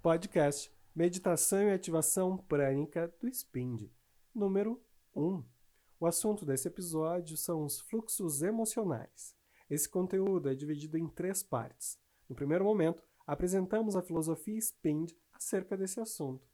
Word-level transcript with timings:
Podcast 0.00 0.72
Meditação 0.94 1.62
e 1.62 1.72
Ativação 1.72 2.38
Prânica 2.38 3.12
do 3.20 3.26
SPIND, 3.26 3.90
número 4.32 4.80
1. 5.14 5.44
O 5.98 6.06
assunto 6.06 6.46
desse 6.46 6.68
episódio 6.68 7.36
são 7.36 7.64
os 7.64 7.80
fluxos 7.80 8.40
emocionais. 8.40 9.34
Esse 9.68 9.88
conteúdo 9.88 10.48
é 10.48 10.54
dividido 10.54 10.96
em 10.96 11.08
três 11.08 11.42
partes. 11.42 11.98
No 12.28 12.36
primeiro 12.36 12.64
momento, 12.64 13.02
apresentamos 13.26 13.96
a 13.96 14.02
filosofia 14.02 14.56
SPIND 14.60 15.10
acerca 15.32 15.76
desse 15.76 15.98
assunto. 15.98 16.48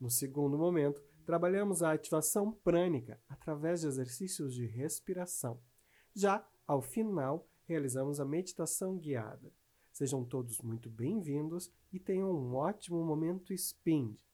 No 0.00 0.10
segundo 0.10 0.58
momento, 0.58 1.00
trabalhamos 1.24 1.84
a 1.84 1.92
ativação 1.92 2.50
prânica 2.50 3.22
através 3.28 3.82
de 3.82 3.86
exercícios 3.86 4.52
de 4.52 4.66
respiração. 4.66 5.62
Já, 6.12 6.44
ao 6.66 6.82
final, 6.82 7.48
realizamos 7.64 8.18
a 8.18 8.24
meditação 8.24 8.98
guiada. 8.98 9.52
Sejam 9.98 10.24
todos 10.24 10.60
muito 10.60 10.88
bem-vindos 10.88 11.72
e 11.92 11.98
tenham 11.98 12.30
um 12.30 12.54
ótimo 12.54 13.04
momento 13.04 13.52
SPIND. 13.52 14.24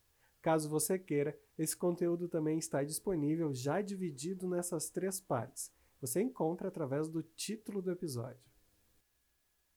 Caso 0.42 0.68
você 0.68 0.98
queira, 0.98 1.34
esse 1.56 1.74
conteúdo 1.74 2.28
também 2.28 2.58
está 2.58 2.84
disponível 2.84 3.50
já 3.54 3.80
dividido 3.80 4.46
nessas 4.46 4.90
três 4.90 5.22
partes. 5.22 5.72
Você 6.02 6.20
encontra 6.20 6.68
através 6.68 7.08
do 7.08 7.22
título 7.22 7.80
do 7.80 7.90
episódio. 7.90 8.44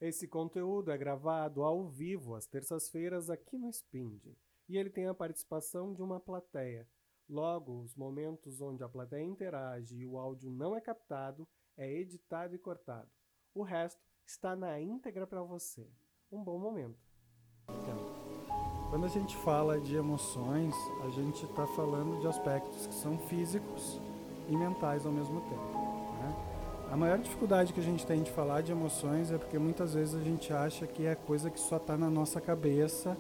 Esse 0.02 0.27
conteúdo 0.27 0.91
é 0.91 0.98
gravado 0.98 1.63
ao 1.63 1.88
vivo 1.88 2.35
às 2.35 2.45
terças-feiras 2.45 3.29
aqui 3.29 3.57
no 3.57 3.71
SPIND 3.71 4.35
e 4.67 4.77
ele 4.77 4.90
tem 4.90 5.07
a 5.07 5.13
participação 5.13 5.93
de 5.93 6.01
uma 6.01 6.20
plateia. 6.20 6.85
Logo, 7.29 7.79
os 7.79 7.95
momentos 7.95 8.59
onde 8.59 8.84
a 8.84 8.90
plateia 8.90 9.23
interage 9.23 9.95
e 9.95 10.05
o 10.05 10.17
áudio 10.17 10.49
não 10.49 10.76
é 10.76 10.81
captado 10.81 11.48
é 11.77 11.90
editado 11.90 12.54
e 12.54 12.59
cortado. 12.59 13.09
O 13.54 13.63
resto 13.63 14.06
está 14.27 14.55
na 14.55 14.80
íntegra 14.80 15.26
para 15.26 15.41
você. 15.41 15.88
Um 16.30 16.44
bom 16.44 16.59
momento. 16.59 16.99
Então, 17.70 17.95
quando 18.90 19.05
a 19.05 19.09
gente 19.09 19.35
fala 19.38 19.80
de 19.80 19.95
emoções, 19.95 20.76
a 21.05 21.09
gente 21.09 21.45
está 21.45 21.66
falando 21.68 22.20
de 22.20 22.27
aspectos 22.27 22.85
que 22.85 22.93
são 22.93 23.18
físicos 23.18 23.99
e 24.49 24.55
mentais 24.55 25.05
ao 25.05 25.12
mesmo 25.12 25.40
tempo. 25.41 25.77
Né? 26.20 26.35
A 26.91 26.98
maior 26.98 27.18
dificuldade 27.18 27.71
que 27.71 27.79
a 27.79 27.84
gente 27.84 28.05
tem 28.05 28.21
de 28.21 28.32
falar 28.32 28.62
de 28.62 28.71
emoções 28.71 29.32
é 29.32 29.38
porque 29.38 29.57
muitas 29.57 29.93
vezes 29.93 30.16
a 30.16 30.24
gente 30.24 30.51
acha 30.51 30.85
que 30.85 31.05
é 31.05 31.16
coisa 31.16 31.49
que 31.49 31.60
só 31.60 31.77
está 31.77 31.98
na 31.98 32.10
nossa 32.10 32.41
cabeça 32.41 33.18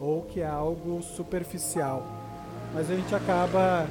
ou 0.00 0.22
que 0.22 0.40
é 0.40 0.46
algo 0.46 1.00
superficial. 1.02 2.02
Mas 2.74 2.90
a 2.90 2.96
gente 2.96 3.14
acaba 3.14 3.86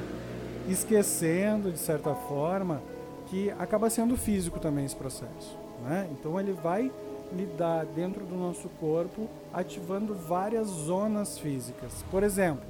esquecendo, 0.68 1.72
de 1.72 1.78
certa 1.78 2.14
forma, 2.14 2.82
que 3.26 3.50
acaba 3.52 3.88
sendo 3.88 4.16
físico 4.16 4.60
também 4.60 4.84
esse 4.84 4.96
processo. 4.96 5.67
Né? 5.82 6.08
Então 6.12 6.38
ele 6.38 6.52
vai 6.52 6.90
lidar 7.32 7.84
dentro 7.86 8.24
do 8.24 8.34
nosso 8.34 8.68
corpo, 8.80 9.28
ativando 9.52 10.14
várias 10.14 10.66
zonas 10.66 11.38
físicas. 11.38 12.04
Por 12.10 12.22
exemplo, 12.22 12.64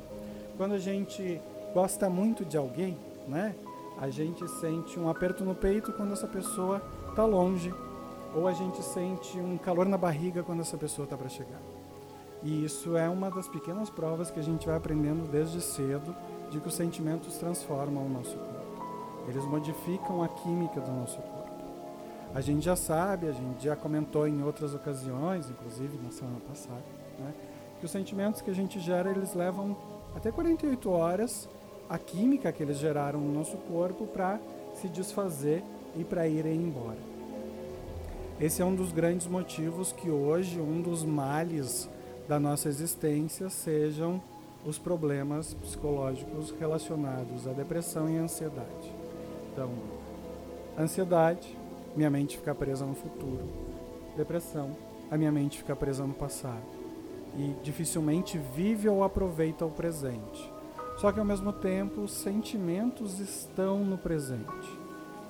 quando 0.56 0.74
a 0.74 0.78
gente 0.78 1.40
gosta 1.72 2.10
muito 2.10 2.44
de 2.44 2.56
alguém, 2.56 2.96
né? 3.26 3.54
A 4.00 4.10
gente 4.10 4.46
sente 4.60 4.98
um 4.98 5.08
aperto 5.08 5.44
no 5.44 5.54
peito 5.54 5.92
quando 5.92 6.12
essa 6.12 6.26
pessoa 6.26 6.82
está 7.08 7.24
longe, 7.24 7.74
ou 8.34 8.46
a 8.46 8.52
gente 8.52 8.82
sente 8.82 9.38
um 9.38 9.58
calor 9.58 9.86
na 9.86 9.96
barriga 9.96 10.42
quando 10.42 10.60
essa 10.60 10.76
pessoa 10.76 11.04
está 11.04 11.16
para 11.16 11.28
chegar. 11.28 11.60
E 12.42 12.64
isso 12.64 12.96
é 12.96 13.08
uma 13.08 13.30
das 13.30 13.48
pequenas 13.48 13.90
provas 13.90 14.30
que 14.30 14.38
a 14.38 14.42
gente 14.42 14.66
vai 14.66 14.76
aprendendo 14.76 15.28
desde 15.28 15.60
cedo 15.60 16.14
de 16.50 16.60
que 16.60 16.68
os 16.68 16.74
sentimentos 16.74 17.36
transformam 17.36 18.06
o 18.06 18.08
nosso 18.08 18.36
corpo. 18.36 18.84
Eles 19.26 19.44
modificam 19.44 20.22
a 20.22 20.28
química 20.28 20.80
do 20.80 20.92
nosso 20.92 21.18
corpo. 21.18 21.57
A 22.34 22.40
gente 22.40 22.64
já 22.64 22.76
sabe, 22.76 23.26
a 23.26 23.32
gente 23.32 23.64
já 23.64 23.74
comentou 23.74 24.28
em 24.28 24.42
outras 24.42 24.74
ocasiões, 24.74 25.48
inclusive 25.48 25.98
na 26.02 26.10
semana 26.10 26.38
passada, 26.46 26.84
né, 27.18 27.32
que 27.78 27.86
os 27.86 27.90
sentimentos 27.90 28.40
que 28.40 28.50
a 28.50 28.54
gente 28.54 28.78
gera, 28.80 29.10
eles 29.10 29.34
levam 29.34 29.76
até 30.14 30.30
48 30.30 30.90
horas 30.90 31.48
a 31.88 31.98
química 31.98 32.52
que 32.52 32.62
eles 32.62 32.76
geraram 32.78 33.20
no 33.20 33.32
nosso 33.32 33.56
corpo 33.56 34.06
para 34.06 34.38
se 34.74 34.88
desfazer 34.88 35.64
e 35.96 36.04
para 36.04 36.28
irem 36.28 36.56
embora. 36.56 36.98
Esse 38.40 38.62
é 38.62 38.64
um 38.64 38.74
dos 38.74 38.92
grandes 38.92 39.26
motivos 39.26 39.90
que 39.90 40.10
hoje 40.10 40.60
um 40.60 40.80
dos 40.80 41.02
males 41.02 41.88
da 42.28 42.38
nossa 42.38 42.68
existência 42.68 43.48
sejam 43.48 44.22
os 44.64 44.78
problemas 44.78 45.54
psicológicos 45.54 46.54
relacionados 46.58 47.48
à 47.48 47.52
depressão 47.52 48.08
e 48.08 48.18
à 48.18 48.22
ansiedade. 48.22 48.92
Então, 49.52 49.70
ansiedade, 50.78 51.56
minha 51.96 52.10
mente 52.10 52.36
fica 52.36 52.54
presa 52.54 52.84
no 52.84 52.94
futuro. 52.94 53.44
Depressão, 54.16 54.76
a 55.10 55.16
minha 55.16 55.32
mente 55.32 55.58
fica 55.58 55.74
presa 55.74 56.06
no 56.06 56.14
passado. 56.14 56.78
E 57.36 57.54
dificilmente 57.62 58.38
vive 58.54 58.88
ou 58.88 59.04
aproveita 59.04 59.64
o 59.64 59.70
presente. 59.70 60.52
Só 60.98 61.12
que 61.12 61.20
ao 61.20 61.24
mesmo 61.24 61.52
tempo, 61.52 62.02
os 62.02 62.12
sentimentos 62.12 63.20
estão 63.20 63.84
no 63.84 63.96
presente. 63.96 64.78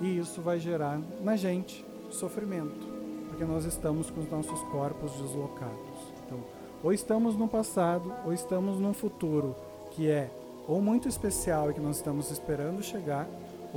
E 0.01 0.19
isso 0.19 0.41
vai 0.41 0.59
gerar 0.59 1.01
na 1.23 1.37
gente 1.37 1.85
sofrimento, 2.11 2.87
porque 3.29 3.45
nós 3.45 3.65
estamos 3.65 4.11
com 4.11 4.21
os 4.21 4.31
nossos 4.31 4.61
corpos 4.71 5.13
deslocados. 5.13 6.13
Então, 6.25 6.39
ou 6.83 6.93
estamos 6.93 7.37
no 7.37 7.49
passado, 7.49 8.13
ou 8.25 8.33
estamos 8.33 8.79
num 8.79 8.95
futuro 8.95 9.55
que 9.91 10.09
é 10.09 10.31
ou 10.67 10.81
muito 10.81 11.09
especial 11.09 11.71
e 11.71 11.75
que 11.75 11.81
nós 11.81 11.97
estamos 11.97 12.31
esperando 12.31 12.83
chegar, 12.83 13.27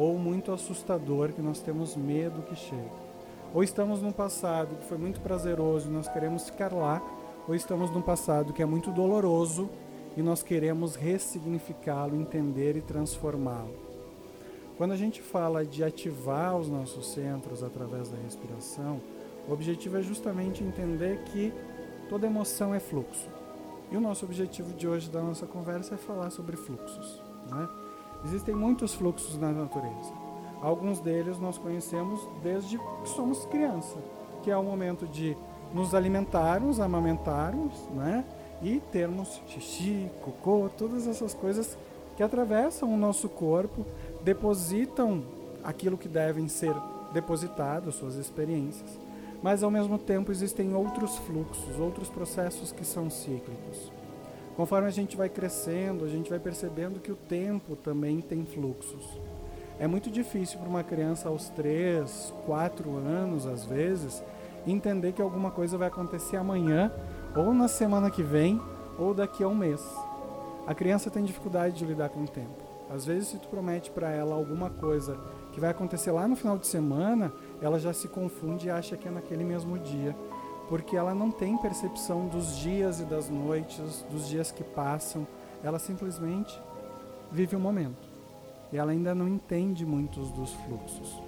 ou 0.01 0.17
muito 0.17 0.51
assustador 0.51 1.31
que 1.31 1.43
nós 1.43 1.59
temos 1.59 1.95
medo 1.95 2.41
que 2.41 2.55
chegue. 2.55 2.89
Ou 3.53 3.63
estamos 3.63 4.01
num 4.01 4.11
passado 4.11 4.75
que 4.77 4.85
foi 4.85 4.97
muito 4.97 5.19
prazeroso 5.19 5.87
e 5.87 5.91
nós 5.91 6.07
queremos 6.07 6.45
ficar 6.45 6.73
lá, 6.73 6.99
ou 7.47 7.53
estamos 7.53 7.91
num 7.91 8.01
passado 8.01 8.51
que 8.51 8.63
é 8.63 8.65
muito 8.65 8.89
doloroso 8.91 9.69
e 10.17 10.23
nós 10.23 10.41
queremos 10.41 10.95
ressignificá-lo, 10.95 12.19
entender 12.19 12.75
e 12.75 12.81
transformá-lo. 12.81 13.75
Quando 14.75 14.93
a 14.93 14.97
gente 14.97 15.21
fala 15.21 15.63
de 15.63 15.83
ativar 15.83 16.57
os 16.57 16.67
nossos 16.67 17.13
centros 17.13 17.61
através 17.61 18.09
da 18.09 18.17
respiração, 18.17 18.99
o 19.47 19.53
objetivo 19.53 19.97
é 19.97 20.01
justamente 20.01 20.63
entender 20.63 21.19
que 21.25 21.53
toda 22.09 22.25
emoção 22.25 22.73
é 22.73 22.79
fluxo. 22.79 23.29
E 23.91 23.97
o 23.97 24.01
nosso 24.01 24.25
objetivo 24.25 24.73
de 24.73 24.87
hoje 24.87 25.11
da 25.11 25.21
nossa 25.21 25.45
conversa 25.45 25.93
é 25.93 25.97
falar 25.97 26.31
sobre 26.31 26.57
fluxos. 26.57 27.21
Né? 27.51 27.69
Existem 28.23 28.55
muitos 28.55 28.93
fluxos 28.93 29.37
na 29.37 29.51
natureza. 29.51 30.13
Alguns 30.61 30.99
deles 30.99 31.39
nós 31.39 31.57
conhecemos 31.57 32.27
desde 32.43 32.77
que 32.77 33.09
somos 33.09 33.45
criança, 33.45 33.97
que 34.43 34.51
é 34.51 34.57
o 34.57 34.63
momento 34.63 35.07
de 35.07 35.35
nos 35.73 35.95
alimentarmos, 35.95 36.79
amamentarmos, 36.79 37.73
né? 37.95 38.23
E 38.61 38.79
termos 38.91 39.41
xixi, 39.47 40.09
cocô, 40.21 40.69
todas 40.77 41.07
essas 41.07 41.33
coisas 41.33 41.77
que 42.15 42.21
atravessam 42.21 42.93
o 42.93 42.97
nosso 42.97 43.27
corpo, 43.27 43.85
depositam 44.23 45.23
aquilo 45.63 45.97
que 45.97 46.07
devem 46.07 46.47
ser 46.47 46.75
depositados, 47.11 47.95
suas 47.95 48.15
experiências. 48.15 48.99
Mas 49.41 49.63
ao 49.63 49.71
mesmo 49.71 49.97
tempo 49.97 50.31
existem 50.31 50.75
outros 50.75 51.17
fluxos, 51.17 51.79
outros 51.79 52.09
processos 52.09 52.71
que 52.71 52.85
são 52.85 53.09
cíclicos. 53.09 53.91
Conforme 54.55 54.87
a 54.87 54.91
gente 54.91 55.15
vai 55.15 55.29
crescendo, 55.29 56.03
a 56.03 56.07
gente 56.07 56.29
vai 56.29 56.39
percebendo 56.39 56.99
que 56.99 57.11
o 57.11 57.15
tempo 57.15 57.75
também 57.75 58.19
tem 58.19 58.45
fluxos. 58.45 59.19
É 59.79 59.87
muito 59.87 60.11
difícil 60.11 60.59
para 60.59 60.69
uma 60.69 60.83
criança 60.83 61.29
aos 61.29 61.49
3, 61.49 62.33
4 62.45 62.97
anos, 62.97 63.47
às 63.47 63.65
vezes, 63.65 64.23
entender 64.67 65.13
que 65.13 65.21
alguma 65.21 65.49
coisa 65.49 65.77
vai 65.77 65.87
acontecer 65.87 66.37
amanhã, 66.37 66.91
ou 67.35 67.53
na 67.53 67.67
semana 67.67 68.11
que 68.11 68.21
vem, 68.21 68.61
ou 68.99 69.13
daqui 69.13 69.43
a 69.43 69.47
um 69.47 69.55
mês. 69.55 69.81
A 70.67 70.75
criança 70.75 71.09
tem 71.09 71.23
dificuldade 71.23 71.77
de 71.77 71.85
lidar 71.85 72.09
com 72.09 72.23
o 72.23 72.27
tempo. 72.27 72.61
Às 72.93 73.05
vezes, 73.05 73.29
se 73.29 73.37
tu 73.37 73.47
promete 73.47 73.89
para 73.89 74.11
ela 74.11 74.35
alguma 74.35 74.69
coisa 74.69 75.17
que 75.53 75.59
vai 75.59 75.69
acontecer 75.69 76.11
lá 76.11 76.27
no 76.27 76.35
final 76.35 76.57
de 76.57 76.67
semana, 76.67 77.31
ela 77.61 77.79
já 77.79 77.93
se 77.93 78.07
confunde 78.09 78.67
e 78.67 78.69
acha 78.69 78.97
que 78.97 79.07
é 79.07 79.11
naquele 79.11 79.45
mesmo 79.45 79.79
dia 79.79 80.15
porque 80.71 80.95
ela 80.95 81.13
não 81.13 81.29
tem 81.29 81.57
percepção 81.57 82.29
dos 82.29 82.55
dias 82.59 83.01
e 83.01 83.03
das 83.03 83.27
noites, 83.27 84.05
dos 84.09 84.29
dias 84.29 84.53
que 84.53 84.63
passam, 84.63 85.27
ela 85.61 85.77
simplesmente 85.77 86.57
vive 87.29 87.57
o 87.57 87.59
momento. 87.59 88.07
E 88.71 88.77
ela 88.77 88.93
ainda 88.93 89.13
não 89.13 89.27
entende 89.27 89.85
muitos 89.85 90.31
dos 90.31 90.53
fluxos. 90.53 91.21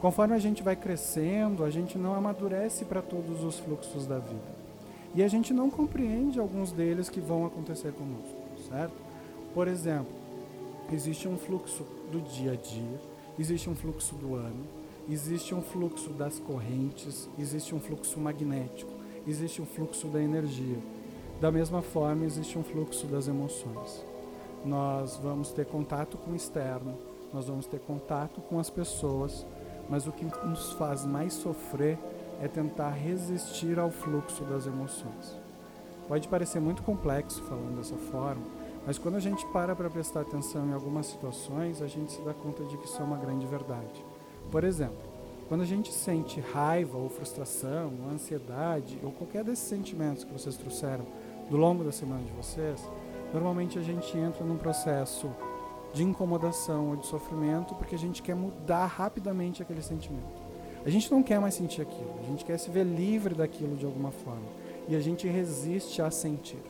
Conforme 0.00 0.34
a 0.34 0.40
gente 0.40 0.60
vai 0.60 0.74
crescendo, 0.74 1.62
a 1.62 1.70
gente 1.70 1.96
não 1.96 2.16
amadurece 2.16 2.84
para 2.84 3.00
todos 3.00 3.44
os 3.44 3.60
fluxos 3.60 4.08
da 4.08 4.18
vida. 4.18 4.52
E 5.14 5.22
a 5.22 5.28
gente 5.28 5.54
não 5.54 5.70
compreende 5.70 6.40
alguns 6.40 6.72
deles 6.72 7.08
que 7.08 7.20
vão 7.20 7.46
acontecer 7.46 7.92
conosco, 7.92 8.36
certo? 8.68 8.96
Por 9.54 9.68
exemplo, 9.68 10.12
existe 10.92 11.28
um 11.28 11.38
fluxo 11.38 11.86
do 12.10 12.20
dia 12.20 12.54
a 12.54 12.56
dia, 12.56 13.00
existe 13.38 13.70
um 13.70 13.76
fluxo 13.76 14.16
do 14.16 14.34
ano, 14.34 14.64
existe 15.08 15.54
um 15.54 15.62
fluxo 15.62 16.10
das 16.10 16.38
correntes, 16.38 17.28
existe 17.38 17.74
um 17.74 17.80
fluxo 17.80 18.18
magnético, 18.18 18.92
existe 19.26 19.60
um 19.60 19.66
fluxo 19.66 20.08
da 20.08 20.20
energia. 20.20 20.78
Da 21.40 21.50
mesma 21.50 21.82
forma, 21.82 22.24
existe 22.24 22.58
um 22.58 22.64
fluxo 22.64 23.06
das 23.06 23.28
emoções. 23.28 24.04
Nós 24.64 25.16
vamos 25.22 25.52
ter 25.52 25.66
contato 25.66 26.16
com 26.16 26.30
o 26.30 26.36
externo, 26.36 26.96
nós 27.32 27.48
vamos 27.48 27.66
ter 27.66 27.80
contato 27.80 28.40
com 28.40 28.58
as 28.58 28.70
pessoas, 28.70 29.46
mas 29.88 30.06
o 30.06 30.12
que 30.12 30.24
nos 30.24 30.72
faz 30.72 31.04
mais 31.04 31.34
sofrer 31.34 31.98
é 32.40 32.48
tentar 32.48 32.90
resistir 32.90 33.78
ao 33.78 33.90
fluxo 33.90 34.44
das 34.44 34.66
emoções. 34.66 35.38
Pode 36.08 36.28
parecer 36.28 36.60
muito 36.60 36.82
complexo 36.82 37.42
falando 37.42 37.76
dessa 37.76 37.96
forma, 37.96 38.42
mas 38.86 38.98
quando 38.98 39.16
a 39.16 39.20
gente 39.20 39.46
para 39.46 39.74
para 39.74 39.88
prestar 39.88 40.20
atenção 40.20 40.66
em 40.66 40.72
algumas 40.72 41.06
situações, 41.06 41.80
a 41.80 41.86
gente 41.86 42.12
se 42.12 42.22
dá 42.22 42.34
conta 42.34 42.62
de 42.64 42.76
que 42.76 42.84
isso 42.84 43.00
é 43.00 43.04
uma 43.04 43.16
grande 43.16 43.46
verdade. 43.46 44.04
Por 44.54 44.62
exemplo, 44.62 45.02
quando 45.48 45.62
a 45.62 45.66
gente 45.66 45.92
sente 45.92 46.38
raiva 46.38 46.96
ou 46.96 47.08
frustração, 47.08 47.92
ou 48.04 48.14
ansiedade, 48.14 49.00
ou 49.02 49.10
qualquer 49.10 49.42
desses 49.42 49.66
sentimentos 49.66 50.22
que 50.22 50.32
vocês 50.32 50.56
trouxeram 50.56 51.04
do 51.50 51.56
longo 51.56 51.82
da 51.82 51.90
semana 51.90 52.22
de 52.22 52.30
vocês, 52.30 52.80
normalmente 53.32 53.80
a 53.80 53.82
gente 53.82 54.16
entra 54.16 54.44
num 54.44 54.56
processo 54.56 55.28
de 55.92 56.04
incomodação 56.04 56.90
ou 56.90 56.96
de 56.96 57.04
sofrimento 57.04 57.74
porque 57.74 57.96
a 57.96 57.98
gente 57.98 58.22
quer 58.22 58.36
mudar 58.36 58.86
rapidamente 58.86 59.60
aquele 59.60 59.82
sentimento. 59.82 60.40
A 60.86 60.88
gente 60.88 61.10
não 61.10 61.20
quer 61.20 61.40
mais 61.40 61.54
sentir 61.54 61.82
aquilo, 61.82 62.14
a 62.22 62.24
gente 62.24 62.44
quer 62.44 62.56
se 62.56 62.70
ver 62.70 62.84
livre 62.84 63.34
daquilo 63.34 63.74
de 63.74 63.84
alguma 63.84 64.12
forma 64.12 64.46
e 64.88 64.94
a 64.94 65.00
gente 65.00 65.26
resiste 65.26 66.00
a 66.00 66.12
sentir. 66.12 66.62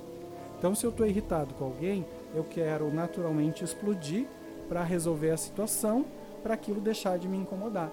Então, 0.58 0.75
se 0.75 0.87
eu 0.87 0.90
estou 0.90 1.06
irritado 1.06 1.52
com 1.52 1.66
alguém, 1.66 2.06
eu 2.34 2.44
quero 2.44 2.90
naturalmente 2.90 3.62
explodir 3.62 4.26
para 4.70 4.82
resolver 4.82 5.32
a 5.32 5.37
situação, 5.37 6.06
para 6.44 6.55
aquilo 6.55 6.81
deixar 6.81 7.19
de 7.19 7.26
me 7.26 7.38
incomodar. 7.38 7.91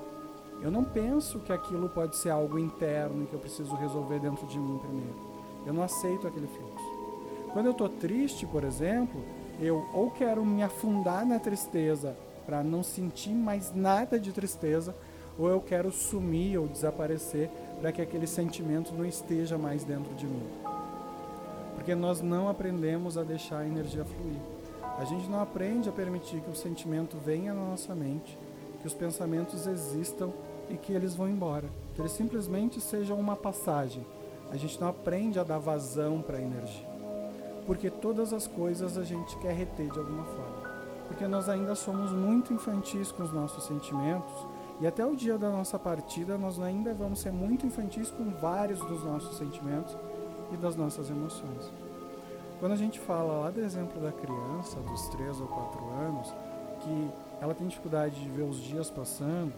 Eu 0.61 0.69
não 0.69 0.83
penso 0.83 1.39
que 1.39 1.53
aquilo 1.53 1.89
pode 1.89 2.17
ser 2.17 2.29
algo 2.29 2.59
interno 2.59 3.25
que 3.25 3.33
eu 3.33 3.39
preciso 3.39 3.73
resolver 3.75 4.19
dentro 4.19 4.45
de 4.45 4.59
mim 4.59 4.77
primeiro. 4.77 5.15
Eu 5.65 5.73
não 5.73 5.81
aceito 5.81 6.27
aquele 6.27 6.47
fluxo. 6.47 7.01
Quando 7.53 7.67
eu 7.67 7.71
estou 7.71 7.87
triste, 7.87 8.45
por 8.45 8.63
exemplo, 8.63 9.23
eu 9.59 9.87
ou 9.93 10.11
quero 10.11 10.45
me 10.45 10.61
afundar 10.61 11.25
na 11.25 11.39
tristeza 11.39 12.15
para 12.45 12.61
não 12.61 12.83
sentir 12.83 13.31
mais 13.31 13.73
nada 13.73 14.19
de 14.19 14.31
tristeza, 14.33 14.93
ou 15.39 15.47
eu 15.47 15.61
quero 15.61 15.91
sumir 15.91 16.59
ou 16.59 16.67
desaparecer 16.67 17.49
para 17.79 17.91
que 17.91 18.01
aquele 18.01 18.27
sentimento 18.27 18.93
não 18.93 19.05
esteja 19.05 19.57
mais 19.57 19.83
dentro 19.83 20.13
de 20.15 20.25
mim. 20.27 20.47
Porque 21.75 21.95
nós 21.95 22.21
não 22.21 22.49
aprendemos 22.49 23.17
a 23.17 23.23
deixar 23.23 23.59
a 23.59 23.65
energia 23.65 24.03
fluir. 24.03 24.50
A 25.01 25.03
gente 25.03 25.27
não 25.27 25.41
aprende 25.41 25.89
a 25.89 25.91
permitir 25.91 26.39
que 26.41 26.49
o 26.49 26.55
sentimento 26.55 27.17
venha 27.17 27.53
na 27.53 27.65
nossa 27.65 27.95
mente, 27.95 28.37
que 28.79 28.85
os 28.87 28.93
pensamentos 28.93 29.65
existam 29.65 30.31
e 30.69 30.77
que 30.77 30.93
eles 30.93 31.15
vão 31.15 31.27
embora, 31.27 31.67
que 31.95 32.01
eles 32.01 32.11
simplesmente 32.11 32.79
sejam 32.79 33.19
uma 33.19 33.35
passagem. 33.35 34.05
A 34.51 34.55
gente 34.55 34.79
não 34.79 34.87
aprende 34.87 35.39
a 35.39 35.43
dar 35.43 35.57
vazão 35.57 36.21
para 36.21 36.37
a 36.37 36.41
energia 36.41 36.91
porque 37.65 37.89
todas 37.89 38.33
as 38.33 38.47
coisas 38.47 38.97
a 38.97 39.03
gente 39.03 39.37
quer 39.37 39.53
reter 39.53 39.89
de 39.89 39.99
alguma 39.99 40.23
forma. 40.23 40.71
Porque 41.07 41.27
nós 41.27 41.49
ainda 41.49 41.75
somos 41.75 42.11
muito 42.11 42.53
infantis 42.53 43.11
com 43.11 43.23
os 43.23 43.31
nossos 43.31 43.65
sentimentos 43.65 44.33
e 44.79 44.87
até 44.87 45.05
o 45.05 45.15
dia 45.15 45.37
da 45.37 45.49
nossa 45.49 45.77
partida 45.77 46.37
nós 46.37 46.59
ainda 46.59 46.93
vamos 46.93 47.19
ser 47.19 47.31
muito 47.31 47.65
infantis 47.65 48.09
com 48.09 48.29
vários 48.31 48.79
dos 48.79 49.03
nossos 49.03 49.37
sentimentos 49.37 49.95
e 50.51 50.57
das 50.57 50.75
nossas 50.75 51.09
emoções. 51.09 51.71
Quando 52.61 52.73
a 52.73 52.77
gente 52.77 52.99
fala 52.99 53.39
lá 53.39 53.49
do 53.49 53.59
exemplo 53.59 53.99
da 53.99 54.11
criança, 54.11 54.79
dos 54.81 55.09
3 55.09 55.41
ou 55.41 55.47
4 55.47 55.83
anos, 55.93 56.31
que 56.79 57.09
ela 57.41 57.55
tem 57.55 57.65
dificuldade 57.65 58.21
de 58.21 58.29
ver 58.29 58.43
os 58.43 58.61
dias 58.61 58.87
passando, 58.87 59.51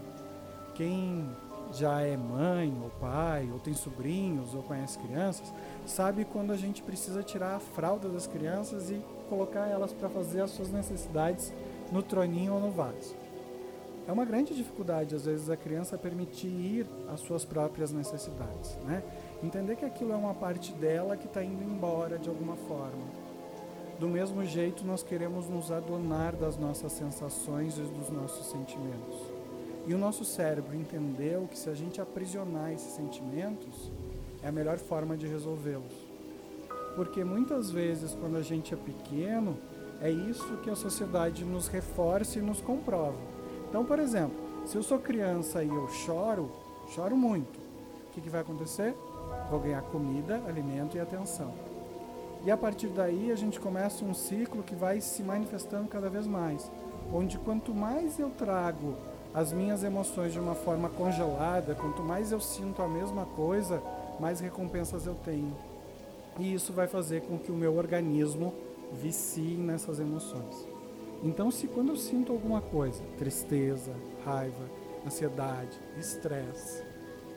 quem 0.74 1.28
já 1.70 2.00
é 2.00 2.16
mãe 2.16 2.74
ou 2.82 2.88
pai, 2.98 3.50
ou 3.52 3.58
tem 3.58 3.74
sobrinhos, 3.74 4.54
ou 4.54 4.62
conhece 4.62 4.98
crianças, 4.98 5.52
sabe 5.84 6.24
quando 6.24 6.50
a 6.50 6.56
gente 6.56 6.82
precisa 6.82 7.22
tirar 7.22 7.56
a 7.56 7.60
fralda 7.60 8.08
das 8.08 8.26
crianças 8.26 8.88
e 8.88 9.04
colocar 9.28 9.66
elas 9.66 9.92
para 9.92 10.08
fazer 10.08 10.40
as 10.40 10.52
suas 10.52 10.70
necessidades 10.70 11.52
no 11.92 12.02
troninho 12.02 12.54
ou 12.54 12.60
no 12.60 12.70
vaso. 12.70 13.14
É 14.08 14.12
uma 14.12 14.24
grande 14.24 14.54
dificuldade, 14.54 15.14
às 15.14 15.26
vezes, 15.26 15.50
a 15.50 15.56
criança 15.58 15.98
permitir 15.98 16.48
ir 16.48 16.86
às 17.12 17.20
suas 17.20 17.44
próprias 17.44 17.92
necessidades. 17.92 18.76
Né? 18.84 19.02
Entender 19.42 19.76
que 19.76 19.84
aquilo 19.84 20.12
é 20.12 20.16
uma 20.16 20.34
parte 20.34 20.72
dela 20.72 21.16
que 21.16 21.26
está 21.26 21.42
indo 21.42 21.62
embora 21.62 22.18
de 22.18 22.28
alguma 22.28 22.56
forma. 22.56 23.24
Do 23.98 24.08
mesmo 24.08 24.44
jeito, 24.44 24.84
nós 24.84 25.02
queremos 25.02 25.48
nos 25.48 25.70
adonar 25.70 26.34
das 26.34 26.56
nossas 26.56 26.92
sensações 26.92 27.78
e 27.78 27.82
dos 27.82 28.10
nossos 28.10 28.46
sentimentos. 28.46 29.16
E 29.86 29.94
o 29.94 29.98
nosso 29.98 30.24
cérebro 30.24 30.74
entendeu 30.74 31.46
que 31.50 31.58
se 31.58 31.68
a 31.68 31.74
gente 31.74 32.00
aprisionar 32.00 32.72
esses 32.72 32.92
sentimentos, 32.92 33.92
é 34.42 34.48
a 34.48 34.52
melhor 34.52 34.78
forma 34.78 35.16
de 35.16 35.26
resolvê-los. 35.26 35.92
Porque 36.96 37.22
muitas 37.22 37.70
vezes, 37.70 38.14
quando 38.14 38.36
a 38.36 38.42
gente 38.42 38.72
é 38.72 38.76
pequeno, 38.76 39.56
é 40.00 40.10
isso 40.10 40.56
que 40.58 40.70
a 40.70 40.76
sociedade 40.76 41.44
nos 41.44 41.68
reforça 41.68 42.38
e 42.38 42.42
nos 42.42 42.60
comprova. 42.60 43.18
Então, 43.68 43.84
por 43.84 43.98
exemplo, 43.98 44.36
se 44.66 44.76
eu 44.76 44.82
sou 44.82 44.98
criança 44.98 45.62
e 45.62 45.68
eu 45.68 45.88
choro, 45.88 46.50
choro 46.88 47.16
muito, 47.16 47.58
o 47.58 48.12
que, 48.12 48.20
que 48.20 48.30
vai 48.30 48.40
acontecer? 48.40 48.94
Vou 49.50 49.60
ganhar 49.60 49.82
comida, 49.82 50.42
alimento 50.46 50.96
e 50.96 51.00
atenção. 51.00 51.52
E 52.44 52.50
a 52.50 52.56
partir 52.56 52.88
daí 52.88 53.32
a 53.32 53.36
gente 53.36 53.58
começa 53.58 54.04
um 54.04 54.12
ciclo 54.12 54.62
que 54.62 54.74
vai 54.74 55.00
se 55.00 55.22
manifestando 55.22 55.88
cada 55.88 56.10
vez 56.10 56.26
mais, 56.26 56.70
onde 57.12 57.38
quanto 57.38 57.74
mais 57.74 58.18
eu 58.18 58.30
trago 58.30 58.96
as 59.32 59.52
minhas 59.52 59.82
emoções 59.82 60.32
de 60.32 60.38
uma 60.38 60.54
forma 60.54 60.88
congelada, 60.88 61.74
quanto 61.74 62.02
mais 62.02 62.30
eu 62.30 62.40
sinto 62.40 62.82
a 62.82 62.88
mesma 62.88 63.24
coisa, 63.24 63.82
mais 64.20 64.40
recompensas 64.40 65.06
eu 65.06 65.14
tenho. 65.24 65.56
E 66.38 66.54
isso 66.54 66.72
vai 66.72 66.86
fazer 66.86 67.22
com 67.22 67.38
que 67.38 67.50
o 67.50 67.56
meu 67.56 67.76
organismo 67.76 68.54
vicie 68.92 69.56
nessas 69.56 69.98
emoções. 69.98 70.68
Então, 71.22 71.50
se 71.50 71.66
quando 71.66 71.88
eu 71.88 71.96
sinto 71.96 72.32
alguma 72.32 72.60
coisa, 72.60 73.02
tristeza, 73.18 73.92
raiva, 74.24 74.70
ansiedade, 75.06 75.80
estresse, 75.98 76.84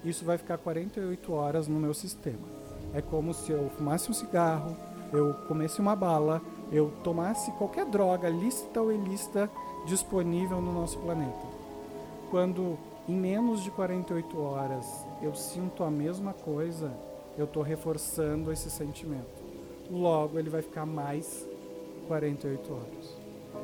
isso 0.04 0.26
vai 0.26 0.38
ficar 0.38 0.58
48 0.58 1.34
horas 1.34 1.68
no 1.68 1.80
meu 1.80 1.94
sistema. 1.94 2.48
É 2.94 3.02
como 3.02 3.34
se 3.34 3.52
eu 3.52 3.70
fumasse 3.78 4.10
um 4.10 4.14
cigarro, 4.14 4.76
eu 5.12 5.34
comesse 5.48 5.80
uma 5.80 5.96
bala, 5.96 6.42
eu 6.72 6.92
tomasse 7.04 7.52
qualquer 7.54 7.86
droga, 7.86 8.30
lícita 8.30 8.82
ou 8.82 8.92
ilícita, 8.92 9.50
disponível 9.86 10.62
no 10.62 10.74
nosso 10.74 10.98
planeta. 11.00 11.48
Quando 12.30 12.78
em 13.08 13.16
menos 13.16 13.64
de 13.64 13.72
48 13.72 14.40
horas 14.40 15.06
eu 15.22 15.34
sinto 15.34 15.84
a 15.84 15.90
mesma 15.90 16.34
coisa, 16.34 16.92
eu 17.38 17.46
estou 17.46 17.64
reforçando 17.64 18.52
esse 18.52 18.70
sentimento. 18.70 19.46
Logo, 19.90 20.38
ele 20.38 20.50
vai 20.50 20.62
ficar 20.62 20.86
mais 20.86 21.48
48 22.08 22.74
horas. 22.74 23.18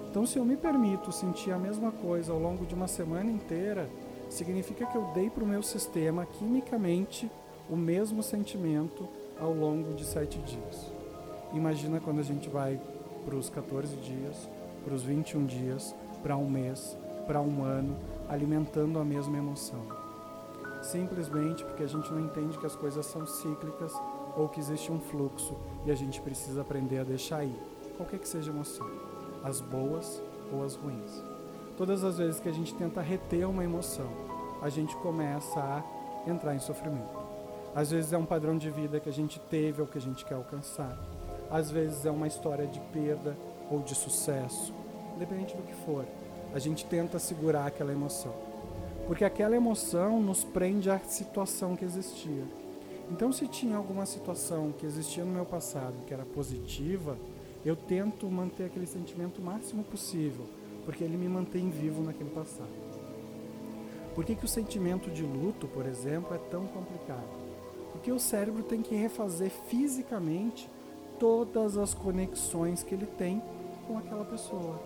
Então, 0.09 0.25
se 0.25 0.37
eu 0.37 0.45
me 0.45 0.55
permito 0.55 1.11
sentir 1.11 1.51
a 1.51 1.57
mesma 1.57 1.91
coisa 1.91 2.31
ao 2.31 2.39
longo 2.39 2.65
de 2.65 2.73
uma 2.73 2.87
semana 2.87 3.29
inteira, 3.29 3.89
significa 4.33 4.85
que 4.85 4.97
eu 4.97 5.03
dei 5.13 5.29
para 5.29 5.43
o 5.43 5.47
meu 5.47 5.61
sistema 5.61 6.25
quimicamente 6.25 7.29
o 7.69 7.75
mesmo 7.75 8.21
sentimento 8.21 9.07
ao 9.39 9.53
longo 9.53 9.93
de 9.93 10.03
sete 10.03 10.39
dias. 10.39 10.91
Imagina 11.53 11.99
quando 11.99 12.19
a 12.19 12.23
gente 12.23 12.49
vai 12.49 12.79
para 13.25 13.35
os 13.35 13.49
14 13.49 13.95
dias, 13.97 14.49
para 14.83 14.93
os 14.93 15.03
21 15.03 15.45
dias, 15.45 15.95
para 16.21 16.35
um 16.35 16.49
mês, 16.49 16.97
para 17.27 17.41
um 17.41 17.63
ano, 17.63 17.95
alimentando 18.27 18.99
a 18.99 19.05
mesma 19.05 19.37
emoção. 19.37 19.81
Simplesmente 20.81 21.63
porque 21.63 21.83
a 21.83 21.87
gente 21.87 22.11
não 22.11 22.19
entende 22.19 22.57
que 22.57 22.65
as 22.65 22.75
coisas 22.75 23.05
são 23.05 23.25
cíclicas 23.25 23.93
ou 24.35 24.49
que 24.49 24.59
existe 24.59 24.91
um 24.91 24.99
fluxo 24.99 25.55
e 25.85 25.91
a 25.91 25.95
gente 25.95 26.19
precisa 26.19 26.61
aprender 26.61 26.99
a 26.99 27.03
deixar 27.03 27.45
ir, 27.45 27.57
qualquer 27.95 28.19
que 28.19 28.27
seja 28.27 28.51
a 28.51 28.53
emoção, 28.53 28.89
as 29.43 29.61
boas 29.61 30.21
ou 30.51 30.63
as 30.63 30.75
ruins. 30.75 31.32
Todas 31.77 32.03
as 32.03 32.17
vezes 32.17 32.39
que 32.39 32.49
a 32.49 32.53
gente 32.53 32.73
tenta 32.75 33.01
reter 33.01 33.49
uma 33.49 33.63
emoção, 33.63 34.09
a 34.61 34.69
gente 34.69 34.95
começa 34.97 35.59
a 35.59 35.83
entrar 36.29 36.55
em 36.55 36.59
sofrimento. 36.59 37.23
Às 37.75 37.91
vezes 37.91 38.13
é 38.13 38.17
um 38.17 38.25
padrão 38.25 38.57
de 38.57 38.69
vida 38.69 38.99
que 38.99 39.09
a 39.09 39.13
gente 39.13 39.39
teve 39.39 39.81
ou 39.81 39.87
que 39.87 39.97
a 39.97 40.01
gente 40.01 40.23
quer 40.23 40.35
alcançar. 40.35 40.97
Às 41.49 41.71
vezes 41.71 42.05
é 42.05 42.11
uma 42.11 42.27
história 42.27 42.67
de 42.67 42.79
perda 42.79 43.35
ou 43.71 43.79
de 43.79 43.95
sucesso, 43.95 44.73
independente 45.15 45.55
do 45.55 45.63
que 45.63 45.73
for 45.85 46.05
a 46.53 46.59
gente 46.59 46.85
tenta 46.85 47.17
segurar 47.17 47.65
aquela 47.65 47.91
emoção. 47.91 48.33
Porque 49.07 49.25
aquela 49.25 49.55
emoção 49.55 50.21
nos 50.21 50.43
prende 50.43 50.89
à 50.89 50.99
situação 50.99 51.75
que 51.75 51.83
existia. 51.83 52.43
Então, 53.11 53.33
se 53.33 53.47
tinha 53.47 53.75
alguma 53.75 54.05
situação 54.05 54.71
que 54.71 54.85
existia 54.85 55.25
no 55.25 55.31
meu 55.31 55.45
passado 55.45 55.95
que 56.07 56.13
era 56.13 56.23
positiva, 56.23 57.17
eu 57.65 57.75
tento 57.75 58.29
manter 58.29 58.65
aquele 58.65 58.85
sentimento 58.85 59.39
o 59.39 59.43
máximo 59.43 59.83
possível, 59.83 60.45
porque 60.85 61.03
ele 61.03 61.17
me 61.17 61.27
mantém 61.27 61.69
vivo 61.69 62.03
naquele 62.03 62.29
passado. 62.29 62.83
Por 64.13 64.23
que, 64.23 64.35
que 64.35 64.45
o 64.45 64.47
sentimento 64.47 65.09
de 65.09 65.23
luto, 65.23 65.67
por 65.67 65.85
exemplo, 65.85 66.35
é 66.35 66.37
tão 66.37 66.67
complicado? 66.67 67.27
Porque 67.91 68.11
o 68.11 68.19
cérebro 68.19 68.63
tem 68.63 68.81
que 68.81 68.95
refazer 68.95 69.49
fisicamente 69.67 70.69
todas 71.19 71.77
as 71.77 71.93
conexões 71.93 72.83
que 72.83 72.93
ele 72.93 73.05
tem 73.05 73.41
com 73.87 73.97
aquela 73.97 74.25
pessoa. 74.25 74.79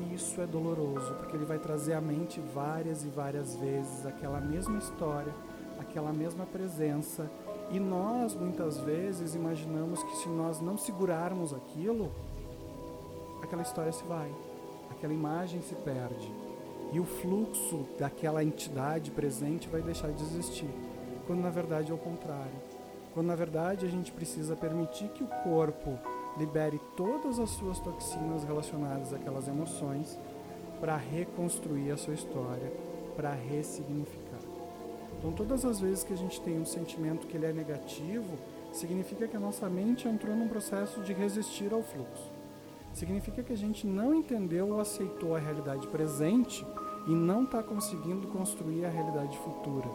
E 0.00 0.14
isso 0.14 0.40
é 0.40 0.46
doloroso, 0.46 1.14
porque 1.14 1.36
ele 1.36 1.44
vai 1.44 1.58
trazer 1.58 1.94
à 1.94 2.00
mente 2.00 2.40
várias 2.54 3.04
e 3.04 3.08
várias 3.08 3.54
vezes 3.56 4.06
aquela 4.06 4.40
mesma 4.40 4.78
história, 4.78 5.32
aquela 5.78 6.12
mesma 6.12 6.46
presença. 6.46 7.30
E 7.70 7.78
nós, 7.78 8.34
muitas 8.34 8.78
vezes, 8.78 9.34
imaginamos 9.34 10.02
que 10.02 10.16
se 10.16 10.28
nós 10.28 10.60
não 10.60 10.76
segurarmos 10.76 11.52
aquilo, 11.52 12.10
aquela 13.42 13.62
história 13.62 13.92
se 13.92 14.02
vai, 14.04 14.30
aquela 14.92 15.12
imagem 15.12 15.60
se 15.62 15.74
perde. 15.74 16.32
E 16.92 17.00
o 17.00 17.04
fluxo 17.04 17.86
daquela 17.98 18.44
entidade 18.44 19.10
presente 19.10 19.68
vai 19.68 19.82
deixar 19.82 20.12
de 20.12 20.22
existir, 20.22 20.68
quando 21.26 21.40
na 21.40 21.50
verdade 21.50 21.90
é 21.90 21.94
o 21.94 21.98
contrário. 21.98 22.60
quando 23.14 23.26
na 23.26 23.36
verdade 23.36 23.84
a 23.86 23.88
gente 23.90 24.10
precisa 24.10 24.56
permitir 24.56 25.08
que 25.10 25.22
o 25.22 25.28
corpo 25.44 25.98
libere 26.38 26.80
todas 26.96 27.38
as 27.38 27.50
suas 27.50 27.78
toxinas 27.78 28.42
relacionadas 28.42 29.12
àquelas 29.12 29.48
emoções 29.48 30.18
para 30.80 30.96
reconstruir 30.96 31.90
a 31.90 31.96
sua 31.96 32.14
história, 32.14 32.72
para 33.14 33.32
ressignificar. 33.32 34.40
Então, 35.18 35.30
todas 35.32 35.64
as 35.64 35.78
vezes 35.78 36.02
que 36.02 36.12
a 36.12 36.16
gente 36.16 36.40
tem 36.40 36.58
um 36.58 36.64
sentimento 36.64 37.26
que 37.26 37.36
ele 37.36 37.46
é 37.46 37.52
negativo, 37.52 38.36
significa 38.72 39.28
que 39.28 39.36
a 39.36 39.40
nossa 39.40 39.68
mente 39.68 40.08
entrou 40.08 40.34
num 40.34 40.48
processo 40.48 41.00
de 41.02 41.12
resistir 41.12 41.72
ao 41.72 41.82
fluxo. 41.82 42.31
Significa 42.94 43.42
que 43.42 43.52
a 43.52 43.56
gente 43.56 43.86
não 43.86 44.14
entendeu 44.14 44.68
ou 44.68 44.80
aceitou 44.80 45.34
a 45.34 45.38
realidade 45.38 45.86
presente 45.88 46.64
e 47.06 47.10
não 47.10 47.44
está 47.44 47.62
conseguindo 47.62 48.28
construir 48.28 48.84
a 48.84 48.90
realidade 48.90 49.36
futura. 49.38 49.88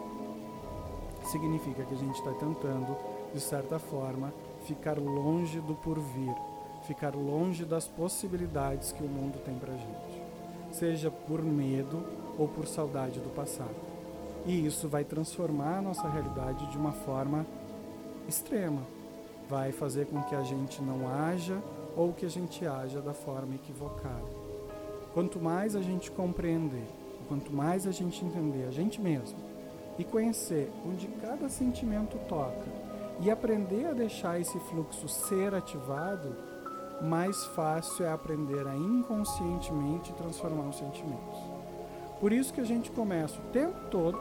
Significa 1.24 1.84
que 1.84 1.94
a 1.94 1.96
gente 1.96 2.18
está 2.18 2.32
tentando, 2.32 2.96
de 3.32 3.40
certa 3.40 3.78
forma, 3.78 4.32
ficar 4.64 4.98
longe 4.98 5.60
do 5.60 5.74
porvir, 5.74 6.34
ficar 6.86 7.14
longe 7.14 7.64
das 7.64 7.86
possibilidades 7.86 8.92
que 8.92 9.02
o 9.02 9.08
mundo 9.08 9.38
tem 9.44 9.54
para 9.54 9.72
gente, 9.72 10.22
seja 10.72 11.10
por 11.10 11.42
medo 11.42 12.02
ou 12.38 12.48
por 12.48 12.66
saudade 12.66 13.20
do 13.20 13.34
passado. 13.34 13.74
E 14.46 14.66
isso 14.66 14.88
vai 14.88 15.04
transformar 15.04 15.78
a 15.78 15.82
nossa 15.82 16.08
realidade 16.08 16.66
de 16.70 16.78
uma 16.78 16.92
forma 16.92 17.46
extrema. 18.26 18.82
Vai 19.48 19.72
fazer 19.72 20.06
com 20.06 20.22
que 20.22 20.34
a 20.34 20.42
gente 20.42 20.80
não 20.82 21.08
haja 21.08 21.58
ou 21.96 22.12
que 22.12 22.26
a 22.26 22.30
gente 22.30 22.66
haja 22.66 23.00
da 23.00 23.12
forma 23.12 23.54
equivocada. 23.54 24.28
Quanto 25.14 25.40
mais 25.40 25.74
a 25.74 25.80
gente 25.80 26.10
compreender, 26.10 26.86
quanto 27.28 27.52
mais 27.52 27.86
a 27.86 27.90
gente 27.90 28.24
entender 28.24 28.64
a 28.66 28.70
gente 28.70 29.00
mesmo 29.00 29.38
e 29.98 30.04
conhecer 30.04 30.70
onde 30.86 31.08
cada 31.20 31.48
sentimento 31.48 32.18
toca 32.28 32.66
e 33.20 33.30
aprender 33.30 33.86
a 33.86 33.92
deixar 33.92 34.40
esse 34.40 34.58
fluxo 34.60 35.08
ser 35.08 35.54
ativado, 35.54 36.36
mais 37.02 37.44
fácil 37.46 38.04
é 38.04 38.12
aprender 38.12 38.66
a 38.66 38.76
inconscientemente 38.76 40.12
transformar 40.12 40.68
os 40.68 40.78
sentimentos. 40.78 41.38
Por 42.20 42.32
isso 42.32 42.52
que 42.52 42.60
a 42.60 42.64
gente 42.64 42.90
começa 42.90 43.38
o 43.38 43.52
tempo 43.52 43.78
todo, 43.90 44.18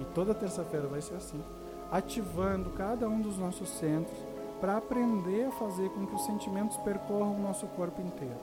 e 0.00 0.04
toda 0.14 0.34
terça-feira 0.34 0.86
vai 0.86 1.00
ser 1.00 1.14
assim, 1.14 1.42
ativando 1.90 2.70
cada 2.70 3.08
um 3.08 3.20
dos 3.20 3.38
nossos 3.38 3.68
centros 3.70 4.18
para 4.60 4.76
aprender 4.76 5.46
a 5.46 5.50
fazer 5.52 5.88
com 5.90 6.06
que 6.06 6.14
os 6.14 6.24
sentimentos 6.24 6.76
percorram 6.78 7.36
o 7.36 7.42
nosso 7.42 7.66
corpo 7.68 8.00
inteiro. 8.00 8.36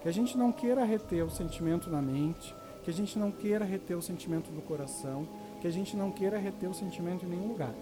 Que 0.00 0.08
a 0.08 0.12
gente 0.12 0.36
não 0.36 0.50
queira 0.50 0.84
reter 0.84 1.24
o 1.24 1.30
sentimento 1.30 1.88
na 1.88 2.02
mente, 2.02 2.54
que 2.82 2.90
a 2.90 2.92
gente 2.92 3.18
não 3.18 3.30
queira 3.30 3.64
reter 3.64 3.96
o 3.96 4.02
sentimento 4.02 4.50
do 4.50 4.60
coração, 4.60 5.26
que 5.60 5.66
a 5.66 5.70
gente 5.70 5.96
não 5.96 6.10
queira 6.10 6.38
reter 6.38 6.68
o 6.68 6.74
sentimento 6.74 7.24
em 7.24 7.28
nenhum 7.28 7.48
lugar. 7.48 7.74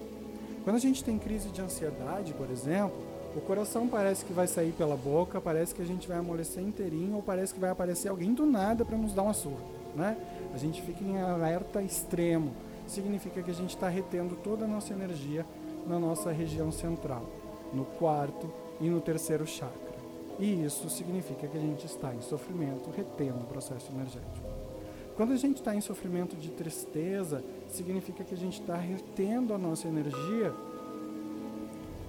Quando 0.63 0.75
a 0.75 0.79
gente 0.79 1.03
tem 1.03 1.17
crise 1.17 1.49
de 1.49 1.59
ansiedade, 1.59 2.33
por 2.33 2.49
exemplo, 2.51 3.01
o 3.35 3.41
coração 3.41 3.87
parece 3.87 4.23
que 4.25 4.33
vai 4.33 4.45
sair 4.45 4.73
pela 4.73 4.95
boca, 4.95 5.41
parece 5.41 5.73
que 5.73 5.81
a 5.81 5.85
gente 5.85 6.07
vai 6.07 6.17
amolecer 6.17 6.61
inteirinho 6.61 7.15
ou 7.15 7.23
parece 7.23 7.53
que 7.53 7.59
vai 7.59 7.71
aparecer 7.71 8.09
alguém 8.09 8.33
do 8.33 8.45
nada 8.45 8.85
para 8.85 8.97
nos 8.97 9.13
dar 9.13 9.23
uma 9.23 9.33
surra, 9.33 9.63
né? 9.95 10.17
A 10.53 10.57
gente 10.57 10.81
fica 10.81 11.03
em 11.03 11.19
alerta 11.19 11.81
extremo. 11.81 12.51
Significa 12.87 13.41
que 13.41 13.49
a 13.49 13.53
gente 13.53 13.69
está 13.69 13.87
retendo 13.87 14.35
toda 14.35 14.65
a 14.65 14.67
nossa 14.67 14.93
energia 14.93 15.45
na 15.87 15.97
nossa 15.97 16.31
região 16.31 16.71
central, 16.71 17.25
no 17.73 17.85
quarto 17.85 18.49
e 18.79 18.89
no 18.89 19.01
terceiro 19.01 19.45
chakra. 19.45 19.91
E 20.39 20.63
isso 20.63 20.89
significa 20.89 21.47
que 21.47 21.57
a 21.57 21.61
gente 21.61 21.85
está 21.85 22.13
em 22.13 22.21
sofrimento, 22.21 22.89
retendo 22.89 23.41
o 23.41 23.47
processo 23.47 23.91
energético. 23.91 24.49
Quando 25.15 25.33
a 25.33 25.37
gente 25.37 25.57
está 25.57 25.75
em 25.75 25.81
sofrimento 25.81 26.35
de 26.35 26.49
tristeza, 26.49 27.43
significa 27.67 28.23
que 28.23 28.33
a 28.33 28.37
gente 28.37 28.59
está 28.59 28.75
retendo 28.75 29.53
a 29.53 29.57
nossa 29.57 29.87
energia 29.87 30.53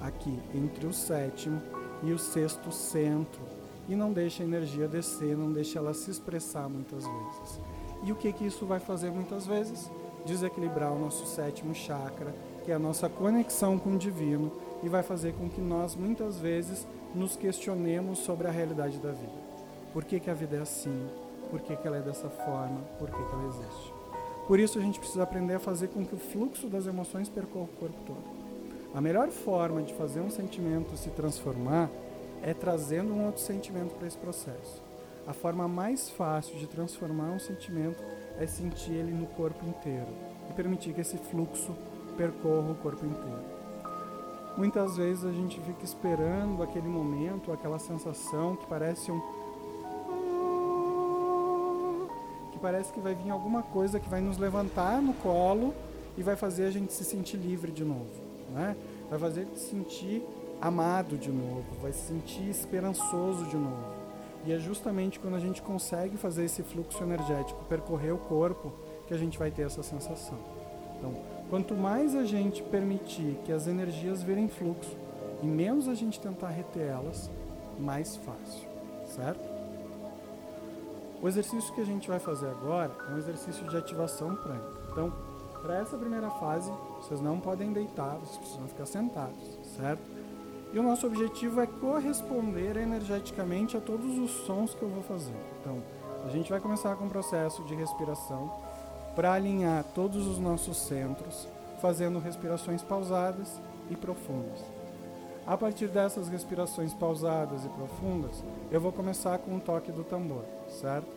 aqui 0.00 0.38
entre 0.54 0.87
o 0.87 0.92
sétimo 0.92 1.61
e 2.02 2.12
o 2.12 2.19
sexto 2.19 2.73
centro 2.73 3.42
e 3.88 3.95
não 3.95 4.12
deixa 4.12 4.42
a 4.42 4.47
energia 4.47 4.88
descer, 4.88 5.37
não 5.37 5.52
deixa 5.52 5.78
ela 5.78 5.92
se 5.92 6.11
expressar 6.11 6.69
muitas 6.69 7.04
vezes. 7.04 7.61
E 8.04 8.12
o 8.12 8.16
que 8.16 8.33
que 8.33 8.47
isso 8.47 8.64
vai 8.66 8.81
fazer 8.81 9.11
muitas 9.11 9.47
vezes? 9.47 9.90
Desequilibrar 10.25 10.92
o 10.92 10.99
nosso 10.99 11.26
sétimo 11.26 11.75
chakra, 11.75 12.35
que 12.64 12.71
é 12.71 12.75
a 12.75 12.78
nossa 12.78 13.09
conexão 13.09 13.78
com 13.78 13.95
o 13.95 13.99
divino, 13.99 14.52
e 14.83 14.89
vai 14.89 15.03
fazer 15.03 15.35
com 15.35 15.49
que 15.49 15.61
nós 15.61 15.95
muitas 15.95 16.39
vezes 16.39 16.87
nos 17.15 17.37
questionemos 17.37 18.19
sobre 18.19 18.49
a 18.49 18.51
realidade 18.51 18.99
da 18.99 19.11
vida. 19.11 19.53
Por 19.93 20.05
que, 20.05 20.19
que 20.19 20.31
a 20.31 20.35
vida 20.35 20.57
é 20.57 20.61
assim? 20.61 21.09
por 21.53 21.61
que, 21.61 21.77
que 21.77 21.87
ela 21.87 21.99
é 21.99 22.01
dessa 22.01 22.31
forma, 22.31 22.81
por 22.99 23.11
que, 23.11 23.23
que 23.23 23.33
ela 23.35 23.47
existe. 23.47 23.93
Por 24.47 24.59
isso 24.59 24.79
a 24.79 24.83
gente 24.83 24.99
precisa 24.99 25.23
aprender 25.23 25.53
a 25.53 25.61
fazer 25.61 25.89
com 25.89 26.03
que 26.03 26.15
o 26.15 26.19
fluxo 26.19 26.67
das 26.67 26.87
emoções 26.87 27.29
percorra 27.29 27.67
o 27.67 27.77
corpo 27.77 27.99
todo. 28.07 28.25
A 28.95 29.03
melhor 29.03 29.29
forma 29.29 29.83
de 29.83 29.93
fazer 29.93 30.21
um 30.21 30.31
sentimento 30.31 30.97
se 30.97 31.11
transformar 31.11 31.91
é 32.43 32.55
trazendo 32.55 33.12
um 33.12 33.27
outro 33.27 33.43
sentimento 33.43 33.95
para 33.95 34.09
esse 34.09 34.17
processo. 34.17 34.83
A 35.27 35.35
forma 35.35 35.69
mais 35.69 36.09
fácil 36.09 36.57
de 36.57 36.67
transformar 36.67 37.31
um 37.31 37.39
sentimento 37.39 38.03
é 38.41 38.47
sentir 38.47 38.93
ele 38.93 39.12
no 39.12 39.27
corpo 39.27 39.62
inteiro 39.67 40.09
e 40.49 40.55
permitir 40.55 40.95
que 40.95 41.03
esse 41.03 41.19
fluxo 41.19 41.77
percorra 42.17 42.73
o 42.73 42.77
corpo 42.77 43.05
inteiro. 43.05 43.52
Muitas 44.57 44.97
vezes 44.97 45.25
a 45.25 45.33
gente 45.33 45.61
fica 45.61 45.85
esperando 45.85 46.63
aquele 46.63 46.89
momento, 46.89 47.53
aquela 47.53 47.79
sensação 47.79 48.57
que 48.57 48.67
parece 48.67 49.11
um 49.11 49.21
parece 52.63 52.93
que 52.93 53.01
vai 53.01 53.13
vir 53.13 53.31
alguma 53.31 53.61
coisa 53.61 53.99
que 53.99 54.09
vai 54.09 54.21
nos 54.21 54.39
levantar 54.39 55.03
no 55.03 55.13
colo 55.15 55.75
e 56.17 56.23
vai 56.23 56.37
fazer 56.37 56.65
a 56.65 56.71
gente 56.71 56.93
se 56.93 57.05
sentir 57.05 57.37
livre 57.37 57.73
de 57.73 57.85
novo, 57.85 58.09
né? 58.55 58.77
Vai 59.11 59.19
fazer 59.19 59.49
se 59.57 59.71
sentir 59.71 60.23
amado 60.61 61.19
de 61.19 61.31
novo, 61.31 61.65
vai 61.83 61.93
se 61.93 62.07
sentir 62.07 62.49
esperançoso 62.49 63.47
de 63.47 63.57
novo. 63.57 64.01
E 64.47 64.53
é 64.53 64.59
justamente 64.59 65.19
quando 65.19 65.35
a 65.35 65.41
gente 65.41 65.61
consegue 65.61 66.17
fazer 66.17 66.45
esse 66.45 66.63
fluxo 66.63 67.03
energético 67.03 67.65
percorrer 67.65 68.15
o 68.15 68.19
corpo 68.19 68.73
que 69.09 69.15
a 69.15 69.19
gente 69.19 69.39
vai 69.39 69.51
ter 69.51 69.63
essa 69.63 69.83
sensação. 69.83 70.39
Então, 70.97 71.15
quanto 71.53 71.75
mais 71.75 72.17
a 72.17 72.25
gente 72.25 72.63
permitir 72.63 73.39
que 73.45 73.53
as 73.53 73.67
energias 73.67 74.23
virem 74.23 74.49
fluxo 74.49 74.97
e 75.43 75.47
menos 75.47 75.87
a 75.87 75.93
gente 75.93 76.19
tentar 76.19 76.49
reter 76.49 76.89
elas, 76.89 77.31
mais 77.79 78.17
fácil, 78.17 78.67
certo? 79.05 79.53
O 81.21 81.29
exercício 81.29 81.75
que 81.75 81.83
a 81.83 81.85
gente 81.85 82.09
vai 82.09 82.19
fazer 82.19 82.47
agora 82.47 82.91
é 83.07 83.13
um 83.13 83.19
exercício 83.19 83.69
de 83.69 83.77
ativação 83.77 84.35
prânica. 84.35 84.67
Então, 84.93 85.13
para 85.61 85.77
essa 85.77 85.99
primeira 85.99 86.31
fase, 86.31 86.73
vocês 87.03 87.21
não 87.21 87.39
podem 87.39 87.71
deitar, 87.71 88.17
vocês 88.17 88.39
precisam 88.39 88.67
ficar 88.69 88.87
sentados, 88.87 89.59
certo? 89.77 90.01
E 90.73 90.79
o 90.79 90.83
nosso 90.83 91.07
objetivo 91.07 91.61
é 91.61 91.67
corresponder 91.67 92.79
energeticamente 92.79 93.77
a 93.77 93.81
todos 93.83 94.19
os 94.19 94.31
sons 94.47 94.73
que 94.73 94.81
eu 94.81 94.89
vou 94.89 95.03
fazer. 95.03 95.37
Então, 95.61 95.83
a 96.25 96.31
gente 96.31 96.49
vai 96.49 96.63
começar 96.63 96.97
com 96.97 97.05
um 97.05 97.11
processo 97.11 97.63
de 97.65 97.75
respiração 97.75 98.51
para 99.14 99.33
alinhar 99.33 99.85
todos 99.95 100.26
os 100.26 100.38
nossos 100.38 100.76
centros, 100.76 101.49
fazendo 101.81 102.19
respirações 102.19 102.83
pausadas 102.83 103.61
e 103.90 103.97
profundas. 103.97 104.61
A 105.47 105.57
partir 105.57 105.88
dessas 105.88 106.28
respirações 106.28 106.95
pausadas 106.95 107.64
e 107.64 107.69
profundas, 107.69 108.45
eu 108.71 108.81
vou 108.81 108.92
começar 108.92 109.38
com 109.38 109.57
o 109.57 109.61
toque 109.61 109.90
do 109.90 110.04
tambor, 110.04 110.45
certo? 110.69 111.09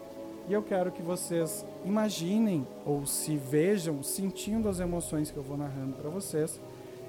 E 0.48 0.54
eu 0.54 0.64
quero 0.64 0.92
que 0.92 1.02
vocês 1.02 1.66
imaginem 1.84 2.68
ou 2.86 3.06
se 3.06 3.38
vejam 3.38 4.02
sentindo 4.04 4.68
as 4.68 4.80
emoções 4.80 5.32
que 5.32 5.38
eu 5.38 5.44
vou 5.44 5.58
narrando 5.58 5.94
para 5.94 6.10
vocês 6.10 6.60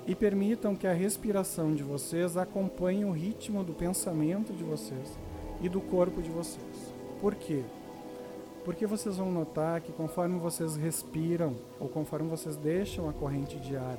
e 0.07 0.15
permitam 0.15 0.77
que 0.77 0.87
a 0.87 0.93
respiração 0.93 1.75
de 1.75 1.83
vocês 1.83 2.37
acompanhe 2.37 3.05
o 3.05 3.11
ritmo 3.11 3.65
do 3.65 3.73
pensamento 3.73 4.53
de 4.53 4.63
vocês 4.63 5.19
e 5.61 5.69
do 5.69 5.81
corpo 5.81 6.23
de 6.23 6.31
vocês. 6.31 6.95
Por 7.21 7.35
quê? 7.35 7.63
Porque 8.67 8.85
vocês 8.85 9.17
vão 9.17 9.31
notar 9.31 9.81
que 9.81 9.93
conforme 9.93 10.41
vocês 10.41 10.75
respiram 10.75 11.55
ou 11.79 11.89
conforme 11.89 12.29
vocês 12.29 12.57
deixam 12.57 13.09
a 13.09 13.13
corrente 13.13 13.61
de 13.61 13.77
ar 13.77 13.97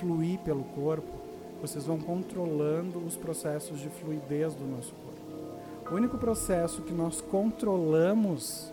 fluir 0.00 0.38
pelo 0.38 0.64
corpo, 0.64 1.20
vocês 1.60 1.84
vão 1.84 1.98
controlando 1.98 2.98
os 2.98 3.14
processos 3.14 3.78
de 3.78 3.90
fluidez 3.90 4.54
do 4.54 4.64
nosso 4.64 4.94
corpo. 4.94 5.92
O 5.92 5.96
único 5.96 6.16
processo 6.16 6.80
que 6.80 6.94
nós 6.94 7.20
controlamos 7.20 8.72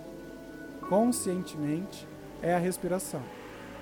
conscientemente 0.88 2.08
é 2.42 2.56
a 2.56 2.58
respiração. 2.58 3.22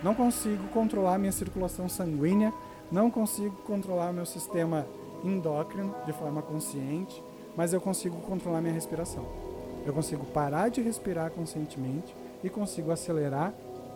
Não 0.02 0.16
consigo 0.16 0.68
controlar 0.70 1.20
minha 1.20 1.32
circulação 1.32 1.88
sanguínea, 1.88 2.52
não 2.92 3.12
consigo 3.12 3.56
controlar 3.68 4.12
meu 4.12 4.26
sistema 4.26 4.88
endócrino 5.24 5.94
de 6.08 6.14
forma 6.14 6.42
consciente, 6.42 7.24
mas 7.56 7.72
eu 7.72 7.80
consigo 7.80 8.20
controlar 8.22 8.62
minha 8.62 8.74
respiração. 8.74 9.51
Eu 9.86 9.94
consigo 9.94 10.26
parar 10.28 10.70
de 10.70 10.82
respirar 10.82 11.32
conscientemente 11.32 12.16
e 12.44 12.50
consigo 12.50 12.92
acelerar 12.92 13.54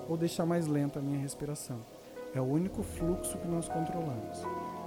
ou 0.09 0.17
deixar 0.17 0.45
mais 0.45 0.67
lenta 0.67 0.99
a 0.99 1.01
minha 1.01 1.19
respiração. 1.19 1.77
É 2.33 2.41
o 2.41 2.43
único 2.43 2.83
fluxo 2.83 3.37
que 3.37 3.47
nós 3.47 3.67
controlamos 3.67 4.39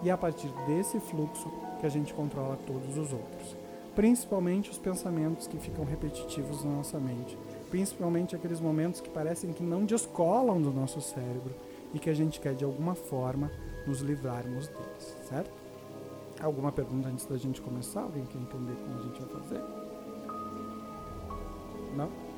e 0.03 0.11
é 0.11 0.13
a 0.13 0.19
partir 0.19 0.49
desse 0.67 1.01
fluxo 1.01 1.51
que 1.81 1.87
a 1.87 1.89
gente 1.89 2.13
controla 2.13 2.59
todos 2.67 2.97
os 2.97 3.13
outros, 3.13 3.57
principalmente 3.95 4.71
os 4.71 4.79
pensamentos 4.79 5.47
que 5.47 5.57
ficam 5.57 5.85
repetitivos 5.85 6.65
na 6.65 6.73
nossa 6.73 6.99
mente, 6.99 7.39
principalmente 7.71 8.37
aqueles 8.37 8.61
momentos 8.61 9.01
que 9.01 9.09
parecem 9.09 9.53
que 9.53 9.63
não 9.63 9.85
descolam 9.85 10.61
do 10.61 10.73
nosso 10.73 11.01
cérebro 11.01 11.55
e 11.95 11.99
que 11.99 12.11
a 12.11 12.15
gente 12.15 12.41
quer 12.41 12.55
de 12.55 12.65
alguma 12.65 12.95
forma 12.95 13.51
nos 13.87 14.01
livrarmos 14.01 14.69
deles, 14.69 15.17
certo? 15.29 15.51
Alguma 16.41 16.71
pergunta 16.71 17.09
antes 17.09 17.25
da 17.25 17.37
gente 17.37 17.61
começar? 17.61 18.03
Alguém 18.03 18.25
quer 18.27 18.39
entender 18.39 18.77
como 18.85 18.99
a 18.99 19.03
gente 19.03 19.23
vai 19.23 19.43
fazer? 19.43 19.88
Não? 21.97 22.29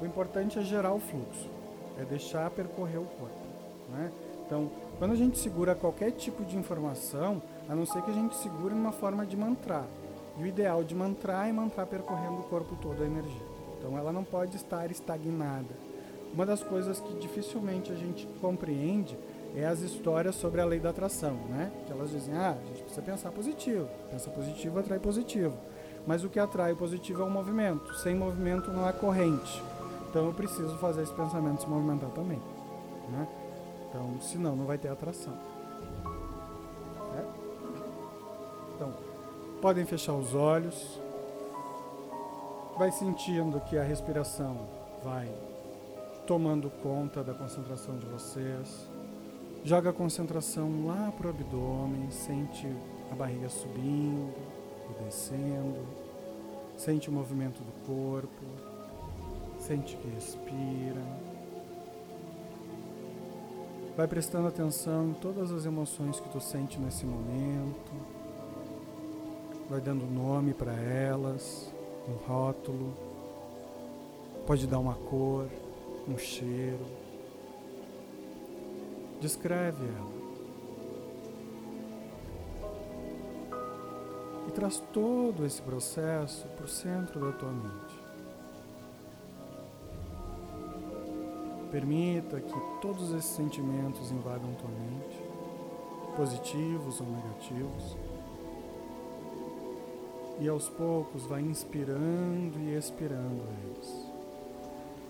O 0.00 0.06
importante 0.06 0.58
é 0.58 0.62
gerar 0.62 0.92
o 0.92 1.00
fluxo, 1.00 1.48
é 1.98 2.04
deixar 2.04 2.50
percorrer 2.50 2.98
o 2.98 3.04
corpo. 3.04 3.46
Né? 3.90 4.12
Então, 4.46 4.70
quando 4.98 5.12
a 5.12 5.16
gente 5.16 5.38
segura 5.38 5.74
qualquer 5.74 6.10
tipo 6.10 6.44
de 6.44 6.58
informação, 6.58 7.40
a 7.68 7.74
não 7.74 7.86
ser 7.86 8.02
que 8.02 8.10
a 8.10 8.14
gente 8.14 8.36
segure 8.36 8.74
numa 8.74 8.92
forma 8.92 9.24
de 9.24 9.34
mantrar. 9.34 9.86
E 10.38 10.42
o 10.42 10.46
ideal 10.46 10.84
de 10.84 10.94
mantrar 10.94 11.48
é 11.48 11.52
mantrar 11.52 11.86
percorrendo 11.86 12.40
o 12.40 12.44
corpo 12.44 12.76
todo 12.82 13.02
a 13.02 13.06
energia. 13.06 13.46
Então, 13.78 13.96
ela 13.96 14.12
não 14.12 14.24
pode 14.24 14.56
estar 14.56 14.90
estagnada. 14.90 15.74
Uma 16.34 16.44
das 16.44 16.62
coisas 16.62 17.00
que 17.00 17.14
dificilmente 17.14 17.90
a 17.90 17.94
gente 17.94 18.26
compreende 18.40 19.16
é 19.54 19.64
as 19.66 19.80
histórias 19.80 20.34
sobre 20.34 20.60
a 20.60 20.64
lei 20.64 20.80
da 20.80 20.90
atração, 20.90 21.34
né? 21.48 21.70
Que 21.86 21.92
elas 21.92 22.10
dizem, 22.10 22.34
ah, 22.34 22.56
a 22.60 22.66
gente 22.66 22.82
precisa 22.82 23.02
pensar 23.02 23.30
positivo. 23.30 23.88
Pensa 24.10 24.30
positivo 24.30 24.78
atrai 24.78 24.98
positivo. 24.98 25.56
Mas 26.06 26.24
o 26.24 26.28
que 26.28 26.38
atrai 26.38 26.72
o 26.72 26.76
positivo 26.76 27.22
é 27.22 27.24
o 27.24 27.30
movimento. 27.30 27.94
Sem 27.94 28.14
movimento 28.14 28.70
não 28.70 28.84
há 28.84 28.92
corrente. 28.92 29.62
Então 30.10 30.26
eu 30.26 30.32
preciso 30.34 30.76
fazer 30.78 31.02
esse 31.02 31.14
pensamento 31.14 31.62
se 31.62 31.68
movimentar 31.68 32.10
também. 32.10 32.40
Né? 33.10 33.28
Então, 33.88 34.20
senão 34.20 34.56
não 34.56 34.64
vai 34.64 34.76
ter 34.76 34.88
atração. 34.88 35.34
Então, 38.74 38.92
podem 39.60 39.84
fechar 39.84 40.14
os 40.14 40.34
olhos. 40.34 41.00
Vai 42.76 42.90
sentindo 42.90 43.60
que 43.60 43.78
a 43.78 43.84
respiração 43.84 44.66
vai 45.02 45.30
tomando 46.26 46.70
conta 46.82 47.22
da 47.22 47.32
concentração 47.32 47.96
de 47.96 48.06
vocês. 48.06 48.88
Joga 49.64 49.88
a 49.88 49.92
concentração 49.94 50.86
lá 50.86 51.10
para 51.16 51.28
o 51.28 51.30
abdômen, 51.30 52.10
sente 52.10 52.68
a 53.10 53.14
barriga 53.14 53.48
subindo 53.48 54.34
e 54.90 55.04
descendo, 55.04 55.80
sente 56.76 57.08
o 57.08 57.12
movimento 57.12 57.62
do 57.62 57.86
corpo. 57.86 58.44
Sente 59.58 59.96
que 59.96 60.08
respira. 60.08 61.00
Vai 63.96 64.06
prestando 64.06 64.48
atenção 64.48 65.08
em 65.08 65.14
todas 65.14 65.50
as 65.50 65.64
emoções 65.64 66.20
que 66.20 66.28
tu 66.28 66.38
sente 66.38 66.78
nesse 66.78 67.06
momento. 67.06 67.92
Vai 69.70 69.80
dando 69.80 70.04
nome 70.04 70.52
para 70.52 70.74
elas, 70.74 71.72
um 72.06 72.12
rótulo. 72.28 72.92
Pode 74.46 74.66
dar 74.66 74.78
uma 74.78 74.94
cor, 74.94 75.48
um 76.06 76.18
cheiro. 76.18 77.03
Descreve 79.20 79.84
ela. 79.84 80.14
E 84.48 84.52
traz 84.52 84.82
todo 84.92 85.44
esse 85.44 85.62
processo 85.62 86.46
para 86.48 86.64
o 86.64 86.68
centro 86.68 87.20
da 87.20 87.32
tua 87.32 87.50
mente. 87.50 88.04
Permita 91.70 92.40
que 92.40 92.54
todos 92.80 93.12
esses 93.12 93.30
sentimentos 93.30 94.12
invadam 94.12 94.54
tua 94.54 94.70
mente, 94.70 95.18
positivos 96.16 97.00
ou 97.00 97.06
negativos. 97.08 97.96
E 100.40 100.48
aos 100.48 100.68
poucos 100.68 101.24
vai 101.24 101.40
inspirando 101.40 102.58
e 102.60 102.76
expirando 102.76 103.42
eles. 103.64 104.12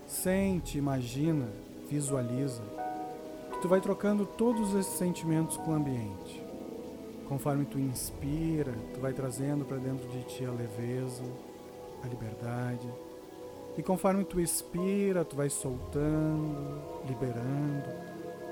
Sente, 0.07 0.77
imagina, 0.77 1.47
visualiza 1.89 2.63
que 3.55 3.61
tu 3.61 3.67
vai 3.67 3.81
trocando 3.81 4.25
todos 4.25 4.75
esses 4.75 4.93
sentimentos 4.93 5.57
com 5.57 5.71
o 5.71 5.73
ambiente. 5.73 6.43
Conforme 7.27 7.65
tu 7.65 7.79
inspira, 7.79 8.73
tu 8.93 8.99
vai 8.99 9.13
trazendo 9.13 9.65
para 9.65 9.77
dentro 9.77 10.07
de 10.09 10.23
ti 10.23 10.45
a 10.45 10.51
leveza, 10.51 11.23
a 12.03 12.07
liberdade 12.07 12.87
e 13.77 13.83
conforme 13.83 14.23
tu 14.23 14.39
expira, 14.39 15.25
tu 15.25 15.35
vai 15.35 15.49
soltando, 15.49 16.81
liberando 17.07 17.89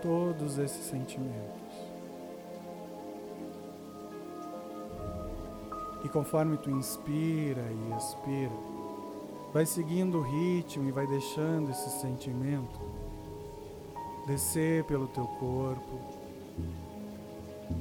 todos 0.02 0.58
esses 0.58 0.86
sentimentos. 0.86 1.62
E 6.04 6.10
conforme 6.10 6.58
tu 6.58 6.70
inspira 6.70 7.62
e 7.62 7.98
expira, 7.98 8.52
vai 9.54 9.66
seguindo 9.66 10.18
o 10.18 10.22
ritmo 10.22 10.90
e 10.90 10.92
vai 10.92 11.08
deixando 11.08 11.72
esse 11.72 11.90
sentimento 12.02 12.82
descer 14.26 14.84
pelo 14.86 15.08
teu 15.08 15.26
corpo, 15.26 16.00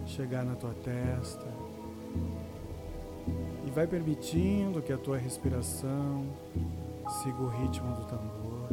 chegar 0.07 0.45
na 0.45 0.55
tua 0.55 0.75
testa 0.83 1.47
e 3.67 3.71
vai 3.71 3.87
permitindo 3.87 4.83
que 4.83 4.93
a 4.93 4.99
tua 4.99 5.19
respiração 5.19 6.27
Siga 7.09 7.43
o 7.43 7.49
ritmo 7.49 7.95
do 7.95 8.05
tambor, 8.05 8.69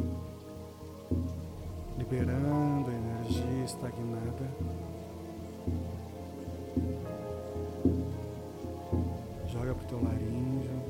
liberando 1.98 2.90
a 2.90 2.94
energia 2.94 3.64
estagnada. 3.64 4.50
Joga 9.46 9.74
para 9.74 9.84
o 9.84 9.86
teu 9.86 10.02
laríngeo. 10.02 10.82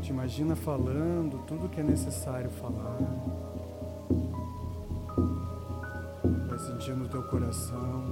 Te 0.00 0.10
imagina 0.10 0.54
falando 0.54 1.44
tudo 1.46 1.68
que 1.68 1.80
é 1.80 1.84
necessário 1.84 2.50
falar. 2.50 3.49
Teu 7.10 7.22
coração 7.24 8.04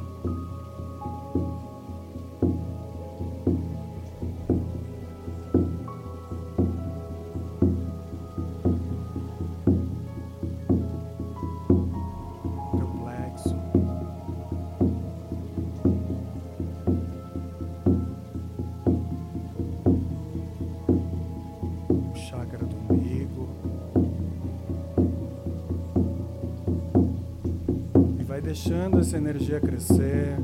essa 29.09 29.17
energia 29.17 29.59
crescer, 29.59 30.37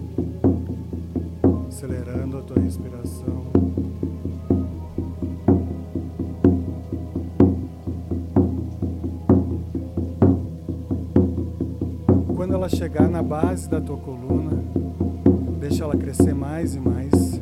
acelerando 1.68 2.38
a 2.38 2.40
tua 2.40 2.58
respiração. 2.58 3.44
Quando 12.34 12.54
ela 12.54 12.70
chegar 12.70 13.06
na 13.10 13.22
base 13.22 13.68
da 13.68 13.82
tua 13.82 13.98
coluna, 13.98 14.52
deixa 15.60 15.84
ela 15.84 15.94
crescer 15.94 16.34
mais 16.34 16.74
e 16.74 16.80
mais. 16.80 17.34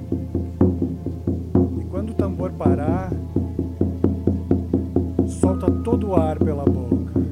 E 1.80 1.84
quando 1.88 2.10
o 2.10 2.14
tambor 2.14 2.50
parar, 2.50 3.12
solta 5.28 5.70
todo 5.70 6.08
o 6.08 6.16
ar 6.16 6.40
pela 6.40 6.64
boca. 6.64 7.31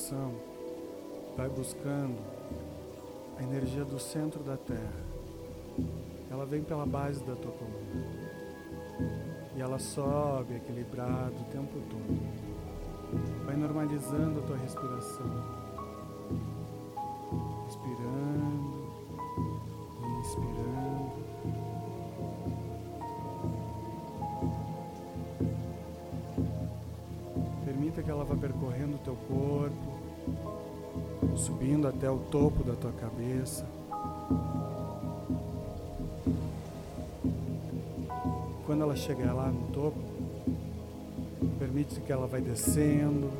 Atenção 0.00 0.32
vai 1.36 1.48
buscando 1.50 2.18
a 3.38 3.42
energia 3.42 3.84
do 3.84 3.98
centro 3.98 4.42
da 4.42 4.56
Terra. 4.56 5.04
Ela 6.30 6.46
vem 6.46 6.62
pela 6.62 6.86
base 6.86 7.22
da 7.24 7.36
tua 7.36 7.52
coluna. 7.52 8.30
E 9.54 9.60
ela 9.60 9.78
sobe 9.78 10.56
equilibrado 10.56 11.34
o 11.40 11.44
tempo 11.52 11.78
todo. 11.90 13.44
Vai 13.44 13.56
normalizando 13.56 14.40
a 14.40 14.42
tua 14.42 14.56
respiração. 14.56 15.26
Respirando 17.66 18.50
e 28.20 28.34
inspirando. 28.34 28.40
percorrendo 28.40 28.96
o 28.96 28.98
teu 28.98 29.16
corpo, 29.28 30.00
subindo 31.36 31.88
até 31.88 32.10
o 32.10 32.18
topo 32.18 32.62
da 32.62 32.74
tua 32.74 32.92
cabeça. 32.92 33.66
Quando 38.66 38.82
ela 38.82 38.94
chegar 38.94 39.32
lá 39.32 39.48
no 39.48 39.66
topo, 39.72 39.98
permite 41.58 42.00
que 42.00 42.12
ela 42.12 42.26
vai 42.26 42.40
descendo, 42.40 43.30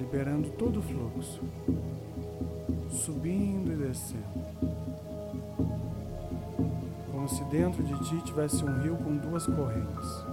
liberando 0.00 0.50
todo 0.50 0.80
o 0.80 0.82
fluxo, 0.82 1.42
subindo 2.90 3.72
e 3.72 3.76
descendo. 3.76 4.46
Como 7.12 7.28
se 7.28 7.44
dentro 7.44 7.82
de 7.82 7.98
ti 8.08 8.20
tivesse 8.24 8.64
um 8.64 8.82
rio 8.82 8.96
com 8.96 9.16
duas 9.16 9.46
correntes. 9.46 10.25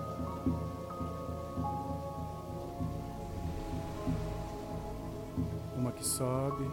Sobe 6.15 6.67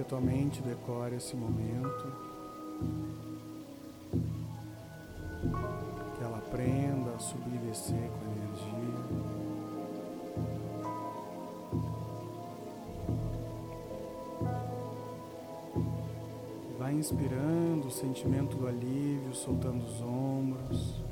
que 0.00 0.02
a 0.02 0.04
tua 0.04 0.20
mente 0.20 0.62
decore 0.62 1.16
esse 1.16 1.36
momento. 1.36 2.12
Que 6.16 6.24
ela 6.24 6.38
aprenda 6.38 7.10
a 7.14 7.18
subir 7.18 7.56
e 7.56 7.66
descer 7.66 8.10
com 8.10 8.24
a 8.24 8.32
energia. 8.32 9.00
Vai 16.78 16.94
inspirando 16.94 17.88
o 17.88 17.90
sentimento 17.90 18.56
do 18.56 18.66
alívio, 18.66 19.34
soltando 19.34 19.84
os 19.84 20.00
ombros. 20.00 21.02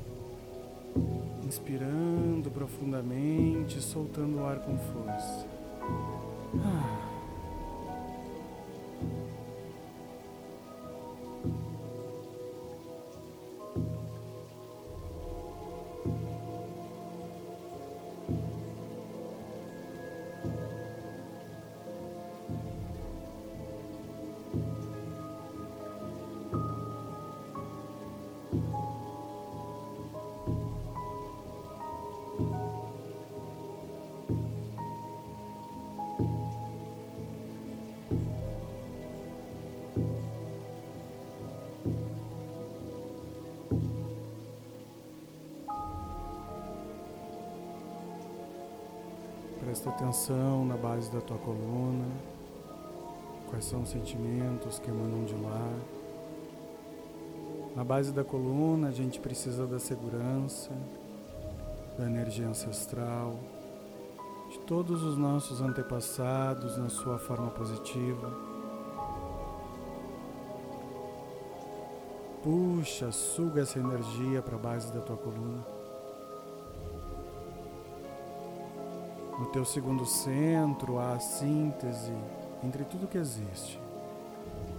Inspirando 1.45 2.49
profundamente, 2.49 3.79
soltando 3.81 4.39
o 4.39 4.45
ar 4.45 4.59
com 4.59 4.75
força. 4.77 5.48
Presta 49.79 49.91
atenção 49.91 50.65
na 50.65 50.75
base 50.75 51.09
da 51.09 51.21
tua 51.21 51.37
coluna. 51.37 52.05
Quais 53.49 53.63
são 53.63 53.83
os 53.83 53.87
sentimentos 53.87 54.77
que 54.77 54.89
emanam 54.89 55.23
de 55.23 55.33
lá? 55.35 55.71
Na 57.77 57.85
base 57.85 58.11
da 58.11 58.21
coluna, 58.21 58.89
a 58.89 58.91
gente 58.91 59.21
precisa 59.21 59.65
da 59.65 59.79
segurança, 59.79 60.69
da 61.97 62.07
energia 62.07 62.45
ancestral, 62.49 63.39
de 64.49 64.59
todos 64.67 65.01
os 65.01 65.17
nossos 65.17 65.61
antepassados 65.61 66.77
na 66.77 66.89
sua 66.89 67.17
forma 67.17 67.49
positiva. 67.49 68.33
Puxa, 72.43 73.13
suga 73.13 73.61
essa 73.61 73.79
energia 73.79 74.41
para 74.41 74.57
a 74.57 74.59
base 74.59 74.91
da 74.91 74.99
tua 74.99 75.15
coluna. 75.15 75.78
No 79.39 79.45
teu 79.45 79.63
segundo 79.63 80.05
centro 80.05 80.99
há 80.99 81.13
a 81.13 81.19
síntese 81.19 82.11
entre 82.61 82.83
tudo 82.83 83.07
que 83.07 83.17
existe: 83.17 83.79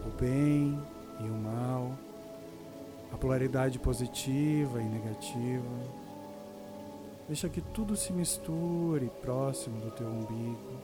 o 0.07 0.11
bem 0.21 0.79
e 1.19 1.31
o 1.31 1.33
mal, 1.33 1.93
a 3.11 3.17
polaridade 3.17 3.79
positiva 3.79 4.83
e 4.83 4.85
negativa. 4.85 5.65
Deixa 7.27 7.49
que 7.49 7.63
tudo 7.63 7.97
se 7.97 8.13
misture 8.13 9.11
próximo 9.23 9.81
do 9.81 9.91
teu 9.93 10.07
umbigo. 10.07 10.79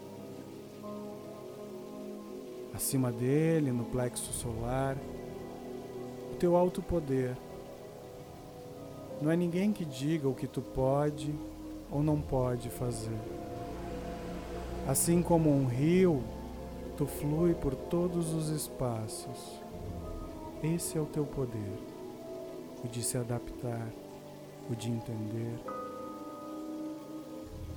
Acima 2.74 3.12
dele, 3.12 3.72
no 3.72 3.84
plexo 3.84 4.32
solar, 4.32 4.96
o 6.32 6.36
teu 6.36 6.56
alto 6.56 6.80
poder. 6.80 7.36
Não 9.20 9.30
é 9.30 9.36
ninguém 9.36 9.70
que 9.70 9.84
diga 9.84 10.28
o 10.28 10.34
que 10.34 10.46
tu 10.46 10.62
pode 10.62 11.34
ou 11.90 12.02
não 12.02 12.20
pode 12.20 12.70
fazer. 12.70 13.45
Assim 14.88 15.20
como 15.20 15.50
um 15.50 15.66
rio, 15.66 16.22
tu 16.96 17.06
flui 17.06 17.54
por 17.54 17.74
todos 17.74 18.32
os 18.32 18.50
espaços. 18.50 19.60
Esse 20.62 20.96
é 20.96 21.00
o 21.00 21.06
teu 21.06 21.24
poder, 21.24 21.78
o 22.84 22.88
de 22.88 23.02
se 23.02 23.18
adaptar, 23.18 23.88
o 24.70 24.76
de 24.76 24.88
entender. 24.88 25.58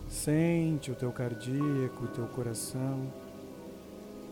Sente 0.07 0.91
o 0.91 0.95
teu 0.95 1.11
cardíaco, 1.11 2.03
o 2.03 2.07
teu 2.09 2.27
coração, 2.27 3.11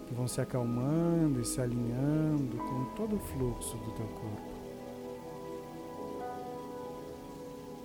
que 0.07 0.13
vão 0.13 0.27
se 0.27 0.39
acalmando 0.39 1.41
e 1.41 1.45
se 1.45 1.59
alinhando 1.59 2.57
com 2.57 2.85
todo 2.95 3.15
o 3.15 3.19
fluxo 3.19 3.75
do 3.77 3.91
teu 3.91 4.07
corpo. 4.07 4.57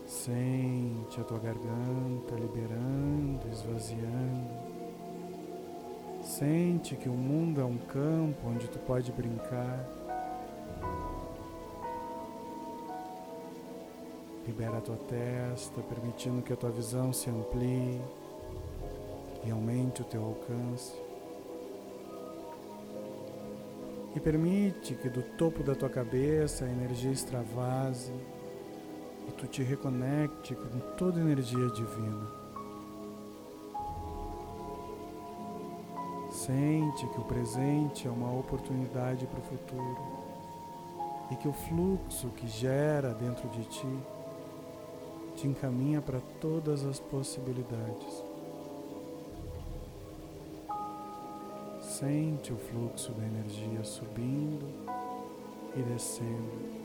Sente 0.07 1.18
a 1.18 1.24
tua 1.24 1.38
garganta 1.38 2.35
liberando, 2.35 3.48
esvaziando. 3.50 4.71
Sente 6.38 6.97
que 6.97 7.11
o 7.11 7.12
mundo 7.12 7.61
é 7.61 7.64
um 7.64 7.77
campo 7.77 8.49
onde 8.49 8.66
tu 8.66 8.79
pode 8.79 9.12
brincar. 9.12 9.87
Libera 14.47 14.79
a 14.79 14.81
tua 14.81 14.97
testa, 14.97 15.83
permitindo 15.83 16.40
que 16.40 16.51
a 16.51 16.57
tua 16.57 16.71
visão 16.71 17.12
se 17.12 17.29
amplie 17.29 18.01
e 19.45 19.51
aumente 19.51 20.01
o 20.01 20.05
teu 20.07 20.25
alcance. 20.25 20.95
E 24.16 24.18
permite 24.18 24.95
que 24.95 25.11
do 25.11 25.23
topo 25.37 25.62
da 25.62 25.75
tua 25.75 25.90
cabeça 25.90 26.64
a 26.64 26.71
energia 26.71 27.12
extravase 27.12 28.11
e 29.29 29.33
tu 29.33 29.47
te 29.47 29.62
reconecte 29.62 30.55
com 30.55 30.79
toda 30.97 31.21
a 31.21 31.23
energia 31.23 31.68
divina. 31.68 32.41
Sente 36.46 37.07
que 37.07 37.20
o 37.20 37.24
presente 37.24 38.09
é 38.09 38.11
uma 38.11 38.37
oportunidade 38.37 39.28
para 39.28 39.38
o 39.38 39.42
futuro 39.42 39.96
e 41.31 41.37
que 41.37 41.46
o 41.46 41.52
fluxo 41.52 42.31
que 42.31 42.48
gera 42.48 43.14
dentro 43.14 43.48
de 43.50 43.62
ti 43.66 43.98
te 45.37 45.46
encaminha 45.46 46.02
para 46.02 46.18
todas 46.40 46.85
as 46.85 46.98
possibilidades. 46.98 48.24
Sente 51.81 52.52
o 52.52 52.57
fluxo 52.57 53.12
da 53.12 53.24
energia 53.24 53.85
subindo 53.85 54.66
e 55.76 55.83
descendo, 55.83 56.83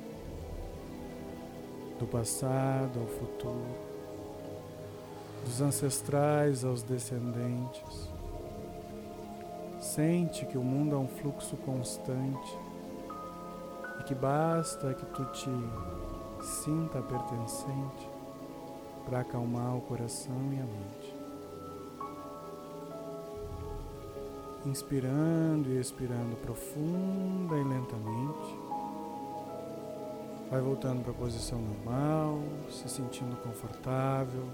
do 1.97 2.05
passado 2.05 2.99
ao 2.99 3.07
futuro, 3.07 3.75
dos 5.43 5.61
ancestrais 5.61 6.63
aos 6.63 6.83
descendentes. 6.83 8.16
Sente 9.97 10.45
que 10.45 10.59
o 10.59 10.63
mundo 10.63 10.93
é 10.95 10.99
um 10.99 11.07
fluxo 11.07 11.57
constante 11.57 12.55
e 13.99 14.03
que 14.03 14.13
basta 14.13 14.93
que 14.93 15.03
tu 15.07 15.25
te 15.31 15.49
sinta 16.39 17.01
pertencente 17.01 18.07
para 19.05 19.21
acalmar 19.21 19.75
o 19.75 19.81
coração 19.81 20.35
e 20.51 20.59
a 20.59 20.65
mente. 20.65 21.15
Inspirando 24.67 25.69
e 25.69 25.79
expirando 25.79 26.35
profunda 26.35 27.57
e 27.57 27.63
lentamente. 27.63 28.55
Vai 30.51 30.61
voltando 30.61 31.01
para 31.01 31.11
a 31.11 31.15
posição 31.15 31.59
normal, 31.59 32.39
se 32.69 32.87
sentindo 32.87 33.35
confortável, 33.37 34.45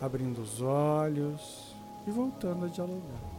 abrindo 0.00 0.40
os 0.40 0.62
olhos 0.62 1.74
e 2.06 2.12
voltando 2.12 2.66
a 2.66 2.68
dialogar. 2.68 3.29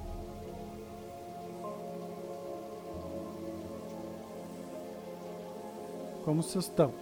Como 6.23 6.43
vocês 6.43 6.65
estão? 6.65 6.93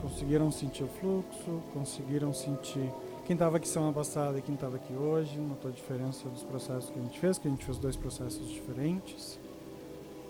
Conseguiram 0.00 0.50
sentir 0.50 0.84
o 0.84 0.88
fluxo? 0.88 1.62
Conseguiram 1.74 2.32
sentir 2.32 2.90
quem 3.26 3.34
estava 3.34 3.56
aqui 3.56 3.68
semana 3.68 3.92
passada 3.92 4.38
e 4.38 4.42
quem 4.42 4.54
estava 4.54 4.76
aqui 4.76 4.94
hoje? 4.94 5.36
Notou 5.38 5.70
a 5.70 5.74
diferença 5.74 6.28
dos 6.28 6.42
processos 6.42 6.88
que 6.90 6.98
a 6.98 7.02
gente 7.02 7.18
fez? 7.18 7.38
Que 7.38 7.48
a 7.48 7.50
gente 7.50 7.64
fez 7.64 7.76
dois 7.76 7.96
processos 7.96 8.48
diferentes. 8.48 9.38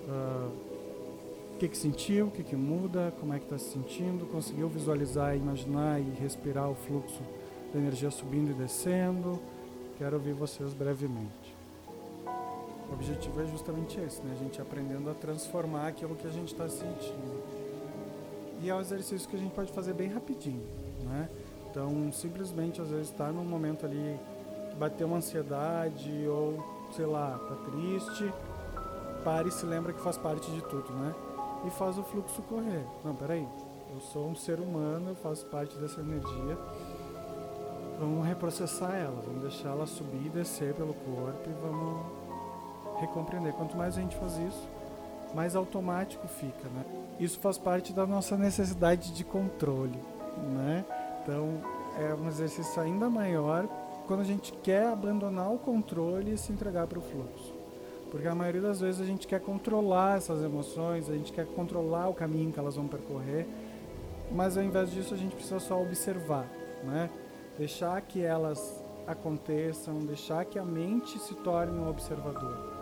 Uh, 0.09 0.51
o 1.55 1.59
que, 1.59 1.69
que 1.69 1.77
sentiu? 1.77 2.27
O 2.27 2.31
que, 2.31 2.43
que 2.43 2.57
muda? 2.57 3.15
Como 3.21 3.33
é 3.33 3.39
que 3.39 3.45
está 3.45 3.59
se 3.59 3.71
sentindo? 3.71 4.27
Conseguiu 4.27 4.69
visualizar, 4.69 5.37
imaginar 5.37 6.01
e 6.01 6.11
respirar 6.21 6.71
o 6.71 6.75
fluxo 6.75 7.21
da 7.73 7.79
energia 7.79 8.11
subindo 8.11 8.51
e 8.51 8.55
descendo? 8.55 9.39
Quero 9.99 10.17
ouvir 10.17 10.33
vocês 10.33 10.75
brevemente. 10.75 11.55
O 12.91 12.93
objetivo 12.93 13.41
é 13.41 13.47
justamente 13.47 14.01
esse, 14.01 14.23
né? 14.23 14.35
A 14.35 14.43
gente 14.43 14.61
aprendendo 14.61 15.11
a 15.11 15.15
transformar 15.15 15.89
aquilo 15.89 16.15
que 16.17 16.27
a 16.27 16.31
gente 16.31 16.53
está 16.53 16.69
sentindo. 16.69 17.43
E 18.61 18.71
é 18.71 18.75
um 18.75 18.81
exercício 18.81 19.29
que 19.29 19.37
a 19.37 19.39
gente 19.39 19.55
pode 19.55 19.73
fazer 19.73 19.93
bem 19.93 20.09
rapidinho, 20.09 20.63
né? 21.05 21.29
Então, 21.71 22.11
simplesmente, 22.13 22.81
às 22.81 22.89
vezes, 22.89 23.11
está 23.11 23.31
num 23.31 23.45
momento 23.45 23.85
ali 23.85 24.19
que 24.71 24.77
bateu 24.77 25.07
uma 25.07 25.19
ansiedade 25.19 26.27
ou, 26.27 26.65
sei 26.93 27.05
lá, 27.05 27.39
tá 27.39 27.55
triste, 27.71 28.33
pare 29.23 29.49
e 29.49 29.53
se 29.53 29.67
lembra 29.67 29.93
que 29.93 30.01
faz 30.01 30.17
parte 30.17 30.51
de 30.51 30.63
tudo, 30.63 30.91
né? 30.93 31.15
E 31.67 31.71
faz 31.71 31.99
o 31.99 32.03
fluxo 32.03 32.41
correr. 32.43 32.85
Não, 33.05 33.15
peraí, 33.15 33.47
eu 33.93 34.01
sou 34.01 34.29
um 34.29 34.35
ser 34.35 34.59
humano, 34.59 35.11
eu 35.11 35.15
faço 35.17 35.45
parte 35.47 35.77
dessa 35.79 36.01
energia. 36.01 36.59
Vamos 37.99 38.27
reprocessar 38.27 38.95
ela, 38.95 39.23
vamos 39.25 39.43
deixar 39.43 39.71
ela 39.71 39.87
subir 39.87 40.27
e 40.27 40.29
descer 40.29 40.75
pelo 40.75 40.95
corpo 40.95 41.49
e 41.49 41.53
vamos 41.63 43.01
recompreender. 43.01 43.53
Quanto 43.55 43.77
mais 43.77 43.97
a 43.97 44.01
gente 44.01 44.17
faz 44.17 44.37
isso, 44.39 44.69
mais 45.35 45.57
automático 45.57 46.27
fica, 46.29 46.69
né? 46.69 46.85
Isso 47.19 47.39
faz 47.39 47.59
parte 47.59 47.93
da 47.93 48.07
nossa 48.07 48.37
necessidade 48.37 49.13
de 49.13 49.25
controle, 49.25 49.99
né? 50.55 50.85
Então, 51.23 51.61
é 51.99 52.15
um 52.15 52.29
exercício 52.29 52.81
ainda 52.81 53.09
maior 53.09 53.67
quando 54.07 54.21
a 54.21 54.25
gente 54.25 54.53
quer 54.63 54.87
abandonar 54.87 55.53
o 55.53 55.59
controle 55.59 56.35
e 56.35 56.39
se 56.39 56.53
entregar 56.53 56.87
para 56.87 56.99
o 56.99 57.03
fluxo. 57.03 57.55
Porque 58.11 58.29
a 58.29 58.35
maioria 58.35 58.61
das 58.61 58.81
vezes 58.81 59.01
a 59.01 59.05
gente 59.05 59.27
quer 59.27 59.41
controlar 59.41 60.19
essas 60.19 60.43
emoções, 60.43 61.11
a 61.11 61.15
gente 61.15 61.33
quer 61.33 61.47
controlar 61.47 62.09
o 62.09 62.15
caminho 62.15 62.53
que 62.53 62.59
elas 62.59 62.77
vão 62.77 62.87
percorrer, 62.87 63.47
mas 64.31 64.57
ao 64.57 64.63
invés 64.63 64.91
disso 64.91 65.13
a 65.13 65.17
gente 65.17 65.35
precisa 65.35 65.59
só 65.59 65.81
observar, 65.81 66.47
né? 66.85 67.11
Deixar 67.59 68.01
que 68.03 68.23
elas 68.23 68.83
aconteçam, 69.07 69.99
deixar 70.01 70.45
que 70.45 70.59
a 70.59 70.65
mente 70.65 71.19
se 71.19 71.35
torne 71.37 71.79
um 71.79 71.89
observador. 71.89 72.76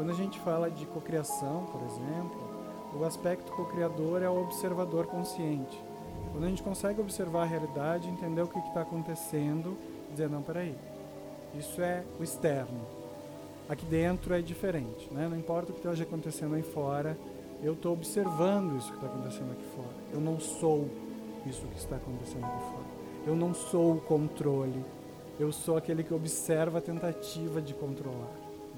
Quando 0.00 0.12
a 0.12 0.14
gente 0.14 0.40
fala 0.40 0.70
de 0.70 0.86
cocriação, 0.86 1.66
por 1.66 1.82
exemplo, 1.82 2.40
o 2.98 3.04
aspecto 3.04 3.52
co-criador 3.52 4.22
é 4.22 4.30
o 4.30 4.40
observador 4.40 5.04
consciente. 5.04 5.78
Quando 6.32 6.44
a 6.44 6.48
gente 6.48 6.62
consegue 6.62 7.02
observar 7.02 7.42
a 7.42 7.44
realidade, 7.44 8.08
entender 8.08 8.40
o 8.40 8.48
que 8.48 8.58
está 8.60 8.80
acontecendo, 8.80 9.76
dizer, 10.10 10.30
não, 10.30 10.40
peraí, 10.40 10.74
isso 11.54 11.82
é 11.82 12.02
o 12.18 12.24
externo. 12.24 12.80
Aqui 13.68 13.84
dentro 13.84 14.32
é 14.32 14.40
diferente, 14.40 15.06
né? 15.12 15.28
não 15.28 15.36
importa 15.36 15.70
o 15.70 15.74
que 15.74 15.86
esteja 15.86 16.04
acontecendo 16.04 16.54
aí 16.54 16.62
fora, 16.62 17.14
eu 17.62 17.74
estou 17.74 17.92
observando 17.92 18.78
isso 18.78 18.88
que 18.88 18.94
está 18.94 19.06
acontecendo 19.06 19.52
aqui 19.52 19.66
fora. 19.76 19.96
Eu 20.14 20.20
não 20.22 20.40
sou 20.40 20.88
isso 21.44 21.66
que 21.66 21.76
está 21.76 21.96
acontecendo 21.96 22.46
aqui 22.46 22.64
fora. 22.70 22.86
Eu 23.26 23.36
não 23.36 23.52
sou 23.52 23.96
o 23.96 24.00
controle. 24.00 24.82
Eu 25.38 25.52
sou 25.52 25.76
aquele 25.76 26.02
que 26.02 26.14
observa 26.14 26.78
a 26.78 26.80
tentativa 26.80 27.60
de 27.60 27.74
controlar. 27.74 28.32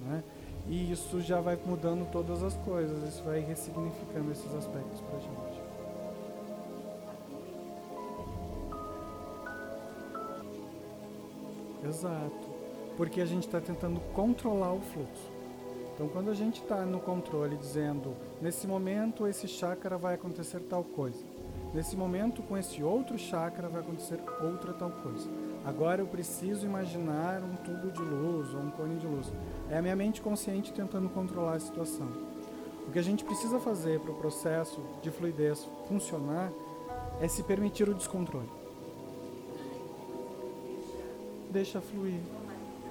Né? 0.04 0.24
E 0.68 0.92
isso 0.92 1.20
já 1.20 1.40
vai 1.40 1.58
mudando 1.66 2.10
todas 2.10 2.42
as 2.42 2.56
coisas, 2.58 3.02
isso 3.08 3.22
vai 3.24 3.40
ressignificando 3.40 4.30
esses 4.30 4.54
aspectos 4.54 5.00
para 5.00 5.18
gente. 5.18 5.62
Exato. 11.84 12.52
Porque 12.96 13.20
a 13.20 13.26
gente 13.26 13.46
está 13.46 13.60
tentando 13.60 14.00
controlar 14.12 14.72
o 14.72 14.80
fluxo. 14.80 15.32
Então, 15.94 16.08
quando 16.08 16.30
a 16.30 16.34
gente 16.34 16.62
está 16.62 16.86
no 16.86 17.00
controle 17.00 17.56
dizendo, 17.56 18.14
nesse 18.40 18.66
momento 18.66 19.26
esse 19.26 19.46
chakra 19.46 19.98
vai 19.98 20.14
acontecer 20.14 20.60
tal 20.60 20.82
coisa, 20.82 21.22
nesse 21.74 21.96
momento 21.96 22.42
com 22.42 22.56
esse 22.56 22.82
outro 22.82 23.18
chakra 23.18 23.68
vai 23.68 23.82
acontecer 23.82 24.18
outra 24.42 24.72
tal 24.72 24.90
coisa. 24.90 25.28
Agora 25.64 26.00
eu 26.00 26.06
preciso 26.06 26.66
imaginar 26.66 27.42
um 27.42 27.54
tubo 27.56 27.90
de 27.90 28.00
luz 28.00 28.54
ou 28.54 28.60
um 28.60 28.70
cone 28.70 28.96
de 28.96 29.06
luz. 29.06 29.32
É 29.72 29.78
a 29.78 29.80
minha 29.80 29.96
mente 29.96 30.20
consciente 30.20 30.70
tentando 30.70 31.08
controlar 31.08 31.54
a 31.54 31.58
situação. 31.58 32.06
O 32.86 32.92
que 32.92 32.98
a 32.98 33.02
gente 33.02 33.24
precisa 33.24 33.58
fazer 33.58 33.98
para 34.00 34.10
o 34.10 34.14
processo 34.14 34.78
de 35.00 35.10
fluidez 35.10 35.66
funcionar 35.88 36.52
é 37.22 37.26
se 37.26 37.42
permitir 37.42 37.88
o 37.88 37.94
descontrole. 37.94 38.50
Deixa 41.50 41.80
fluir. 41.80 42.20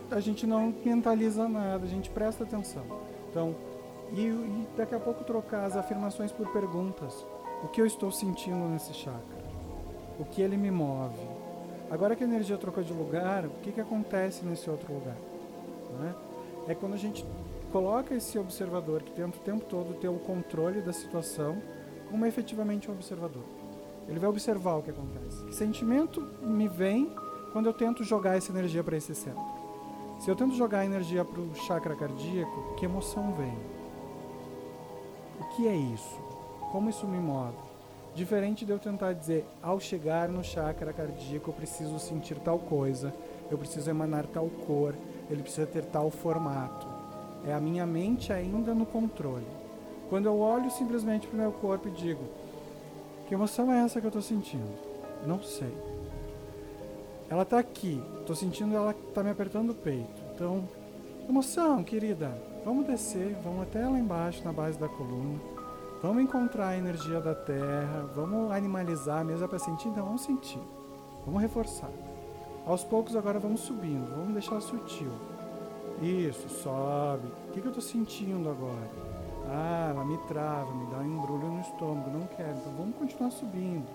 A 0.09 0.19
gente 0.19 0.47
não 0.47 0.73
mentaliza 0.83 1.47
nada, 1.47 1.85
a 1.85 1.87
gente 1.87 2.09
presta 2.09 2.45
atenção. 2.45 2.83
Então, 3.29 3.55
e, 4.13 4.21
e 4.21 4.67
daqui 4.75 4.95
a 4.95 4.99
pouco 4.99 5.23
trocar 5.23 5.65
as 5.65 5.77
afirmações 5.77 6.31
por 6.31 6.51
perguntas. 6.51 7.13
O 7.63 7.67
que 7.67 7.79
eu 7.79 7.85
estou 7.85 8.11
sentindo 8.11 8.67
nesse 8.69 8.91
chakra? 8.91 9.45
O 10.17 10.25
que 10.25 10.41
ele 10.41 10.57
me 10.57 10.71
move? 10.71 11.27
Agora 11.91 12.15
que 12.15 12.23
a 12.23 12.27
energia 12.27 12.57
trocou 12.57 12.83
de 12.83 12.91
lugar, 12.91 13.45
o 13.45 13.51
que, 13.61 13.71
que 13.71 13.81
acontece 13.81 14.43
nesse 14.43 14.67
outro 14.67 14.91
lugar? 14.91 15.17
Né? 15.99 16.15
É 16.71 16.73
quando 16.73 16.93
a 16.93 16.97
gente 16.97 17.25
coloca 17.69 18.15
esse 18.15 18.39
observador 18.39 19.03
que 19.03 19.11
tenta 19.11 19.37
o 19.37 19.41
tempo 19.41 19.65
todo 19.65 19.93
ter 19.99 20.07
o 20.07 20.17
controle 20.19 20.81
da 20.81 20.93
situação 20.93 21.61
como 22.09 22.25
efetivamente 22.25 22.89
um 22.89 22.93
observador. 22.93 23.43
Ele 24.07 24.17
vai 24.17 24.29
observar 24.29 24.75
o 24.75 24.81
que 24.81 24.89
acontece. 24.89 25.43
Que 25.47 25.53
sentimento 25.53 26.21
me 26.41 26.69
vem 26.69 27.13
quando 27.51 27.65
eu 27.65 27.73
tento 27.73 28.05
jogar 28.05 28.37
essa 28.37 28.53
energia 28.53 28.81
para 28.81 28.95
esse 28.95 29.13
centro? 29.13 29.43
Se 30.21 30.31
eu 30.31 30.35
tento 30.35 30.55
jogar 30.55 30.79
a 30.79 30.85
energia 30.85 31.25
para 31.25 31.41
o 31.41 31.53
chakra 31.55 31.93
cardíaco, 31.93 32.73
que 32.75 32.85
emoção 32.85 33.33
vem? 33.33 33.57
O 35.41 35.55
que 35.57 35.67
é 35.67 35.75
isso? 35.75 36.21
Como 36.71 36.89
isso 36.89 37.05
me 37.05 37.19
move? 37.19 37.57
Diferente 38.15 38.63
de 38.63 38.71
eu 38.71 38.79
tentar 38.79 39.11
dizer, 39.11 39.45
ao 39.61 39.77
chegar 39.77 40.29
no 40.29 40.41
chakra 40.41 40.93
cardíaco, 40.93 41.49
eu 41.49 41.53
preciso 41.53 41.99
sentir 41.99 42.39
tal 42.39 42.59
coisa, 42.59 43.13
eu 43.49 43.57
preciso 43.57 43.89
emanar 43.89 44.25
tal 44.25 44.49
cor, 44.65 44.95
ele 45.31 45.43
precisa 45.43 45.65
ter 45.65 45.85
tal 45.85 46.09
formato. 46.09 46.87
É 47.45 47.53
a 47.53 47.59
minha 47.59 47.85
mente 47.85 48.31
ainda 48.31 48.73
no 48.73 48.85
controle. 48.85 49.47
Quando 50.09 50.25
eu 50.25 50.37
olho 50.39 50.69
simplesmente 50.69 51.27
para 51.27 51.35
o 51.35 51.39
meu 51.39 51.51
corpo 51.51 51.87
e 51.87 51.91
digo, 51.91 52.23
que 53.27 53.33
emoção 53.33 53.71
é 53.71 53.83
essa 53.83 53.99
que 53.99 54.05
eu 54.05 54.09
estou 54.09 54.21
sentindo? 54.21 54.69
Não 55.25 55.41
sei. 55.41 55.73
Ela 57.29 57.43
está 57.43 57.59
aqui, 57.59 58.03
estou 58.19 58.35
sentindo 58.35 58.75
ela 58.75 58.91
está 58.91 59.23
me 59.23 59.29
apertando 59.29 59.69
o 59.69 59.75
peito. 59.75 60.21
Então, 60.35 60.67
emoção, 61.29 61.83
querida, 61.83 62.31
vamos 62.65 62.85
descer, 62.85 63.35
vamos 63.43 63.63
até 63.63 63.87
lá 63.87 63.97
embaixo 63.97 64.43
na 64.43 64.51
base 64.51 64.77
da 64.77 64.89
coluna 64.89 65.39
Vamos 66.01 66.23
encontrar 66.23 66.69
a 66.69 66.77
energia 66.77 67.21
da 67.21 67.35
terra, 67.35 68.09
vamos 68.15 68.51
animalizar 68.51 69.23
mesmo 69.23 69.47
para 69.47 69.59
sentir, 69.59 69.87
então 69.87 70.03
vamos 70.03 70.23
sentir. 70.23 70.59
Vamos 71.27 71.39
reforçar. 71.43 71.91
Aos 72.65 72.83
poucos 72.83 73.15
agora 73.15 73.39
vamos 73.39 73.61
subindo, 73.61 74.09
vamos 74.15 74.33
deixar 74.33 74.61
sutil. 74.61 75.11
Isso, 76.01 76.49
sobe. 76.49 77.27
O 77.27 77.51
que, 77.51 77.61
que 77.61 77.67
eu 77.67 77.71
estou 77.71 77.81
sentindo 77.81 78.49
agora? 78.49 78.89
Ah, 79.47 79.89
ela 79.91 80.05
me 80.05 80.17
trava, 80.27 80.73
me 80.73 80.89
dá 80.91 80.97
um 80.97 81.05
embrulho 81.05 81.47
no 81.47 81.61
estômago, 81.61 82.09
não 82.09 82.27
quero. 82.27 82.57
Então 82.57 82.73
vamos 82.77 82.95
continuar 82.95 83.31
subindo. 83.31 83.87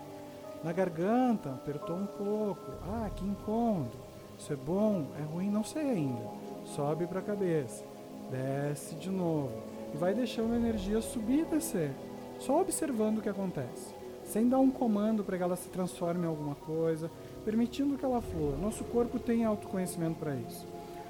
Na 0.63 0.73
garganta, 0.73 1.51
apertou 1.51 1.97
um 1.97 2.07
pouco. 2.07 2.73
Ah, 2.89 3.11
que 3.15 3.25
incômodo. 3.25 3.97
Isso 4.39 4.53
é 4.53 4.57
bom? 4.57 5.07
É 5.19 5.23
ruim? 5.23 5.51
Não 5.51 5.65
sei 5.65 5.89
ainda. 5.91 6.23
Sobe 6.65 7.07
para 7.07 7.21
a 7.21 7.23
cabeça. 7.23 7.85
Desce 8.31 8.95
de 8.97 9.11
novo 9.11 9.77
e 9.95 9.97
vai 9.97 10.15
deixando 10.15 10.53
a 10.53 10.57
energia 10.57 11.01
subir 11.01 11.41
e 11.41 11.45
descer, 11.45 11.91
só 12.39 12.61
observando 12.61 13.19
o 13.19 13.23
que 13.23 13.29
acontece, 13.29 13.95
sem 14.25 14.49
dar 14.49 14.59
um 14.59 14.71
comando 14.71 15.23
para 15.23 15.37
que 15.37 15.43
ela 15.43 15.57
se 15.57 15.69
transforme 15.69 16.25
em 16.25 16.29
alguma 16.29 16.55
coisa, 16.55 17.11
permitindo 17.47 17.97
que 17.97 18.05
ela 18.05 18.21
flua. 18.21 18.57
Nosso 18.61 18.83
corpo 18.83 19.21
tem 19.21 19.45
autoconhecimento 19.45 20.19
para 20.19 20.35
isso. 20.35 20.67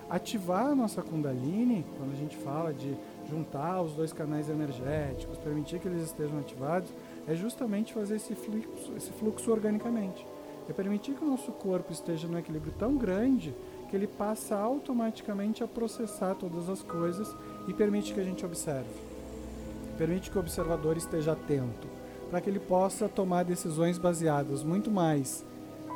Ativar 0.09 0.67
a 0.67 0.75
nossa 0.75 1.01
Kundalini, 1.01 1.85
quando 1.97 2.13
a 2.13 2.17
gente 2.17 2.37
fala 2.37 2.75
de 2.75 2.95
juntar 3.27 3.81
os 3.81 3.95
dois 3.95 4.13
canais 4.13 4.51
energéticos, 4.51 5.39
permitir 5.39 5.81
que 5.81 5.89
eles 5.89 6.03
estejam 6.03 6.39
ativados, 6.39 6.91
é 7.27 7.35
justamente 7.35 7.95
fazer 7.95 8.17
esse 8.17 8.35
fluxo, 8.35 8.93
esse 8.95 9.11
fluxo 9.13 9.51
organicamente. 9.51 10.27
É 10.69 10.75
permitir 10.75 11.15
que 11.15 11.25
o 11.25 11.29
nosso 11.29 11.51
corpo 11.53 11.91
esteja 11.91 12.29
num 12.29 12.39
equilíbrio 12.39 12.75
tão 12.79 12.97
grande 12.97 13.55
que 13.89 13.97
ele 13.97 14.07
passa 14.07 14.57
automaticamente 14.57 15.65
a 15.65 15.67
processar 15.67 16.35
todas 16.35 16.69
as 16.69 16.83
coisas 16.83 17.35
e 17.67 17.73
permite 17.73 18.13
que 18.13 18.21
a 18.21 18.25
gente 18.25 18.45
observe. 18.45 18.91
Permite 19.97 20.31
que 20.31 20.37
o 20.37 20.41
observador 20.41 20.99
esteja 20.99 21.33
atento, 21.33 21.89
para 22.31 22.43
que 22.43 22.51
ele 22.51 22.61
possa 22.61 23.09
tomar 23.09 23.45
decisões 23.45 23.97
baseadas 23.97 24.63
muito 24.63 24.91
mais 24.91 25.45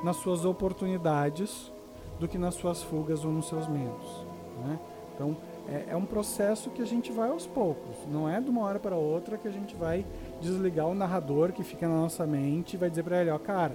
nas 0.03 0.17
suas 0.17 0.45
oportunidades 0.45 1.73
do 2.19 2.29
que 2.29 2.39
nas 2.39 2.55
suas 2.55 2.83
fugas 2.83 3.25
ou 3.25 3.33
nos 3.33 3.49
seus 3.49 3.67
medos. 3.67 4.25
Né? 4.65 4.79
Então, 5.15 5.37
é, 5.69 5.93
é, 5.93 5.97
um 5.97 6.05
processo 6.05 6.71
que 6.71 6.83
a 6.83 6.87
gente 6.87 7.13
vai 7.13 7.31
aos 7.31 7.47
poucos. 7.47 7.97
Não 8.11 8.29
é 8.29 8.41
de 8.41 8.51
uma 8.51 8.63
hora 8.63 8.79
para 8.79 8.97
outra 8.97 9.39
que 9.39 9.47
a 9.47 9.51
gente 9.51 9.75
vai 9.77 10.05
desligar 10.41 10.87
o 10.87 10.95
narrador 10.95 11.53
que 11.53 11.63
fica 11.63 11.87
na 11.87 11.97
nossa 11.97 12.27
mente 12.27 12.75
e 12.75 12.77
vai 12.77 12.91
dizer 12.91 13.03
para 13.03 13.21
ele, 13.21 13.31
ó, 13.31 13.39
cara, 13.39 13.75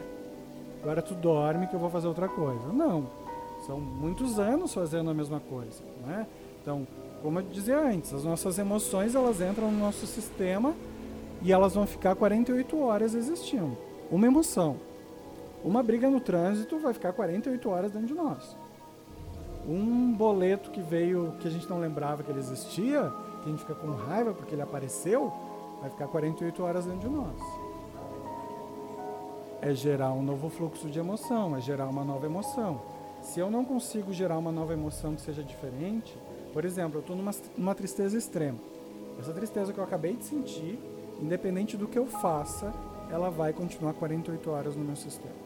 agora 0.82 1.02
tu 1.02 1.14
dorme 1.14 1.68
que 1.68 1.76
eu 1.76 1.80
vou 1.80 1.90
fazer 1.90 2.08
outra 2.08 2.28
coisa. 2.28 2.72
Não. 2.74 3.06
São 3.66 3.80
muitos 3.80 4.38
anos 4.40 4.74
fazendo 4.74 5.10
a 5.10 5.14
mesma 5.14 5.40
coisa. 5.40 5.84
Né? 6.06 6.28
Então, 6.62 6.88
como 7.22 7.40
eu 7.40 7.44
dizia 7.44 7.80
antes, 7.80 8.14
as 8.14 8.24
nossas 8.24 8.60
emoções 8.60 9.16
elas 9.16 9.42
entram 9.42 9.72
no 9.72 9.80
nosso 9.80 10.06
sistema 10.06 10.76
e 11.42 11.52
elas 11.52 11.74
vão 11.74 11.88
ficar 11.88 12.16
48 12.16 12.80
horas 12.80 13.16
existindo. 13.16 13.78
Uma 14.12 14.28
emoção. 14.28 14.78
Uma 15.65 15.82
briga 15.82 16.12
no 16.12 16.19
trânsito 16.19 16.78
vai 16.78 16.93
ficar 16.93 17.12
48 17.12 17.67
horas 17.67 17.91
dentro 17.91 18.08
de 18.08 18.13
nós. 18.13 18.56
Um 19.67 20.13
boleto 20.13 20.69
que 20.69 20.80
veio 20.80 21.34
que 21.39 21.47
a 21.47 21.51
gente 21.51 21.67
não 21.67 21.80
lembrava 21.80 22.21
que 22.21 22.30
ele 22.30 22.38
existia, 22.38 23.12
que 23.41 23.49
a 23.49 23.51
gente 23.51 23.62
fica 23.62 23.73
com 23.73 23.88
raiva 23.88 24.32
porque 24.32 24.54
ele 24.54 24.62
apareceu, 24.62 25.34
vai 25.82 25.89
ficar 25.89 26.08
48 26.08 26.62
horas 26.62 26.86
dentro 26.86 27.10
de 27.10 27.15
nós. 27.15 27.41
É 29.60 29.73
gerar 29.73 30.13
um 30.13 30.21
novo 30.21 30.49
fluxo 30.49 30.88
de 30.88 30.99
emoção, 30.99 31.58
é 31.58 31.62
gerar 31.62 31.88
uma 31.88 32.04
nova 32.04 32.28
emoção. 32.28 32.80
Se 33.23 33.39
eu 33.39 33.49
não 33.49 33.65
consigo 33.65 34.13
gerar 34.13 34.38
uma 34.38 34.51
nova 34.51 34.71
emoção 34.71 35.15
que 35.15 35.21
seja 35.21 35.41
diferente, 35.41 36.15
por 36.54 36.63
exemplo, 36.63 36.97
eu 36.97 37.01
estou 37.01 37.15
numa, 37.15 37.32
numa 37.58 37.73
tristeza 37.73 38.15
extrema. 38.15 38.60
Essa 39.19 39.34
tristeza 39.34 39.73
que 39.73 39.80
eu 39.80 39.84
acabei 39.84 40.13
de 40.13 40.25
sentir, 40.25 40.78
independente 41.19 41.75
do 41.75 41.88
que 41.88 41.97
eu 41.97 42.06
faça, 42.06 42.71
ela 43.10 43.32
vai 43.32 43.51
continuar 43.51 43.93
48 43.93 44.51
horas 44.51 44.75
no 44.75 44.84
meu 44.84 44.95
sistema. 44.95 45.45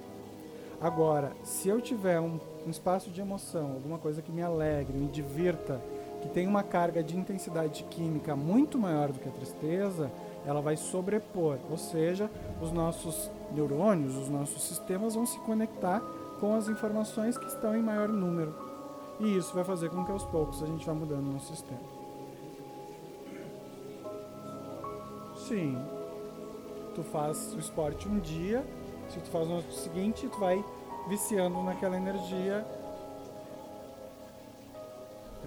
Agora, 0.81 1.33
se 1.43 1.67
eu 1.67 1.81
tiver 1.81 2.19
um, 2.19 2.39
um 2.65 2.69
espaço 2.69 3.09
de 3.09 3.19
emoção, 3.19 3.73
alguma 3.73 3.97
coisa 3.97 4.21
que 4.21 4.31
me 4.31 4.41
alegre, 4.41 4.97
me 4.97 5.07
divirta, 5.07 5.81
que 6.21 6.29
tem 6.29 6.47
uma 6.47 6.63
carga 6.63 7.03
de 7.03 7.17
intensidade 7.17 7.83
química 7.89 8.35
muito 8.35 8.77
maior 8.77 9.11
do 9.11 9.19
que 9.19 9.27
a 9.27 9.31
tristeza, 9.31 10.11
ela 10.45 10.61
vai 10.61 10.77
sobrepor, 10.77 11.57
ou 11.69 11.77
seja, 11.77 12.29
os 12.61 12.71
nossos 12.71 13.29
neurônios, 13.51 14.15
os 14.15 14.29
nossos 14.29 14.63
sistemas 14.63 15.15
vão 15.15 15.25
se 15.25 15.37
conectar 15.39 16.01
com 16.39 16.55
as 16.55 16.69
informações 16.69 17.37
que 17.37 17.47
estão 17.47 17.75
em 17.75 17.81
maior 17.81 18.07
número. 18.07 18.55
E 19.19 19.35
isso 19.35 19.53
vai 19.53 19.65
fazer 19.65 19.89
com 19.89 20.05
que 20.05 20.11
aos 20.11 20.23
poucos 20.25 20.63
a 20.63 20.65
gente 20.65 20.85
vá 20.85 20.93
mudando 20.93 21.27
o 21.27 21.33
nosso 21.33 21.53
sistema. 21.53 21.99
Sim. 25.35 25.77
Tu 26.95 27.03
faz 27.03 27.53
o 27.53 27.59
esporte 27.59 28.07
um 28.07 28.19
dia, 28.19 28.65
se 29.09 29.19
tu 29.19 29.29
faz 29.29 29.47
no 29.47 29.61
seguinte, 29.71 30.27
tu 30.27 30.39
vai 30.39 30.63
viciando 31.07 31.61
naquela 31.63 31.97
energia. 31.97 32.65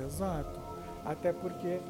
Exato. 0.05 0.61
Até 1.05 1.33
porque 1.33 1.81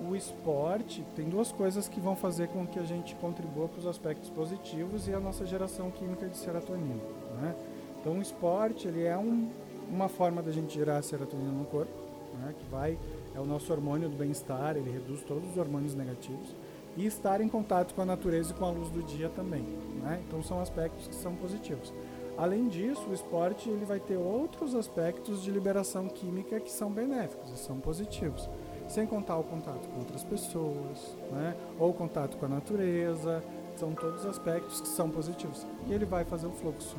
o 0.00 0.14
esporte 0.14 1.04
tem 1.14 1.28
duas 1.28 1.50
coisas 1.52 1.88
que 1.88 2.00
vão 2.00 2.14
fazer 2.14 2.48
com 2.48 2.66
que 2.66 2.78
a 2.78 2.82
gente 2.82 3.14
contribua 3.16 3.68
para 3.68 3.78
os 3.78 3.86
aspectos 3.86 4.28
positivos 4.30 5.08
e 5.08 5.14
a 5.14 5.20
nossa 5.20 5.46
geração 5.46 5.90
química 5.90 6.28
de 6.28 6.36
serotonina. 6.36 7.02
Né? 7.40 7.54
Então 8.00 8.18
o 8.18 8.22
esporte 8.22 8.86
ele 8.86 9.04
é 9.04 9.16
um, 9.16 9.48
uma 9.90 10.08
forma 10.08 10.42
da 10.42 10.52
gente 10.52 10.74
gerar 10.74 11.02
serotonina 11.02 11.50
no 11.50 11.64
corpo, 11.64 11.92
né? 12.40 12.54
que 12.58 12.64
vai 12.70 12.98
é 13.34 13.40
o 13.40 13.46
nosso 13.46 13.72
hormônio 13.72 14.08
do 14.08 14.16
bem-estar, 14.16 14.76
ele 14.76 14.90
reduz 14.90 15.22
todos 15.22 15.50
os 15.50 15.56
hormônios 15.56 15.94
negativos 15.94 16.54
e 16.96 17.06
estar 17.06 17.40
em 17.40 17.48
contato 17.48 17.94
com 17.94 18.02
a 18.02 18.06
natureza 18.06 18.52
e 18.52 18.54
com 18.54 18.64
a 18.64 18.70
luz 18.70 18.88
do 18.90 19.02
dia 19.02 19.28
também. 19.28 19.62
Né? 20.02 20.22
Então 20.26 20.42
são 20.42 20.60
aspectos 20.60 21.06
que 21.06 21.14
são 21.14 21.34
positivos. 21.34 21.92
Além 22.38 22.68
disso, 22.68 23.02
o 23.08 23.14
esporte 23.14 23.68
ele 23.68 23.84
vai 23.84 23.98
ter 23.98 24.16
outros 24.16 24.74
aspectos 24.74 25.42
de 25.42 25.50
liberação 25.50 26.08
química 26.08 26.60
que 26.60 26.70
são 26.70 26.90
benéficos 26.90 27.50
e 27.50 27.56
são 27.56 27.78
positivos. 27.78 28.48
Sem 28.88 29.06
contar 29.06 29.36
o 29.36 29.42
contato 29.42 29.88
com 29.88 29.98
outras 29.98 30.22
pessoas, 30.22 31.16
né? 31.32 31.56
ou 31.78 31.92
contato 31.92 32.36
com 32.36 32.46
a 32.46 32.48
natureza, 32.48 33.42
são 33.76 33.92
todos 33.92 34.24
aspectos 34.26 34.80
que 34.80 34.88
são 34.88 35.10
positivos. 35.10 35.66
E 35.86 35.92
ele 35.92 36.04
vai 36.04 36.24
fazer 36.24 36.46
o 36.46 36.52
fluxo. 36.52 36.96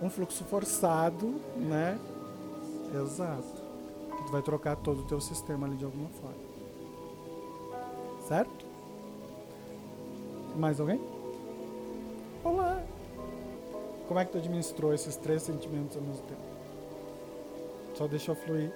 Um 0.00 0.08
fluxo 0.08 0.44
forçado, 0.44 1.40
né? 1.56 1.98
Exato. 2.94 3.62
Que 4.24 4.32
vai 4.32 4.42
trocar 4.42 4.76
todo 4.76 5.00
o 5.00 5.04
teu 5.04 5.20
sistema 5.20 5.66
ali 5.66 5.76
de 5.76 5.84
alguma 5.84 6.08
forma. 6.08 6.49
Certo? 8.30 8.64
Mais 10.54 10.78
alguém? 10.78 11.00
Olá! 12.44 12.80
Como 14.06 14.20
é 14.20 14.24
que 14.24 14.30
tu 14.30 14.38
administrou 14.38 14.94
esses 14.94 15.16
três 15.16 15.42
sentimentos 15.42 15.96
ao 15.96 16.02
mesmo 16.04 16.22
tempo? 16.28 16.40
Só 17.96 18.06
deixou 18.06 18.36
fluir. 18.36 18.72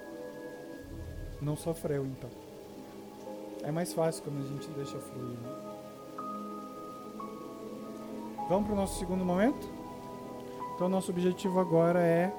Não 1.41 1.55
sofreu, 1.55 2.05
então. 2.05 2.29
É 3.63 3.71
mais 3.71 3.93
fácil 3.93 4.23
quando 4.25 4.43
a 4.43 4.47
gente 4.49 4.67
deixa 4.71 4.99
fluir. 4.99 5.37
Né? 5.37 5.75
Vamos 8.49 8.65
para 8.65 8.73
o 8.73 8.75
nosso 8.75 8.99
segundo 8.99 9.23
momento? 9.23 9.69
Então, 10.75 10.89
nosso 10.89 11.11
objetivo 11.11 11.61
agora 11.61 12.01
é 12.01 12.29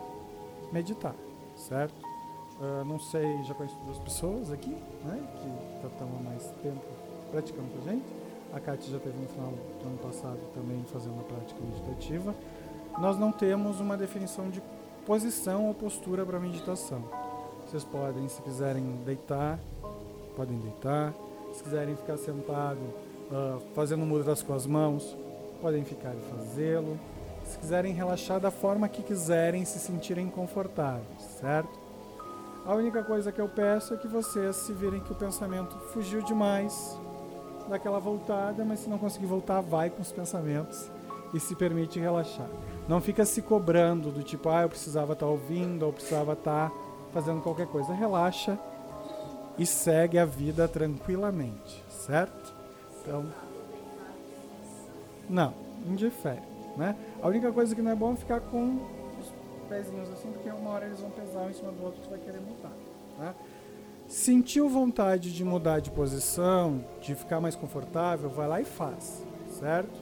meditar, 0.70 1.14
certo? 1.56 1.96
Uh, 2.60 2.84
não 2.84 3.00
sei, 3.00 3.42
já 3.44 3.54
conheço 3.54 3.76
duas 3.86 3.98
pessoas 4.00 4.52
aqui, 4.52 4.76
né, 5.02 5.26
que 5.80 5.86
estão 5.86 6.08
há 6.08 6.22
mais 6.22 6.50
tempo 6.62 6.95
praticando 7.30 7.68
com 7.68 7.88
a 7.88 7.92
gente. 7.92 8.04
A 8.52 8.60
Kátia 8.60 8.92
já 8.92 8.98
teve 8.98 9.18
no 9.18 9.28
final 9.28 9.50
do 9.50 9.88
ano 9.88 9.98
passado 9.98 10.38
também 10.54 10.82
fazendo 10.92 11.20
a 11.20 11.24
prática 11.24 11.60
meditativa 11.60 12.34
nós 12.98 13.18
não 13.18 13.30
temos 13.30 13.78
uma 13.78 13.96
definição 13.96 14.48
de 14.48 14.62
posição 15.04 15.66
ou 15.66 15.74
postura 15.74 16.24
para 16.24 16.40
meditação. 16.40 17.02
Vocês 17.66 17.84
podem, 17.84 18.26
se 18.28 18.40
quiserem 18.42 18.84
deitar, 19.04 19.58
podem 20.34 20.58
deitar. 20.58 21.12
Se 21.52 21.62
quiserem 21.62 21.94
ficar 21.96 22.16
sentado, 22.16 22.78
uh, 22.78 23.60
fazendo 23.74 24.04
mudras 24.04 24.42
com 24.42 24.54
as 24.54 24.66
mãos, 24.66 25.16
podem 25.60 25.84
ficar 25.84 26.14
e 26.14 26.20
fazê-lo. 26.36 26.98
Se 27.44 27.58
quiserem 27.58 27.92
relaxar 27.92 28.40
da 28.40 28.50
forma 28.50 28.88
que 28.88 29.02
quiserem, 29.02 29.64
se 29.64 29.78
sentirem 29.78 30.28
confortáveis, 30.28 31.22
certo? 31.40 31.78
A 32.64 32.74
única 32.74 33.04
coisa 33.04 33.30
que 33.30 33.40
eu 33.40 33.48
peço 33.48 33.94
é 33.94 33.96
que 33.96 34.08
vocês 34.08 34.56
se 34.56 34.72
virem 34.72 35.00
que 35.00 35.12
o 35.12 35.14
pensamento 35.14 35.76
fugiu 35.92 36.20
demais, 36.22 36.98
dá 37.68 37.76
aquela 37.76 37.98
voltada, 37.98 38.64
mas 38.64 38.80
se 38.80 38.88
não 38.88 38.98
conseguir 38.98 39.26
voltar, 39.26 39.60
vai 39.60 39.90
com 39.90 40.02
os 40.02 40.12
pensamentos 40.12 40.90
e 41.34 41.40
se 41.40 41.54
permite 41.54 41.98
relaxar. 41.98 42.48
Não 42.88 43.00
fica 43.00 43.24
se 43.24 43.42
cobrando 43.42 44.10
do 44.10 44.22
tipo, 44.22 44.48
ah, 44.48 44.62
eu 44.62 44.68
precisava 44.68 45.12
estar 45.12 45.26
tá 45.26 45.30
ouvindo, 45.30 45.84
ou 45.84 45.92
precisava 45.92 46.34
estar 46.34 46.70
tá 46.70 46.76
fazendo 47.12 47.42
qualquer 47.42 47.66
coisa. 47.66 47.92
Relaxa 47.92 48.58
e 49.58 49.66
segue 49.66 50.18
a 50.18 50.24
vida 50.24 50.68
tranquilamente, 50.68 51.82
certo? 51.88 52.54
Então, 53.00 53.26
não, 55.28 55.54
indifere, 55.86 56.42
né? 56.76 56.96
A 57.22 57.28
única 57.28 57.50
coisa 57.52 57.74
que 57.74 57.82
não 57.82 57.90
é 57.90 57.94
bom 57.94 58.12
é 58.12 58.16
ficar 58.16 58.40
com 58.40 58.80
os 59.18 59.32
pezinhos 59.68 60.08
assim, 60.10 60.30
porque 60.30 60.48
uma 60.48 60.70
hora 60.70 60.86
eles 60.86 61.00
vão 61.00 61.10
pesar 61.10 61.40
um 61.40 61.50
em 61.50 61.54
cima 61.54 61.72
do 61.72 61.84
outro, 61.84 62.00
tu 62.02 62.10
vai 62.10 62.18
querer 62.18 62.40
mudar, 62.40 62.72
né? 63.18 63.34
Sentiu 64.08 64.68
vontade 64.68 65.32
de 65.32 65.44
mudar 65.44 65.80
de 65.80 65.90
posição, 65.90 66.84
de 67.00 67.14
ficar 67.14 67.40
mais 67.40 67.56
confortável, 67.56 68.30
vai 68.30 68.46
lá 68.46 68.60
e 68.60 68.64
faz, 68.64 69.24
certo? 69.58 70.00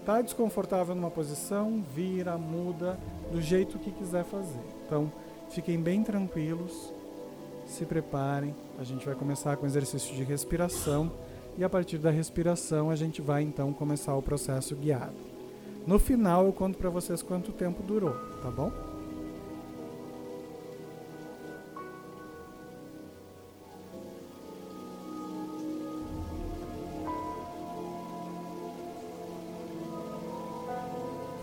Está 0.00 0.20
desconfortável 0.20 0.94
numa 0.94 1.10
posição, 1.10 1.82
vira, 1.94 2.36
muda, 2.36 2.98
do 3.32 3.40
jeito 3.40 3.78
que 3.78 3.90
quiser 3.90 4.24
fazer. 4.24 4.60
Então, 4.84 5.10
fiquem 5.48 5.80
bem 5.80 6.02
tranquilos, 6.02 6.92
se 7.66 7.84
preparem. 7.84 8.54
A 8.78 8.84
gente 8.84 9.06
vai 9.06 9.14
começar 9.14 9.56
com 9.56 9.66
exercício 9.66 10.14
de 10.14 10.22
respiração 10.22 11.10
e 11.56 11.64
a 11.64 11.68
partir 11.68 11.98
da 11.98 12.10
respiração 12.10 12.90
a 12.90 12.96
gente 12.96 13.22
vai 13.22 13.42
então 13.42 13.72
começar 13.72 14.14
o 14.14 14.22
processo 14.22 14.76
guiado. 14.76 15.16
No 15.86 15.98
final 15.98 16.44
eu 16.44 16.52
conto 16.52 16.76
para 16.76 16.90
vocês 16.90 17.22
quanto 17.22 17.52
tempo 17.52 17.82
durou, 17.82 18.14
tá 18.42 18.50
bom? 18.50 18.70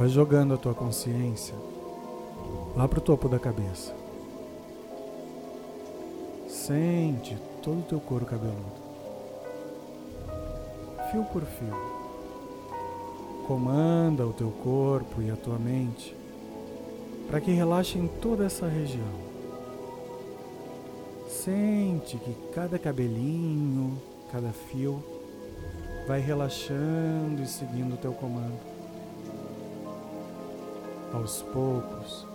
Vai 0.04 0.10
jogando 0.10 0.54
a 0.54 0.58
tua 0.58 0.74
consciência 0.74 1.56
lá 2.76 2.86
para 2.90 3.00
o 3.00 3.02
topo 3.02 3.30
da 3.30 3.40
cabeça. 3.40 3.96
Sente 6.46 7.38
todo 7.62 7.80
o 7.80 7.84
teu 7.84 8.02
couro 8.02 8.26
cabeludo, 8.26 8.82
fio 11.10 11.24
por 11.24 11.44
fio. 11.44 11.74
Comanda 13.48 14.28
o 14.28 14.34
teu 14.34 14.52
corpo 14.62 15.22
e 15.22 15.32
a 15.32 15.38
tua 15.38 15.58
mente 15.58 16.14
para 17.30 17.40
que 17.40 17.52
relaxe 17.52 17.98
em 17.98 18.10
toda 18.10 18.44
essa 18.44 18.68
região. 18.68 19.08
Sente 21.30 22.18
que 22.18 22.36
cada 22.54 22.78
cabelinho, 22.78 23.98
cada 24.30 24.52
fio 24.52 25.02
vai 26.06 26.20
relaxando 26.20 27.42
e 27.42 27.48
seguindo 27.48 27.94
o 27.94 27.98
teu 27.98 28.12
comando. 28.12 28.73
Aos 31.14 31.44
poucos, 31.44 32.26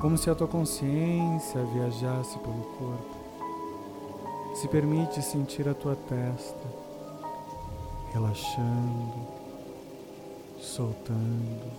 como 0.00 0.16
se 0.16 0.30
a 0.30 0.34
tua 0.34 0.48
consciência 0.48 1.62
viajasse 1.64 2.38
pelo 2.38 2.62
corpo. 2.78 3.18
Se 4.54 4.66
permite 4.68 5.22
sentir 5.22 5.68
a 5.68 5.74
tua 5.74 5.94
testa 5.94 6.88
relaxando, 8.12 9.26
soltando, 10.58 11.70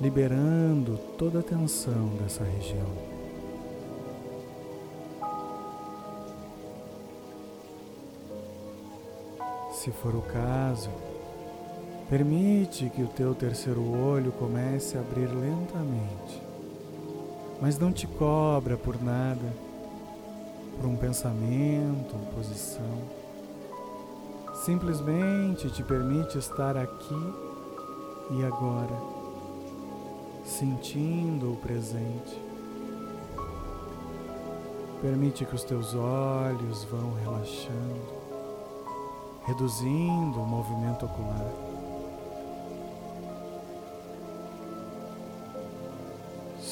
liberando 0.00 0.98
toda 1.16 1.40
a 1.40 1.42
tensão 1.42 2.08
dessa 2.20 2.44
região. 2.44 3.16
Se 9.72 9.90
for 9.90 10.14
o 10.14 10.22
caso, 10.22 10.90
permite 12.08 12.90
que 12.90 13.02
o 13.02 13.08
teu 13.08 13.34
terceiro 13.34 13.82
olho 13.82 14.32
comece 14.32 14.96
a 14.96 15.00
abrir 15.00 15.28
lentamente 15.28 16.46
mas 17.60 17.78
não 17.78 17.92
te 17.92 18.06
cobra 18.06 18.76
por 18.76 19.02
nada, 19.02 19.52
por 20.76 20.86
um 20.86 20.96
pensamento, 20.96 22.14
posição. 22.34 23.02
Simplesmente 24.64 25.70
te 25.70 25.82
permite 25.82 26.38
estar 26.38 26.76
aqui 26.76 27.34
e 28.32 28.44
agora, 28.44 28.96
sentindo 30.44 31.52
o 31.52 31.56
presente. 31.56 32.42
Permite 35.00 35.44
que 35.44 35.54
os 35.54 35.62
teus 35.62 35.94
olhos 35.94 36.84
vão 36.84 37.14
relaxando, 37.14 38.14
reduzindo 39.46 40.40
o 40.40 40.46
movimento 40.46 41.04
ocular. 41.04 41.65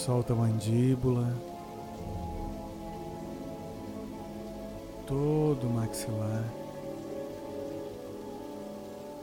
Solta 0.05 0.35
a 0.35 0.37
mandíbula, 0.37 1.35
todo 5.07 5.67
o 5.67 5.71
maxilar. 5.71 6.45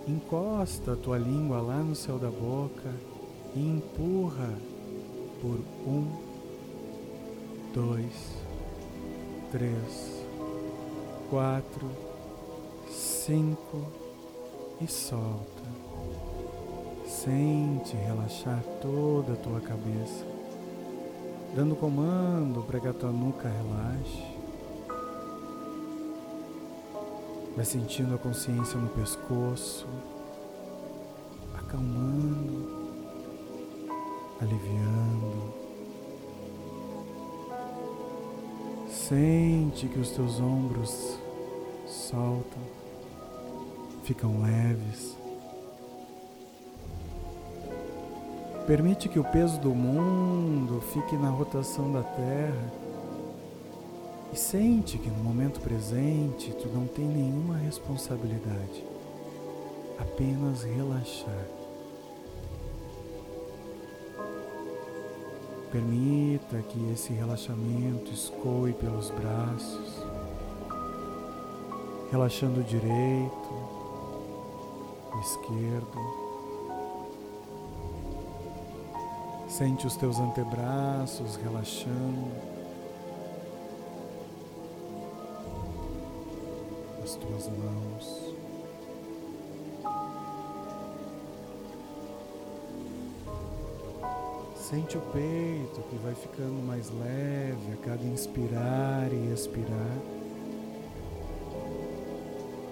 Encosta 0.07 0.93
a 0.93 0.95
tua 0.95 1.19
língua 1.19 1.61
lá 1.61 1.77
no 1.77 1.95
céu 1.95 2.17
da 2.17 2.31
boca 2.31 2.91
e 3.55 3.59
empurra 3.59 4.55
por 5.39 5.59
um, 5.85 6.07
dois, 7.75 8.35
três, 9.51 10.25
quatro, 11.29 11.91
cinco 12.89 13.85
e 14.81 14.87
solta. 14.87 15.61
Sente 17.05 17.95
relaxar 17.97 18.63
toda 18.81 19.33
a 19.33 19.35
tua 19.35 19.61
cabeça 19.61 20.30
dando 21.53 21.75
comando 21.75 22.63
para 22.63 22.79
que 22.79 22.87
a 22.87 22.93
tua 22.93 23.11
nuca 23.11 23.49
relaxe. 23.49 24.31
Vai 27.55 27.65
sentindo 27.65 28.15
a 28.15 28.17
consciência 28.17 28.79
no 28.79 28.87
pescoço, 28.89 29.85
acalmando, 31.53 32.69
aliviando. 34.39 35.53
Sente 38.89 39.89
que 39.89 39.99
os 39.99 40.11
teus 40.11 40.39
ombros 40.39 41.17
soltam, 41.85 42.61
ficam 44.03 44.41
leves. 44.41 45.20
Permite 48.67 49.09
que 49.09 49.19
o 49.19 49.23
peso 49.23 49.59
do 49.59 49.73
mundo 49.73 50.79
fique 50.93 51.17
na 51.17 51.29
rotação 51.29 51.91
da 51.91 52.03
Terra 52.03 52.73
e 54.31 54.37
sente 54.37 54.97
que 54.97 55.09
no 55.09 55.23
momento 55.23 55.59
presente 55.59 56.53
tu 56.53 56.69
não 56.69 56.87
tem 56.87 57.05
nenhuma 57.05 57.57
responsabilidade, 57.57 58.85
apenas 59.99 60.63
relaxar. 60.63 61.47
Permita 65.71 66.61
que 66.61 66.91
esse 66.93 67.11
relaxamento 67.13 68.11
escoe 68.11 68.73
pelos 68.73 69.09
braços, 69.09 70.05
relaxando 72.11 72.59
o 72.61 72.63
direito, 72.63 73.49
o 75.13 75.19
esquerdo. 75.19 76.30
Sente 79.51 79.85
os 79.85 79.97
teus 79.97 80.17
antebraços 80.17 81.35
relaxando, 81.35 82.31
as 87.03 87.15
tuas 87.15 87.49
mãos. 87.49 88.33
Sente 94.55 94.97
o 94.97 95.01
peito 95.01 95.81
que 95.89 95.97
vai 95.97 96.15
ficando 96.15 96.65
mais 96.65 96.89
leve 96.89 97.73
a 97.73 97.85
cada 97.85 98.05
inspirar 98.05 99.11
e 99.11 99.33
expirar. 99.33 99.97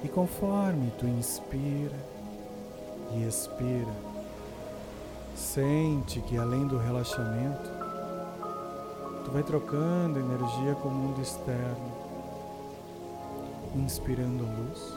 E 0.01 0.07
conforme 0.07 0.93
tu 0.97 1.05
inspira 1.05 1.99
e 3.11 3.27
expira, 3.27 4.08
Sente 5.39 6.19
que 6.19 6.37
além 6.37 6.67
do 6.67 6.77
relaxamento, 6.77 7.69
tu 9.23 9.31
vai 9.31 9.41
trocando 9.41 10.19
energia 10.19 10.75
com 10.75 10.89
o 10.89 10.93
mundo 10.93 11.21
externo, 11.21 11.91
inspirando 13.73 14.43
luz 14.43 14.93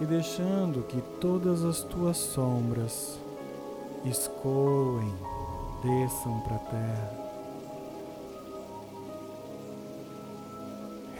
e 0.00 0.06
deixando 0.06 0.82
que 0.82 1.00
todas 1.20 1.62
as 1.62 1.82
tuas 1.82 2.16
sombras 2.16 3.18
escoem, 4.06 5.14
desçam 5.82 6.40
para 6.40 6.56
a 6.56 6.60
terra. 6.60 7.28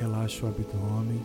Relaxa 0.00 0.46
o 0.46 0.48
abdômen. 0.48 1.22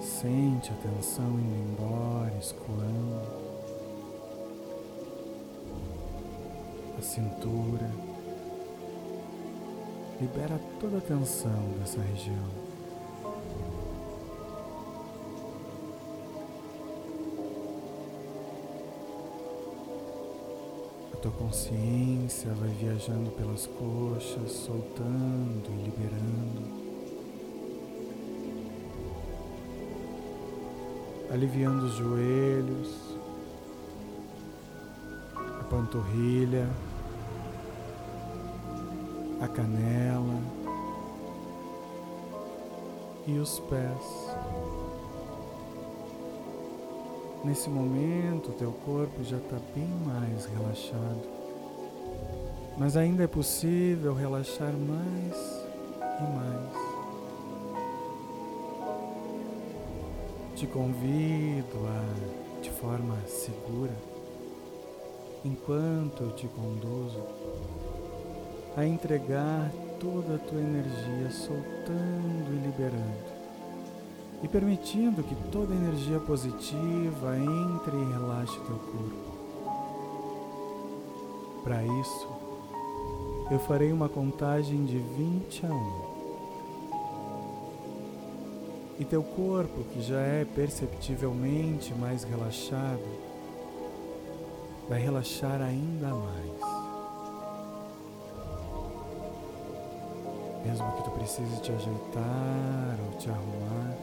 Sente 0.00 0.70
a 0.70 0.76
tensão 0.76 1.30
indo 1.30 1.72
embora, 1.72 2.38
escoando. 2.38 3.49
A 7.00 7.02
cintura. 7.02 7.90
Libera 10.20 10.60
toda 10.78 10.98
a 10.98 11.00
tensão 11.00 11.72
dessa 11.78 11.98
região. 11.98 12.44
A 21.14 21.16
tua 21.16 21.32
consciência 21.32 22.52
vai 22.52 22.68
viajando 22.68 23.30
pelas 23.30 23.66
coxas, 23.66 24.52
soltando 24.52 25.70
e 25.70 25.84
liberando. 25.84 26.80
Aliviando 31.32 31.86
os 31.86 31.94
joelhos, 31.94 33.16
a 35.60 35.64
panturrilha, 35.64 36.68
a 39.40 39.48
canela 39.48 40.40
e 43.26 43.38
os 43.38 43.58
pés. 43.60 44.36
Nesse 47.42 47.70
momento, 47.70 48.52
teu 48.52 48.70
corpo 48.84 49.24
já 49.24 49.38
está 49.38 49.56
bem 49.74 49.88
mais 50.06 50.44
relaxado, 50.44 51.22
mas 52.76 52.96
ainda 52.98 53.24
é 53.24 53.26
possível 53.26 54.12
relaxar 54.14 54.72
mais 54.72 55.64
e 56.18 56.22
mais. 56.36 56.90
Te 60.54 60.66
convido 60.66 61.78
a, 61.86 62.60
de 62.60 62.70
forma 62.70 63.16
segura 63.26 63.96
enquanto 65.42 66.24
eu 66.24 66.32
te 66.32 66.46
conduzo 66.48 67.24
a 68.76 68.86
entregar 68.86 69.70
toda 69.98 70.36
a 70.36 70.38
tua 70.38 70.60
energia, 70.60 71.30
soltando 71.30 72.52
e 72.52 72.58
liberando, 72.66 73.40
e 74.42 74.48
permitindo 74.48 75.22
que 75.22 75.34
toda 75.50 75.74
energia 75.74 76.18
positiva 76.20 77.36
entre 77.36 77.96
e 77.96 78.12
relaxe 78.12 78.58
teu 78.60 78.76
corpo. 78.76 79.30
Para 81.62 81.82
isso, 81.84 82.28
eu 83.50 83.58
farei 83.58 83.92
uma 83.92 84.08
contagem 84.08 84.84
de 84.84 84.98
20 84.98 85.66
a 85.66 85.68
1. 85.68 86.10
E 89.00 89.04
teu 89.04 89.22
corpo, 89.22 89.82
que 89.92 90.00
já 90.02 90.20
é 90.20 90.44
perceptivelmente 90.44 91.92
mais 91.94 92.22
relaxado, 92.22 93.04
vai 94.88 95.00
relaxar 95.00 95.60
ainda 95.60 96.08
mais. 96.14 96.69
Mesmo 100.70 100.92
que 100.92 101.02
tu 101.02 101.10
precise 101.10 101.60
te 101.62 101.72
ajeitar 101.72 102.96
ou 103.04 103.18
te 103.18 103.28
arrumar, 103.28 103.96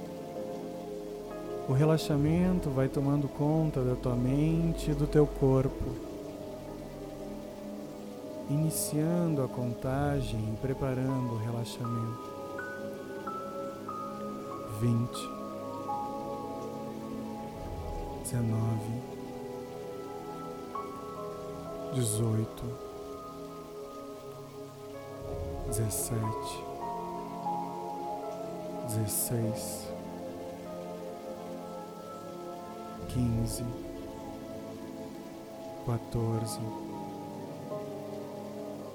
o 1.70 1.72
relaxamento 1.72 2.70
vai 2.70 2.90
tomando 2.90 3.30
conta 3.30 3.82
da 3.82 3.96
tua 3.96 4.18
mente 4.18 4.92
e 4.92 4.94
do 4.94 5.08
teu 5.08 5.26
corpo, 5.26 5.86
iniciando 8.50 9.42
a 9.44 9.48
contagem 9.48 10.40
e 10.54 10.58
preparando 10.58 11.36
o 11.36 11.38
relaxamento. 11.38 12.36
Vinte, 14.82 15.30
dezenove 18.24 19.18
dezoito, 21.94 22.87
dezessete, 25.68 26.64
dezesseis, 28.88 29.88
quinze, 33.12 33.66
quatorze, 35.84 36.62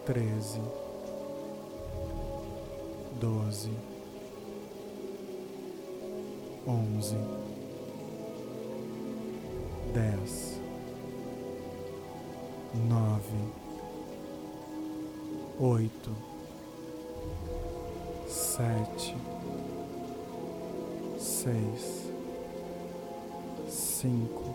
treze, 0.06 0.60
doze, 3.20 3.70
onze, 6.66 7.18
dez. 9.92 10.52
Nove, 12.88 13.36
oito, 15.60 16.31
sete, 18.56 19.16
seis, 21.18 22.12
cinco, 23.66 24.54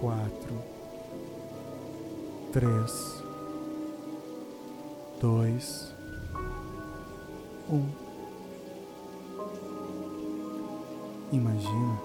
quatro, 0.00 0.54
três, 2.50 3.22
dois, 5.20 5.94
um. 7.70 7.86
Imagina 11.30 12.00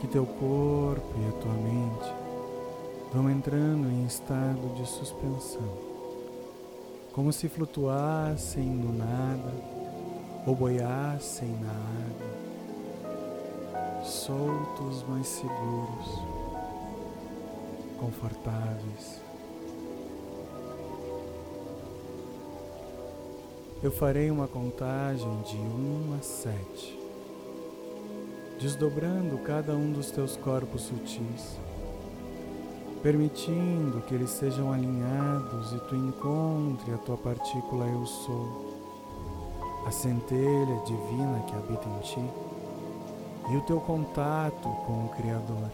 que 0.00 0.08
teu 0.08 0.26
corpo 0.26 1.14
e 1.20 1.28
a 1.28 1.32
tua 1.40 1.52
mente 1.52 2.12
vão 3.12 3.30
entrando 3.30 3.88
em 3.88 4.04
estado 4.06 4.74
de 4.74 4.84
suspensão, 4.88 5.95
como 7.16 7.32
se 7.32 7.48
flutuassem 7.48 8.62
no 8.62 8.92
nada 8.92 9.50
ou 10.46 10.54
boiassem 10.54 11.48
na 11.48 11.72
água, 13.72 14.04
soltos, 14.04 15.02
mas 15.08 15.26
seguros, 15.26 16.22
confortáveis. 17.98 19.22
Eu 23.82 23.90
farei 23.90 24.30
uma 24.30 24.46
contagem 24.46 25.40
de 25.40 25.56
um 25.56 26.14
a 26.20 26.22
sete, 26.22 27.00
desdobrando 28.60 29.38
cada 29.38 29.74
um 29.74 29.90
dos 29.90 30.10
teus 30.10 30.36
corpos 30.36 30.82
sutis 30.82 31.58
permitindo 33.06 34.00
que 34.00 34.16
eles 34.16 34.30
sejam 34.30 34.72
alinhados 34.72 35.72
e 35.72 35.78
tu 35.88 35.94
encontre 35.94 36.92
a 36.92 36.98
tua 36.98 37.16
partícula 37.16 37.86
eu 37.86 38.04
sou, 38.04 38.74
a 39.86 39.92
centelha 39.92 40.82
divina 40.84 41.40
que 41.46 41.54
habita 41.54 41.88
em 41.88 42.00
ti 42.00 42.30
e 43.52 43.56
o 43.56 43.60
teu 43.60 43.78
contato 43.78 44.68
com 44.84 45.04
o 45.04 45.12
Criador. 45.16 45.70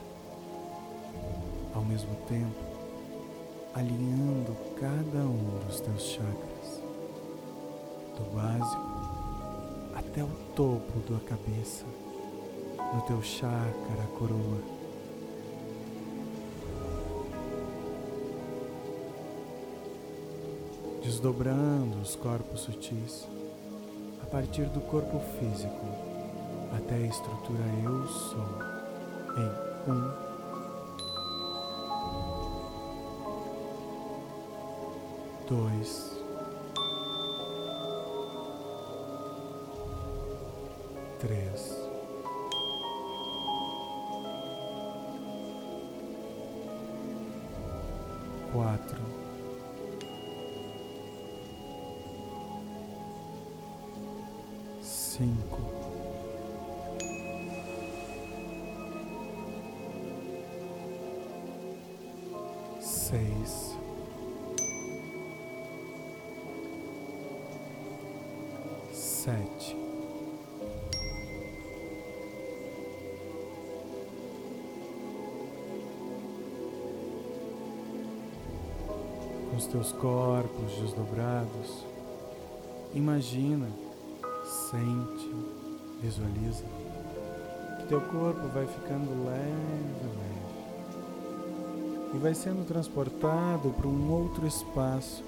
Ao 1.74 1.82
mesmo 1.82 2.14
tempo, 2.28 2.60
alinhando 3.74 4.54
cada 4.78 5.20
um 5.20 5.58
dos 5.66 5.80
teus 5.80 6.02
chakras, 6.02 6.82
do 8.14 8.36
básico 8.36 8.82
até 9.94 10.22
o 10.22 10.28
topo 10.54 11.00
da 11.10 11.18
cabeça, 11.20 11.86
no 12.92 13.00
teu 13.00 13.22
chakra 13.22 14.06
coroa 14.18 14.81
desdobrando 21.03 22.00
os 22.00 22.14
corpos 22.14 22.61
sutis 22.61 23.26
a 24.22 24.26
partir 24.26 24.66
do 24.66 24.80
corpo 24.80 25.20
físico 25.38 25.86
até 26.76 26.94
a 26.94 27.07
estrutura 27.07 27.64
eu 27.84 28.07
sou 28.07 28.48
em 29.36 29.90
um, 29.90 30.32
dois, 35.48 36.16
três, 41.18 41.81
seis, 63.12 63.78
sete, 68.90 69.76
com 79.50 79.56
os 79.58 79.66
teus 79.66 79.92
corpos 79.92 80.72
desdobrados, 80.80 81.84
imagina 82.94 83.68
Sente, 84.70 85.30
visualiza 86.00 86.64
que 87.78 87.88
teu 87.88 88.00
corpo 88.00 88.48
vai 88.48 88.66
ficando 88.66 89.24
leve, 89.26 90.02
leve 90.02 90.41
e 92.14 92.18
vai 92.18 92.34
sendo 92.34 92.66
transportado 92.66 93.70
para 93.70 93.88
um 93.88 94.12
outro 94.12 94.46
espaço, 94.46 95.24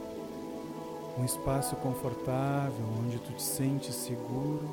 um 1.18 1.24
espaço 1.24 1.76
confortável 1.76 2.84
onde 3.00 3.18
tu 3.18 3.32
te 3.32 3.42
sente 3.42 3.92
seguro, 3.92 4.68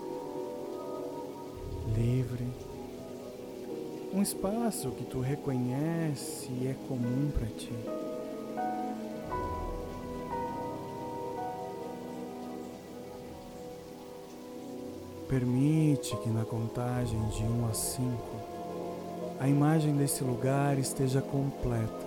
livre, 1.95 2.45
um 4.13 4.21
espaço 4.21 4.91
que 4.91 5.05
tu 5.05 5.21
reconhece 5.21 6.49
e 6.51 6.67
é 6.67 6.75
comum 6.87 7.31
para 7.31 7.47
ti. 7.47 7.73
Permite 15.29 16.17
que 16.17 16.29
na 16.29 16.43
contagem 16.43 17.17
de 17.29 17.43
1 17.43 17.69
a 17.69 17.73
5 17.73 18.60
a 19.41 19.49
imagem 19.49 19.95
desse 19.95 20.23
lugar 20.23 20.77
esteja 20.77 21.19
completa. 21.19 22.05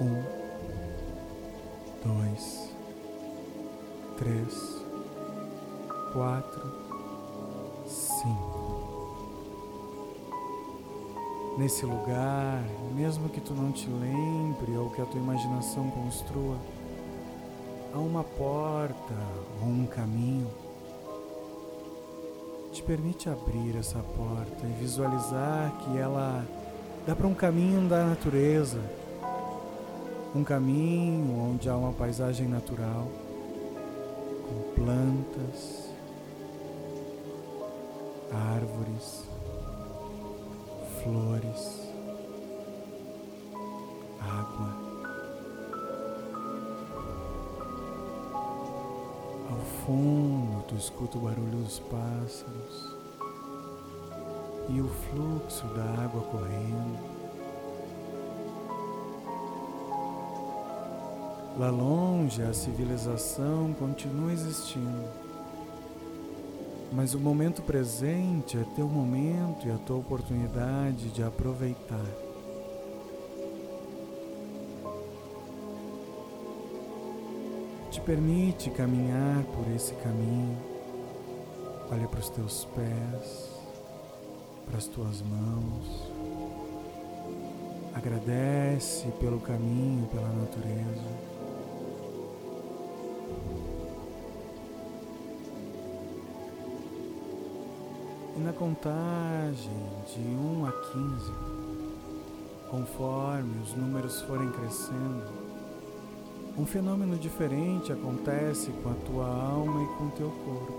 1, 0.00 0.22
2, 2.02 2.72
3, 4.16 4.84
4, 6.14 6.72
5. 7.86 8.58
nesse 11.58 11.84
lugar, 11.84 12.64
mesmo 12.94 13.28
que 13.28 13.40
tu 13.40 13.52
não 13.52 13.70
te 13.72 13.86
lembre 13.90 14.78
ou 14.78 14.88
que 14.90 15.02
a 15.02 15.04
tua 15.04 15.20
imaginação 15.20 15.90
construa, 15.90 16.56
há 17.92 17.98
uma 17.98 18.24
porta 18.24 19.14
ou 19.60 19.68
um 19.68 19.84
caminho. 19.84 20.67
Te 22.88 22.92
permite 22.92 23.28
abrir 23.28 23.76
essa 23.76 23.98
porta 23.98 24.66
e 24.66 24.80
visualizar 24.80 25.70
que 25.76 25.98
ela 25.98 26.42
dá 27.06 27.14
para 27.14 27.26
um 27.26 27.34
caminho 27.34 27.86
da 27.86 28.06
natureza, 28.06 28.80
um 30.34 30.42
caminho 30.42 31.38
onde 31.38 31.68
há 31.68 31.76
uma 31.76 31.92
paisagem 31.92 32.48
natural, 32.48 33.06
com 34.42 34.82
plantas, 34.82 35.90
árvores, 38.32 39.24
flores, 41.02 41.92
água. 44.18 44.87
Fundo, 49.88 50.62
tu 50.68 50.74
escuta 50.74 51.16
o 51.16 51.22
barulho 51.22 51.62
dos 51.62 51.78
pássaros 51.78 52.98
e 54.68 54.82
o 54.82 54.86
fluxo 54.86 55.66
da 55.68 56.04
água 56.04 56.20
correndo. 56.24 56.98
Lá 61.58 61.70
longe, 61.70 62.42
a 62.42 62.52
civilização 62.52 63.72
continua 63.78 64.30
existindo. 64.30 65.08
Mas 66.92 67.14
o 67.14 67.18
momento 67.18 67.62
presente 67.62 68.58
é 68.58 68.64
teu 68.76 68.86
momento 68.86 69.66
e 69.66 69.70
a 69.70 69.78
tua 69.78 69.96
oportunidade 69.96 71.08
de 71.08 71.22
aproveitar. 71.22 72.27
Permite 78.08 78.70
caminhar 78.70 79.44
por 79.54 79.70
esse 79.76 79.92
caminho. 79.96 80.56
Olha 81.92 82.08
para 82.08 82.20
os 82.20 82.30
teus 82.30 82.64
pés, 82.74 83.50
para 84.64 84.78
as 84.78 84.86
tuas 84.86 85.20
mãos. 85.20 86.10
Agradece 87.94 89.08
pelo 89.20 89.38
caminho, 89.40 90.06
pela 90.06 90.26
natureza. 90.30 91.28
E 98.38 98.40
na 98.40 98.54
contagem 98.54 99.82
de 100.06 100.20
1 100.20 100.64
a 100.64 100.72
15, 100.72 101.32
conforme 102.70 103.62
os 103.62 103.74
números 103.74 104.22
forem 104.22 104.50
crescendo, 104.52 105.37
um 106.58 106.66
fenômeno 106.66 107.16
diferente 107.16 107.92
acontece 107.92 108.72
com 108.82 108.90
a 108.90 108.94
tua 109.06 109.26
alma 109.26 109.80
e 109.80 109.86
com 109.96 110.04
o 110.06 110.10
teu 110.10 110.28
corpo. 110.44 110.72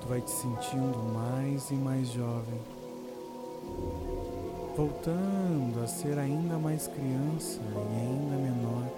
Tu 0.00 0.08
vai 0.08 0.20
te 0.20 0.30
sentindo 0.30 0.98
mais 1.14 1.70
e 1.70 1.74
mais 1.74 2.08
jovem, 2.08 2.60
voltando 4.76 5.82
a 5.84 5.86
ser 5.86 6.18
ainda 6.18 6.58
mais 6.58 6.88
criança 6.88 7.60
e 7.60 8.00
ainda 8.00 8.36
menor, 8.36 8.88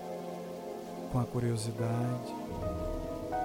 com 1.13 1.19
a 1.19 1.25
curiosidade 1.25 2.35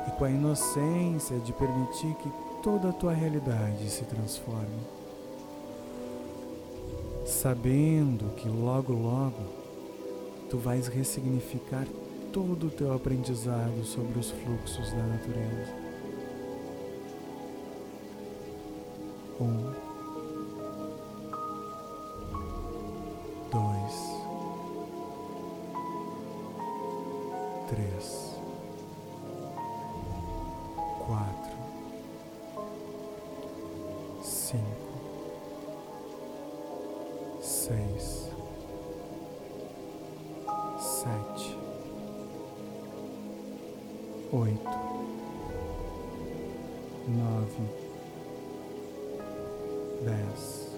e 0.07 0.11
com 0.11 0.23
a 0.23 0.29
inocência 0.29 1.37
de 1.39 1.51
permitir 1.51 2.15
que 2.15 2.31
toda 2.63 2.89
a 2.89 2.93
tua 2.93 3.11
realidade 3.11 3.89
se 3.89 4.05
transforme, 4.05 4.79
sabendo 7.25 8.33
que 8.35 8.47
logo, 8.47 8.93
logo 8.93 9.62
tu 10.53 10.59
vais 10.59 10.87
ressignificar 10.87 11.87
todo 12.31 12.67
o 12.67 12.69
teu 12.69 12.93
aprendizado 12.93 13.83
sobre 13.83 14.19
os 14.19 14.29
fluxos 14.29 14.91
da 14.91 15.01
natureza. 15.01 15.73
Um, 19.41 19.73
dois, 23.51 23.95
três, 27.67 28.35
quatro. 31.07 31.63
cinco, 34.21 34.61
seis, 37.41 38.22
oito, 44.34 44.69
nove, 47.07 47.61
dez, 50.03 50.75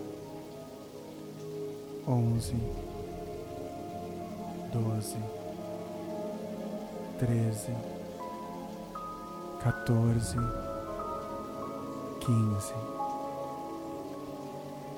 onze, 2.06 2.56
doze, 4.74 5.18
treze, 7.18 7.72
quatorze, 9.64 10.38
quinze. 12.20 12.74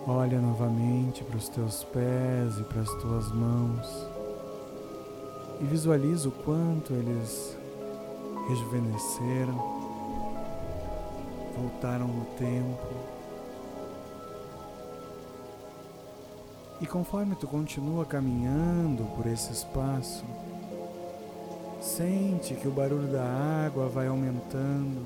Olha 0.08 0.42
novamente 0.42 1.24
para 1.24 1.38
os 1.38 1.48
teus 1.48 1.84
pés 1.84 2.58
e 2.58 2.64
para 2.64 2.82
as 2.82 2.90
tuas 3.02 3.32
mãos 3.32 4.08
e 5.62 5.66
visualiza 5.66 6.30
o 6.30 6.32
quanto 6.32 6.94
eles 6.94 7.56
rejuvenesceram, 8.48 9.56
voltaram 11.58 12.08
no 12.08 12.26
tempo. 12.38 12.88
E 16.80 16.86
conforme 16.86 17.36
tu 17.36 17.48
continua 17.48 18.06
caminhando 18.06 19.04
por 19.16 19.26
esse 19.26 19.52
espaço, 19.52 20.24
sente 21.82 22.54
que 22.54 22.68
o 22.68 22.72
barulho 22.72 23.08
da 23.08 23.24
água 23.66 23.88
vai 23.88 24.08
aumentando 24.08 25.06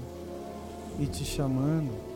e 1.00 1.06
te 1.06 1.24
chamando 1.24 2.12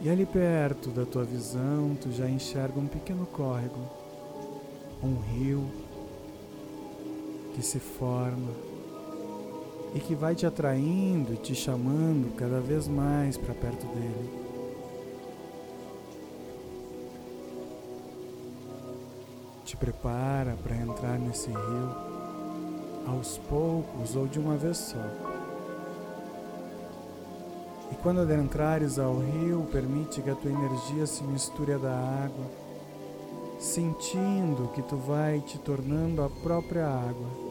e 0.00 0.08
ali 0.08 0.24
perto 0.24 0.90
da 0.90 1.04
tua 1.04 1.24
visão, 1.24 1.96
tu 2.00 2.12
já 2.12 2.30
enxerga 2.30 2.78
um 2.78 2.86
pequeno 2.86 3.26
córrego, 3.26 3.80
um 5.02 5.18
rio 5.18 5.68
que 7.52 7.62
se 7.62 7.80
forma 7.80 8.52
e 9.94 10.00
que 10.00 10.14
vai 10.14 10.34
te 10.34 10.46
atraindo 10.46 11.32
e 11.32 11.36
te 11.36 11.54
chamando 11.54 12.34
cada 12.36 12.60
vez 12.60 12.86
mais 12.86 13.36
para 13.36 13.54
perto 13.54 13.86
dele. 13.86 14.30
Te 19.64 19.76
prepara 19.76 20.56
para 20.62 20.76
entrar 20.76 21.18
nesse 21.18 21.48
rio 21.50 22.08
aos 23.06 23.38
poucos 23.48 24.14
ou 24.14 24.26
de 24.26 24.38
uma 24.38 24.56
vez 24.56 24.76
só. 24.76 24.98
E 27.90 27.94
quando 27.96 28.20
adentrares 28.20 28.98
ao 28.98 29.18
rio, 29.18 29.66
permite 29.72 30.20
que 30.20 30.30
a 30.30 30.34
tua 30.34 30.50
energia 30.50 31.06
se 31.06 31.24
misture 31.24 31.72
à 31.72 31.78
da 31.78 31.94
água, 31.94 32.44
sentindo 33.58 34.70
que 34.74 34.82
tu 34.82 34.96
vai 34.96 35.40
te 35.40 35.58
tornando 35.58 36.22
a 36.22 36.28
própria 36.28 36.86
água, 36.86 37.47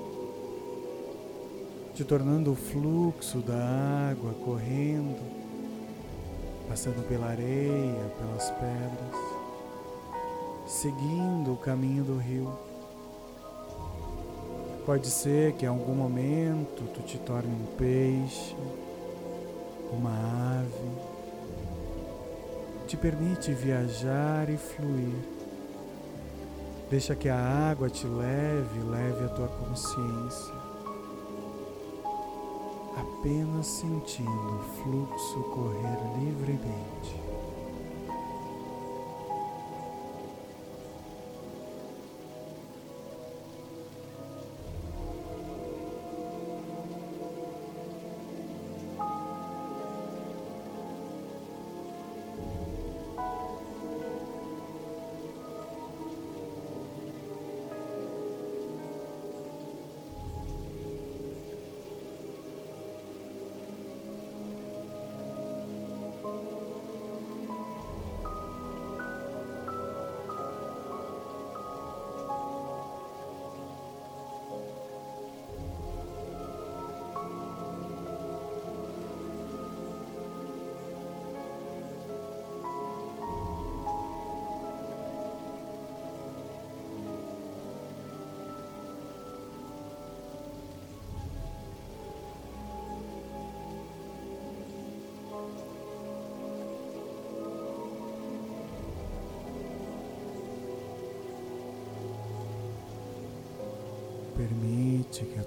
te 1.97 2.05
tornando 2.05 2.51
o 2.51 2.55
fluxo 2.55 3.39
da 3.39 4.11
água 4.11 4.31
correndo, 4.45 5.17
passando 6.69 7.03
pela 7.07 7.25
areia, 7.25 8.11
pelas 8.19 8.51
pedras, 8.51 9.15
seguindo 10.67 11.53
o 11.53 11.57
caminho 11.57 12.03
do 12.03 12.15
rio. 12.17 12.55
Pode 14.85 15.07
ser 15.07 15.53
que 15.53 15.65
em 15.65 15.69
algum 15.69 15.95
momento 15.95 16.83
tu 16.93 17.01
te 17.01 17.17
torne 17.17 17.49
um 17.49 17.65
peixe, 17.75 18.55
uma 19.91 20.11
ave, 20.59 20.91
te 22.85 22.95
permite 22.95 23.53
viajar 23.53 24.51
e 24.51 24.57
fluir. 24.57 25.17
Deixa 26.91 27.15
que 27.15 27.27
a 27.27 27.39
água 27.71 27.89
te 27.89 28.05
leve, 28.05 28.79
leve 28.87 29.25
a 29.25 29.29
tua 29.29 29.47
consciência. 29.47 30.57
Apenas 32.99 33.67
sentindo 33.67 34.55
o 34.55 34.81
fluxo 34.81 35.43
correr 35.53 35.99
livremente. 36.19 37.26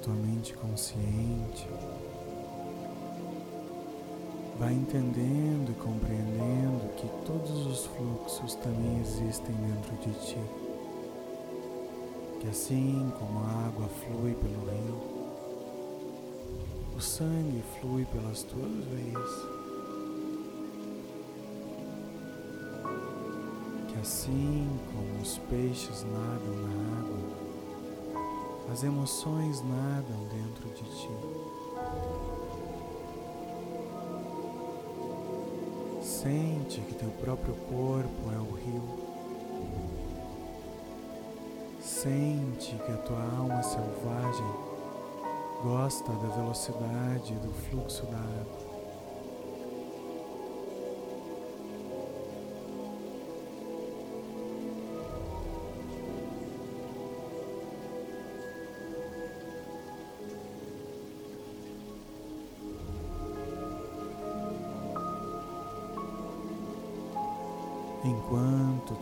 Tua 0.03 0.15
mente 0.15 0.55
consciente 0.55 1.69
vai 4.61 4.75
entendendo 4.75 5.71
e 5.71 5.75
compreendendo 5.83 6.95
que 6.97 7.09
todos 7.25 7.67
os 7.67 7.87
fluxos 7.87 8.55
também 8.57 9.01
existem 9.01 9.55
dentro 9.57 9.97
de 9.97 10.13
ti. 10.21 10.39
Que 12.41 12.49
assim 12.49 13.11
como 13.19 13.39
a 13.41 13.67
água 13.67 13.89
flui 13.89 14.35
pelo 14.35 14.61
rio, 14.71 15.01
o 16.95 17.01
sangue 17.01 17.63
flui 17.81 18.05
pelas 18.05 18.43
tuas 18.43 18.71
veias. 18.93 19.31
Que 23.89 23.99
assim 23.99 24.69
como 24.93 25.23
os 25.23 25.39
peixes 25.49 26.05
nadam 26.05 26.55
na 26.69 26.99
água, 26.99 27.50
as 28.71 28.85
emoções 28.85 29.63
nadam 29.63 30.29
dentro 30.31 30.69
de 30.69 30.85
ti. 30.85 31.11
Sente 36.01 36.81
que 36.83 36.95
teu 36.95 37.11
próprio 37.21 37.55
corpo 37.55 38.33
é 38.33 38.39
o 38.39 38.55
rio. 38.55 39.11
Sente 41.81 42.77
que 42.77 42.93
a 42.93 42.97
tua 42.99 43.23
alma 43.39 43.63
selvagem 43.63 44.47
gosta 45.63 46.13
da 46.13 46.29
velocidade 46.29 47.35
do 47.35 47.53
fluxo 47.53 48.07
da 48.07 48.19
água. 48.19 48.60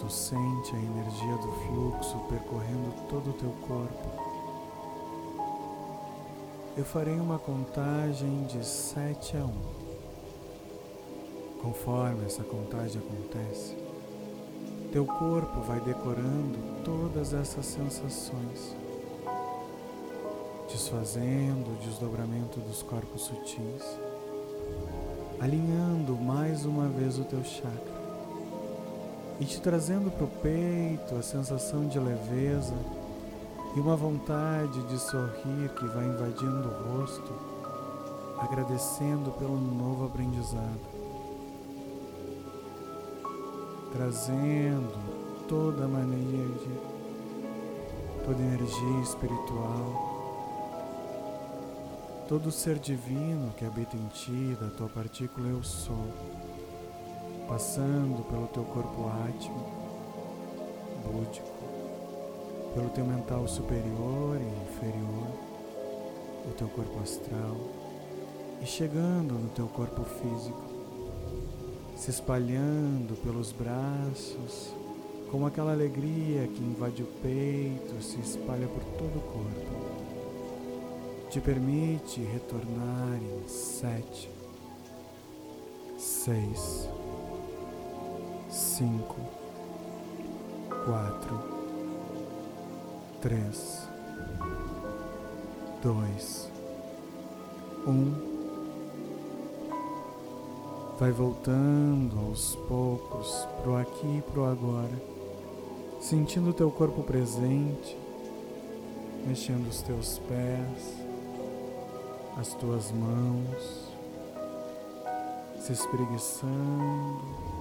Tu 0.09 0.13
sente 0.13 0.75
a 0.75 0.79
energia 0.79 1.37
do 1.37 1.53
fluxo 1.53 2.19
percorrendo 2.31 2.95
todo 3.11 3.29
o 3.29 3.33
teu 3.35 3.51
corpo, 3.69 4.09
eu 6.79 6.85
farei 6.85 7.21
uma 7.21 7.39
contagem 7.39 8.45
de 8.45 8.65
7 8.65 9.37
a 9.37 9.45
1. 9.45 9.53
Conforme 11.61 12.25
essa 12.25 12.43
contagem 12.43 13.03
acontece, 13.03 13.77
teu 14.93 15.05
corpo 15.05 15.61
vai 15.61 15.81
decorando 15.81 16.59
todas 16.83 17.35
essas 17.35 17.67
sensações, 17.67 18.75
desfazendo 20.71 21.71
o 21.71 21.85
desdobramento 21.85 22.61
dos 22.61 22.83
corpos 22.83 23.23
sutis, 23.25 23.85
alinhando 25.39 26.17
mais 26.17 26.65
uma 26.65 26.89
vez 26.89 27.19
o 27.19 27.25
teu 27.25 27.45
chakra 27.45 27.98
e 29.41 29.45
te 29.45 29.61
trazendo 29.61 30.11
para 30.11 30.25
o 30.25 30.29
peito 30.29 31.15
a 31.15 31.23
sensação 31.23 31.87
de 31.87 31.99
leveza 31.99 32.75
e 33.77 33.81
uma 33.81 33.97
vontade 33.97 34.83
de 34.89 34.99
sorrir 34.99 35.69
que 35.77 35.87
vai 35.87 36.05
invadindo 36.05 36.69
o 36.69 36.99
rosto, 36.99 37.33
agradecendo 38.39 39.31
pelo 39.33 39.57
novo 39.57 40.07
aprendizado, 40.07 40.81
trazendo 43.93 45.47
toda 45.47 45.85
a 45.85 45.89
mania 45.89 46.47
de 46.59 46.99
toda 48.25 48.43
energia 48.43 49.01
espiritual, 49.03 50.09
todo 52.29 52.51
ser 52.51 52.79
divino 52.79 53.53
que 53.57 53.65
habita 53.65 53.97
em 53.97 54.07
ti, 54.09 54.57
da 54.61 54.69
tua 54.69 54.89
partícula 54.89 55.49
eu 55.49 55.63
sou 55.63 55.97
passando 57.49 58.23
pelo 58.29 58.47
teu 58.49 58.63
corpo 58.65 59.09
átmico, 59.09 59.73
búdico, 61.05 61.49
pelo 62.75 62.91
teu 62.91 63.07
mental 63.07 63.49
superior 63.49 64.39
e 64.39 64.71
inferior, 64.71 65.29
o 66.47 66.53
teu 66.53 66.69
corpo 66.69 67.01
astral 67.01 67.57
e 68.63 68.67
chegando 68.67 69.35
no 69.35 69.49
teu 69.51 69.67
corpo 69.69 70.05
físico, 70.05 70.63
se 71.97 72.11
espalhando 72.11 73.17
pelos 73.23 73.53
braços, 73.53 74.75
como 75.31 75.47
aquela 75.47 75.73
alegria 75.73 76.47
que 76.49 76.61
invade 76.61 77.03
o 77.03 77.07
peito, 77.23 78.03
se 78.03 78.19
espalha 78.21 78.67
por 78.67 78.83
todo 78.99 79.17
o 79.17 79.23
corpo. 79.23 79.89
Te 81.31 81.41
permite 81.41 82.21
retornar 82.21 83.19
em 83.21 83.49
sete, 83.49 84.31
seis, 85.99 86.89
cinco, 88.79 89.17
quatro, 90.87 91.41
três, 93.21 93.89
dois, 95.83 96.49
um. 97.85 98.29
Vai 100.97 101.11
voltando 101.11 102.21
aos 102.25 102.55
poucos 102.69 103.49
pro 103.63 103.77
aqui 103.77 104.19
e 104.19 104.23
pro 104.23 104.45
agora, 104.45 105.03
sentindo 106.01 106.51
o 106.51 106.55
teu 106.55 106.71
corpo 106.71 107.03
presente, 107.03 107.99
mexendo 109.27 109.69
os 109.69 109.83
teus 109.83 110.21
pés, 110.21 110.95
as 112.37 112.55
tuas 112.55 112.93
mãos, 112.93 113.93
se 115.59 115.73
espreguiçando 115.73 117.58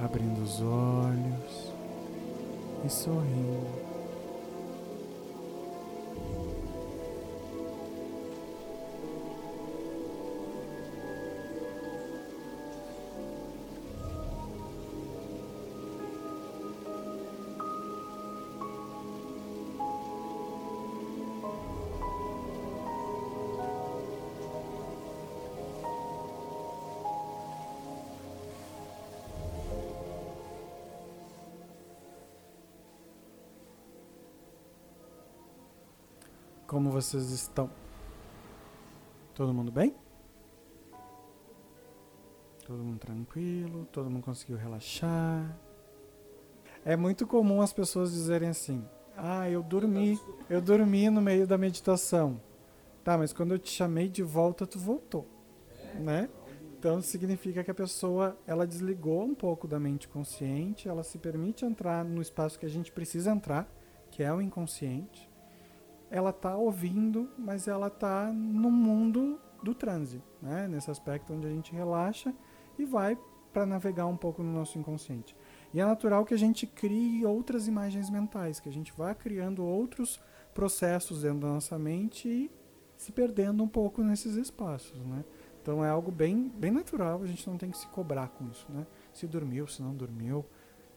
abrindo 0.00 0.42
os 0.42 0.60
olhos 0.60 1.72
e 2.84 2.88
sorrindo. 2.88 3.95
Como 36.76 36.90
vocês 36.90 37.30
estão? 37.30 37.70
Todo 39.34 39.54
mundo 39.54 39.72
bem? 39.72 39.94
Todo 42.66 42.84
mundo 42.84 42.98
tranquilo? 42.98 43.88
Todo 43.90 44.10
mundo 44.10 44.22
conseguiu 44.22 44.58
relaxar? 44.58 45.58
É 46.84 46.94
muito 46.94 47.26
comum 47.26 47.62
as 47.62 47.72
pessoas 47.72 48.12
dizerem 48.12 48.50
assim: 48.50 48.84
"Ah, 49.16 49.48
eu 49.48 49.62
dormi, 49.62 50.20
eu 50.50 50.60
dormi 50.60 51.08
no 51.08 51.22
meio 51.22 51.46
da 51.46 51.56
meditação". 51.56 52.38
Tá, 53.02 53.16
mas 53.16 53.32
quando 53.32 53.52
eu 53.52 53.58
te 53.58 53.70
chamei 53.70 54.10
de 54.10 54.22
volta, 54.22 54.66
tu 54.66 54.78
voltou, 54.78 55.26
né? 55.94 56.28
Então 56.78 57.00
significa 57.00 57.64
que 57.64 57.70
a 57.70 57.74
pessoa 57.74 58.36
ela 58.46 58.66
desligou 58.66 59.24
um 59.24 59.34
pouco 59.34 59.66
da 59.66 59.80
mente 59.80 60.06
consciente, 60.08 60.90
ela 60.90 61.02
se 61.02 61.16
permite 61.16 61.64
entrar 61.64 62.04
no 62.04 62.20
espaço 62.20 62.58
que 62.58 62.66
a 62.66 62.68
gente 62.70 62.92
precisa 62.92 63.30
entrar, 63.30 63.66
que 64.10 64.22
é 64.22 64.30
o 64.30 64.42
inconsciente 64.42 65.34
ela 66.10 66.30
está 66.30 66.56
ouvindo, 66.56 67.28
mas 67.38 67.66
ela 67.66 67.88
está 67.88 68.30
no 68.32 68.70
mundo 68.70 69.40
do 69.62 69.74
transe, 69.74 70.22
né? 70.40 70.68
nesse 70.68 70.90
aspecto 70.90 71.32
onde 71.32 71.46
a 71.46 71.50
gente 71.50 71.72
relaxa 71.72 72.34
e 72.78 72.84
vai 72.84 73.18
para 73.52 73.66
navegar 73.66 74.06
um 74.06 74.16
pouco 74.16 74.42
no 74.42 74.52
nosso 74.52 74.78
inconsciente. 74.78 75.34
E 75.72 75.80
é 75.80 75.84
natural 75.84 76.24
que 76.24 76.34
a 76.34 76.38
gente 76.38 76.66
crie 76.66 77.24
outras 77.24 77.66
imagens 77.66 78.10
mentais, 78.10 78.60
que 78.60 78.68
a 78.68 78.72
gente 78.72 78.92
vá 78.96 79.14
criando 79.14 79.64
outros 79.64 80.20
processos 80.54 81.22
dentro 81.22 81.40
da 81.40 81.48
nossa 81.48 81.78
mente 81.78 82.28
e 82.28 82.50
se 82.96 83.12
perdendo 83.12 83.62
um 83.62 83.68
pouco 83.68 84.02
nesses 84.02 84.36
espaços, 84.36 84.98
né? 85.04 85.24
Então 85.60 85.84
é 85.84 85.88
algo 85.88 86.12
bem, 86.12 86.48
bem 86.48 86.70
natural, 86.70 87.22
a 87.22 87.26
gente 87.26 87.48
não 87.48 87.58
tem 87.58 87.70
que 87.70 87.78
se 87.78 87.86
cobrar 87.88 88.28
com 88.28 88.46
isso, 88.48 88.66
né? 88.70 88.86
Se 89.12 89.26
dormiu, 89.26 89.66
se 89.66 89.82
não 89.82 89.94
dormiu, 89.94 90.44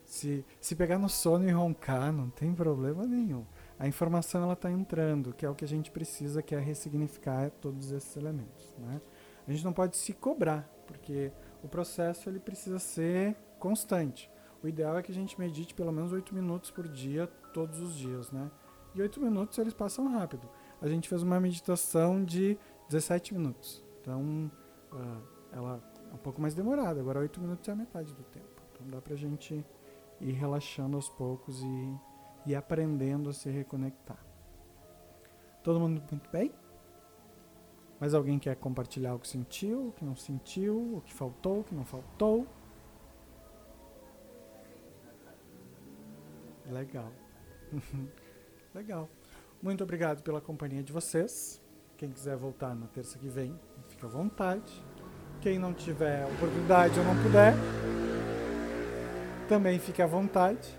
se, 0.05 0.45
se 0.61 0.75
pegar 0.75 0.99
no 0.99 1.09
sono 1.09 1.47
e 1.47 1.51
roncar, 1.51 2.11
não 2.11 2.29
tem 2.29 2.53
problema 2.53 3.05
nenhum 3.05 3.45
a 3.79 3.87
informação 3.87 4.43
ela 4.43 4.53
está 4.53 4.69
entrando, 4.69 5.33
que 5.33 5.45
é 5.45 5.49
o 5.49 5.55
que 5.55 5.63
a 5.63 5.67
gente 5.67 5.89
precisa, 5.89 6.43
que 6.43 6.53
é 6.53 6.59
ressignificar 6.59 7.49
todos 7.49 7.91
esses 7.91 8.15
elementos. 8.17 8.75
Né? 8.77 8.99
A 9.47 9.51
gente 9.51 9.63
não 9.63 9.71
pode 9.71 9.95
se 9.95 10.11
cobrar, 10.11 10.69
porque 10.85 11.31
o 11.63 11.67
processo 11.69 12.29
ele 12.29 12.41
precisa 12.41 12.77
ser 12.77 13.37
constante. 13.57 14.29
O 14.61 14.67
ideal 14.67 14.97
é 14.97 15.01
que 15.01 15.13
a 15.13 15.15
gente 15.15 15.39
medite 15.39 15.73
pelo 15.73 15.93
menos 15.93 16.11
8 16.11 16.35
minutos 16.35 16.69
por 16.69 16.89
dia, 16.89 17.27
todos 17.53 17.79
os 17.79 17.95
dias. 17.95 18.29
Né? 18.31 18.51
E 18.93 19.01
8 19.01 19.21
minutos 19.21 19.57
eles 19.57 19.73
passam 19.73 20.11
rápido. 20.11 20.49
a 20.81 20.87
gente 20.89 21.07
fez 21.07 21.23
uma 21.23 21.39
meditação 21.39 22.23
de 22.23 22.57
17 22.89 23.33
minutos. 23.33 23.81
Então, 24.01 24.51
uh, 24.91 25.23
ela 25.53 25.81
é 26.11 26.13
um 26.13 26.17
pouco 26.17 26.41
mais 26.41 26.53
demorada, 26.53 26.99
agora 26.99 27.19
8 27.19 27.39
minutos 27.39 27.67
é 27.69 27.71
a 27.71 27.75
metade 27.75 28.13
do 28.13 28.23
tempo. 28.23 28.61
Então 28.73 28.87
dá 28.87 29.01
pra 29.01 29.15
gente 29.15 29.65
ir 30.19 30.31
relaxando 30.33 30.97
aos 30.97 31.07
poucos 31.07 31.61
e, 31.61 31.95
e 32.45 32.55
aprendendo 32.55 33.29
a 33.29 33.33
se 33.33 33.49
reconectar. 33.49 34.23
Todo 35.63 35.79
mundo 35.79 36.01
muito 36.09 36.29
bem? 36.31 36.51
Mais 37.99 38.13
alguém 38.13 38.39
quer 38.39 38.55
compartilhar 38.55 39.13
o 39.13 39.19
que 39.19 39.27
sentiu, 39.27 39.89
o 39.89 39.91
que 39.91 40.05
não 40.05 40.15
sentiu, 40.15 40.97
o 40.97 41.01
que 41.01 41.13
faltou, 41.13 41.59
o 41.59 41.63
que 41.63 41.75
não 41.75 41.83
faltou? 41.83 42.47
Legal. 46.65 47.11
Legal. 48.73 49.09
Muito 49.61 49.83
obrigado 49.83 50.23
pela 50.23 50.39
companhia 50.39 50.81
de 50.81 50.93
vocês. 50.93 51.61
Quem 51.97 52.09
quiser 52.09 52.37
voltar 52.37 52.73
na 52.73 52.87
terça 52.87 53.19
que 53.19 53.27
vem, 53.27 53.59
fica 53.89 54.07
à 54.07 54.09
vontade. 54.09 54.81
Quem 55.41 55.59
não 55.59 55.73
tiver 55.73 56.25
oportunidade 56.25 56.97
ou 56.97 57.05
não 57.05 57.21
puder, 57.21 57.53
também 59.49 59.79
fique 59.79 60.01
à 60.01 60.07
vontade. 60.07 60.77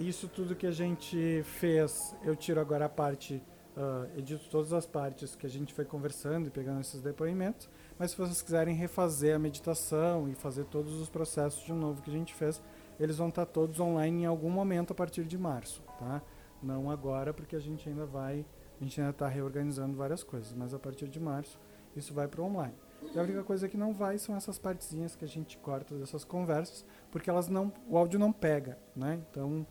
Isso 0.00 0.28
tudo 0.28 0.54
que 0.54 0.66
a 0.66 0.72
gente 0.72 1.42
fez, 1.44 2.16
eu 2.22 2.34
tiro 2.34 2.60
agora 2.60 2.86
a 2.86 2.88
parte 2.88 3.42
Uh, 3.74 4.18
edito 4.18 4.50
todas 4.50 4.70
as 4.74 4.84
partes 4.84 5.34
que 5.34 5.46
a 5.46 5.48
gente 5.48 5.72
foi 5.72 5.86
conversando 5.86 6.46
e 6.46 6.50
pegando 6.50 6.82
esses 6.82 7.00
depoimentos. 7.00 7.70
Mas 7.98 8.10
se 8.10 8.18
vocês 8.18 8.42
quiserem 8.42 8.74
refazer 8.74 9.34
a 9.34 9.38
meditação 9.38 10.28
e 10.28 10.34
fazer 10.34 10.64
todos 10.66 11.00
os 11.00 11.08
processos 11.08 11.64
de 11.64 11.72
novo 11.72 12.02
que 12.02 12.10
a 12.10 12.12
gente 12.12 12.34
fez, 12.34 12.62
eles 13.00 13.16
vão 13.16 13.30
estar 13.30 13.46
todos 13.46 13.80
online 13.80 14.24
em 14.24 14.26
algum 14.26 14.50
momento 14.50 14.90
a 14.90 14.94
partir 14.94 15.24
de 15.24 15.38
março, 15.38 15.82
tá? 15.98 16.20
Não 16.62 16.90
agora, 16.90 17.32
porque 17.32 17.56
a 17.56 17.58
gente 17.58 17.88
ainda 17.88 18.04
vai, 18.04 18.44
a 18.78 18.84
gente 18.84 19.00
ainda 19.00 19.10
está 19.10 19.26
reorganizando 19.26 19.96
várias 19.96 20.22
coisas, 20.22 20.52
mas 20.52 20.74
a 20.74 20.78
partir 20.78 21.08
de 21.08 21.18
março 21.18 21.58
isso 21.96 22.12
vai 22.12 22.28
para 22.28 22.42
online. 22.42 22.74
E 23.14 23.18
a 23.18 23.22
única 23.22 23.42
coisa 23.42 23.68
que 23.68 23.76
não 23.76 23.92
vai 23.92 24.18
são 24.18 24.36
essas 24.36 24.58
partezinhas 24.58 25.16
que 25.16 25.24
a 25.24 25.28
gente 25.28 25.56
corta 25.56 25.94
dessas 25.94 26.24
conversas, 26.24 26.84
porque 27.10 27.28
elas 27.28 27.48
não, 27.48 27.72
o 27.88 27.96
áudio 27.96 28.18
não 28.18 28.32
pega, 28.32 28.78
né? 28.94 29.18
Então 29.30 29.66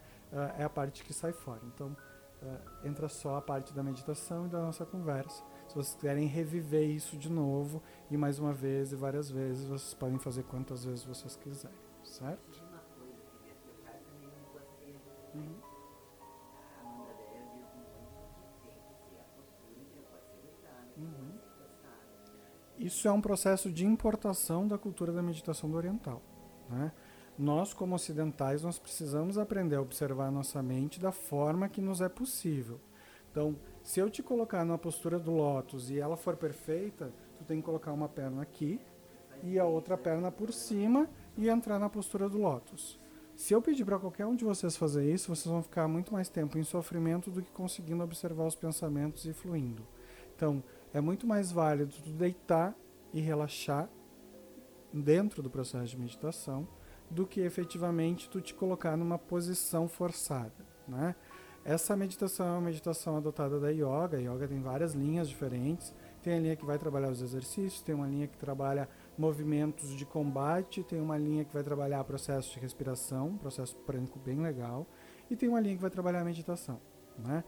é 0.58 0.64
a 0.64 0.70
parte 0.70 1.04
que 1.04 1.14
sai 1.14 1.32
fora. 1.32 1.62
Então 1.66 1.96
uh, 2.42 2.88
entra 2.88 3.08
só 3.08 3.36
a 3.36 3.42
parte 3.42 3.74
da 3.74 3.84
meditação 3.84 4.46
e 4.46 4.50
da 4.50 4.60
nossa 4.60 4.86
conversa. 4.86 5.44
Se 5.68 5.76
vocês 5.76 5.96
quiserem 5.96 6.28
reviver 6.28 6.90
isso 6.90 7.18
de 7.18 7.30
novo, 7.30 7.82
e 8.10 8.18
mais 8.18 8.40
uma 8.40 8.54
vez 8.54 8.92
e 8.92 8.96
várias 8.96 9.30
vezes, 9.30 9.66
vocês 9.66 9.94
podem 9.94 10.20
fazer 10.20 10.44
quantas 10.44 10.84
vezes 10.84 11.04
vocês 11.04 11.36
quiserem, 11.38 11.78
certo? 12.04 12.62
Uhum. 15.34 15.72
Uhum. 20.98 21.32
Isso 22.78 23.08
é 23.08 23.12
um 23.12 23.22
processo 23.22 23.72
de 23.72 23.86
importação 23.86 24.68
da 24.68 24.78
cultura 24.78 25.12
da 25.12 25.22
meditação 25.22 25.70
do 25.70 25.78
oriental. 25.78 26.22
Né? 26.70 26.92
Nós 27.42 27.74
como 27.74 27.96
ocidentais 27.96 28.62
nós 28.62 28.78
precisamos 28.78 29.36
aprender 29.36 29.76
a 29.76 29.82
observar 29.82 30.28
a 30.28 30.32
nossa 30.32 30.62
mente 30.62 31.00
da 31.00 31.12
forma 31.12 31.68
que 31.68 31.82
nos 31.82 32.00
é 32.00 32.08
possível. 32.08 32.80
Então, 33.32 33.56
se 33.82 34.00
eu 34.00 34.12
te 34.12 34.22
colocar 34.22 34.64
numa 34.64 34.78
postura 34.78 35.18
do 35.18 35.32
lótus 35.32 35.90
e 35.90 36.00
ela 36.00 36.16
for 36.16 36.36
perfeita, 36.36 37.12
tu 37.40 37.44
tem 37.44 37.58
que 37.58 37.66
colocar 37.66 37.94
uma 37.94 38.08
perna 38.08 38.44
aqui 38.44 38.80
e 39.42 39.58
a 39.58 39.66
outra 39.66 39.98
perna 39.98 40.32
por 40.32 40.54
cima 40.54 41.10
e 41.36 41.50
entrar 41.50 41.80
na 41.80 41.90
postura 41.90 42.30
do 42.30 42.38
lótus. 42.38 43.00
Se 43.36 43.54
eu 43.54 43.62
pedir 43.62 43.86
para 43.86 43.98
qualquer 43.98 44.28
um 44.28 44.36
de 44.36 44.46
vocês 44.46 44.78
fazer 44.78 45.12
isso, 45.12 45.36
vocês 45.36 45.52
vão 45.52 45.64
ficar 45.64 45.88
muito 45.88 46.14
mais 46.14 46.30
tempo 46.30 46.60
em 46.60 46.64
sofrimento 46.64 47.32
do 47.32 47.42
que 47.42 47.50
conseguindo 47.50 48.04
observar 48.04 48.46
os 48.46 48.56
pensamentos 48.56 49.26
e 49.26 49.34
fluindo. 49.34 49.82
Então, 50.36 50.64
é 50.94 51.02
muito 51.02 51.26
mais 51.26 51.52
válido 51.52 51.96
tu 52.04 52.12
deitar 52.12 52.76
e 53.12 53.20
relaxar 53.20 53.90
dentro 54.94 55.42
do 55.42 55.50
processo 55.50 55.88
de 55.88 55.98
meditação 55.98 56.68
do 57.12 57.28
que 57.28 57.42
efetivamente 57.42 58.30
tu 58.30 58.42
te 58.42 58.54
colocar 58.54 58.98
numa 58.98 59.20
posição 59.20 59.88
forçada, 59.88 60.66
né? 60.88 61.16
Essa 61.64 61.96
meditação 61.96 62.48
é 62.48 62.52
uma 62.54 62.62
meditação 62.62 63.18
adotada 63.18 63.60
da 63.60 63.70
yoga. 63.70 64.18
A 64.18 64.20
yoga 64.20 64.48
tem 64.48 64.60
várias 64.60 64.94
linhas 64.94 65.30
diferentes. 65.30 65.94
Tem 66.24 66.34
a 66.34 66.40
linha 66.40 66.56
que 66.56 66.66
vai 66.66 66.78
trabalhar 66.78 67.10
os 67.10 67.22
exercícios, 67.22 67.82
tem 67.82 67.96
uma 67.96 68.08
linha 68.08 68.28
que 68.28 68.38
trabalha 68.38 68.88
movimentos 69.18 69.96
de 69.96 70.06
combate, 70.06 70.84
tem 70.84 71.02
uma 71.02 71.18
linha 71.18 71.44
que 71.44 71.54
vai 71.54 71.64
trabalhar 71.64 72.04
processo 72.04 72.54
de 72.54 72.60
respiração, 72.60 73.38
processo 73.38 73.76
prânico 73.78 74.20
bem 74.20 74.40
legal, 74.40 74.86
e 75.32 75.36
tem 75.36 75.50
uma 75.50 75.60
linha 75.60 75.76
que 75.76 75.82
vai 75.82 75.90
trabalhar 75.90 76.22
a 76.22 76.24
meditação. 76.24 76.80
Né? 77.18 77.44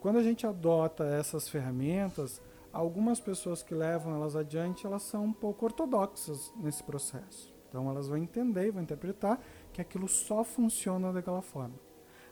Quando 0.00 0.18
a 0.18 0.22
gente 0.22 0.46
adota 0.46 1.04
essas 1.04 1.46
ferramentas, 1.46 2.40
algumas 2.72 3.20
pessoas 3.20 3.62
que 3.62 3.74
levam 3.74 4.14
elas 4.14 4.34
adiante, 4.34 4.86
elas 4.86 5.02
são 5.02 5.24
um 5.24 5.32
pouco 5.32 5.66
ortodoxas 5.66 6.52
nesse 6.56 6.82
processo. 6.82 7.55
Então 7.76 7.90
elas 7.90 8.08
vão 8.08 8.16
entender 8.16 8.68
e 8.68 8.70
vão 8.70 8.82
interpretar 8.82 9.38
que 9.70 9.82
aquilo 9.82 10.08
só 10.08 10.42
funciona 10.42 11.12
daquela 11.12 11.42
forma. 11.42 11.74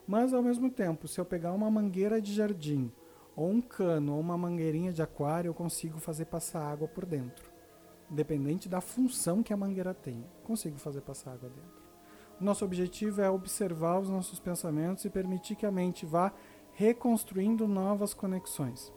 Mas 0.07 0.33
ao 0.33 0.43
mesmo 0.43 0.71
tempo, 0.71 1.07
se 1.07 1.21
eu 1.21 1.25
pegar 1.25 1.53
uma 1.53 1.71
mangueira 1.71 2.19
de 2.19 2.33
jardim, 2.33 2.91
ou 3.37 3.51
um 3.51 3.61
cano, 3.61 4.15
ou 4.15 4.21
uma 4.21 4.39
mangueirinha 4.39 4.91
de 4.91 5.03
aquário, 5.03 5.51
eu 5.51 5.55
consigo 5.55 5.99
fazer 5.99 6.25
passar 6.25 6.63
água 6.63 6.89
por 6.89 7.05
dentro. 7.05 7.53
Independente 8.11 8.71
da 8.71 8.81
função 8.81 9.43
que 9.43 9.53
a 9.53 9.57
mangueira 9.57 9.93
tem, 9.93 10.25
consigo 10.45 10.79
fazer 10.79 11.03
passar 11.03 11.33
água 11.33 11.51
dentro. 11.51 11.85
Nosso 12.41 12.65
objetivo 12.65 13.21
é 13.21 13.29
observar 13.29 14.01
os 14.01 14.09
nossos 14.09 14.41
pensamentos 14.41 15.05
e 15.05 15.11
permitir 15.11 15.57
que 15.57 15.67
a 15.67 15.71
mente 15.71 16.07
vá 16.07 16.33
reconstruindo 16.73 17.69
novas 17.69 18.15
conexões. 18.15 18.91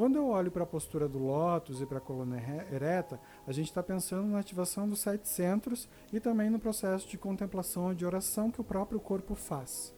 Quando 0.00 0.16
eu 0.16 0.28
olho 0.28 0.50
para 0.50 0.62
a 0.62 0.66
postura 0.66 1.06
do 1.06 1.18
lótus 1.18 1.82
e 1.82 1.84
para 1.84 1.98
a 1.98 2.00
coluna 2.00 2.40
ereta, 2.72 3.20
a 3.46 3.52
gente 3.52 3.66
está 3.66 3.82
pensando 3.82 4.28
na 4.28 4.38
ativação 4.38 4.88
dos 4.88 5.00
sete 5.00 5.28
centros 5.28 5.86
e 6.10 6.18
também 6.18 6.48
no 6.48 6.58
processo 6.58 7.06
de 7.06 7.18
contemplação 7.18 7.92
e 7.92 7.94
de 7.94 8.06
oração 8.06 8.50
que 8.50 8.62
o 8.62 8.64
próprio 8.64 8.98
corpo 8.98 9.34
faz. 9.34 9.94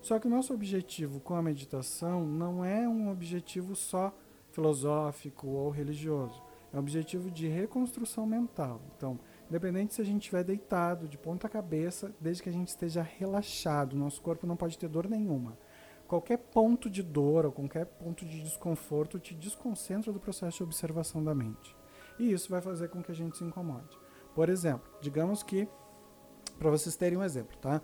Só 0.00 0.18
que 0.18 0.26
o 0.26 0.30
nosso 0.30 0.54
objetivo 0.54 1.20
com 1.20 1.34
a 1.34 1.42
meditação 1.42 2.26
não 2.26 2.64
é 2.64 2.88
um 2.88 3.10
objetivo 3.10 3.76
só 3.76 4.10
filosófico 4.52 5.48
ou 5.48 5.68
religioso. 5.68 6.42
É 6.72 6.76
um 6.76 6.80
objetivo 6.80 7.30
de 7.30 7.46
reconstrução 7.46 8.24
mental. 8.24 8.80
Então, 8.96 9.20
independente 9.50 9.92
se 9.92 10.00
a 10.00 10.04
gente 10.06 10.22
estiver 10.22 10.44
deitado, 10.44 11.06
de 11.06 11.18
ponta 11.18 11.46
cabeça, 11.46 12.10
desde 12.18 12.42
que 12.42 12.48
a 12.48 12.52
gente 12.54 12.68
esteja 12.68 13.02
relaxado, 13.02 13.96
nosso 13.96 14.22
corpo 14.22 14.46
não 14.46 14.56
pode 14.56 14.78
ter 14.78 14.88
dor 14.88 15.06
nenhuma 15.06 15.58
qualquer 16.06 16.38
ponto 16.38 16.88
de 16.88 17.02
dor 17.02 17.46
ou 17.46 17.52
qualquer 17.52 17.86
ponto 17.86 18.24
de 18.24 18.42
desconforto 18.42 19.18
te 19.18 19.34
desconcentra 19.34 20.12
do 20.12 20.20
processo 20.20 20.58
de 20.58 20.62
observação 20.62 21.22
da 21.22 21.34
mente. 21.34 21.76
E 22.18 22.32
isso 22.32 22.50
vai 22.50 22.60
fazer 22.60 22.88
com 22.88 23.02
que 23.02 23.12
a 23.12 23.14
gente 23.14 23.36
se 23.36 23.44
incomode. 23.44 23.96
Por 24.34 24.48
exemplo, 24.48 24.90
digamos 25.00 25.42
que, 25.42 25.68
para 26.58 26.70
vocês 26.70 26.96
terem 26.96 27.18
um 27.18 27.24
exemplo, 27.24 27.56
tá? 27.58 27.80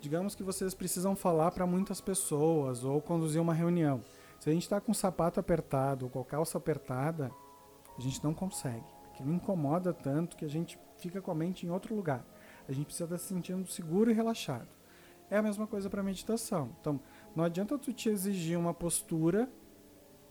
Digamos 0.00 0.34
que 0.34 0.42
vocês 0.42 0.74
precisam 0.74 1.14
falar 1.14 1.50
para 1.50 1.66
muitas 1.66 2.00
pessoas 2.00 2.84
ou 2.84 3.00
conduzir 3.00 3.40
uma 3.40 3.54
reunião. 3.54 4.02
Se 4.38 4.48
a 4.48 4.52
gente 4.52 4.62
está 4.62 4.80
com 4.80 4.92
o 4.92 4.94
sapato 4.94 5.38
apertado 5.38 6.06
ou 6.06 6.10
com 6.10 6.20
a 6.20 6.24
calça 6.24 6.56
apertada, 6.56 7.30
a 7.96 8.00
gente 8.00 8.24
não 8.24 8.32
consegue. 8.32 8.84
Aquilo 9.12 9.32
incomoda 9.32 9.92
tanto 9.92 10.36
que 10.36 10.44
a 10.46 10.48
gente 10.48 10.78
fica 10.96 11.20
com 11.20 11.30
a 11.30 11.34
mente 11.34 11.66
em 11.66 11.70
outro 11.70 11.94
lugar. 11.94 12.24
A 12.66 12.72
gente 12.72 12.86
precisa 12.86 13.04
estar 13.04 13.18
se 13.18 13.26
sentindo 13.26 13.70
seguro 13.70 14.10
e 14.10 14.14
relaxado. 14.14 14.68
É 15.30 15.36
a 15.36 15.42
mesma 15.42 15.66
coisa 15.66 15.90
para 15.90 16.02
meditação. 16.02 16.74
Então, 16.80 16.98
não 17.34 17.44
adianta 17.44 17.78
tu 17.78 17.92
te 17.92 18.08
exigir 18.08 18.58
uma 18.58 18.74
postura 18.74 19.48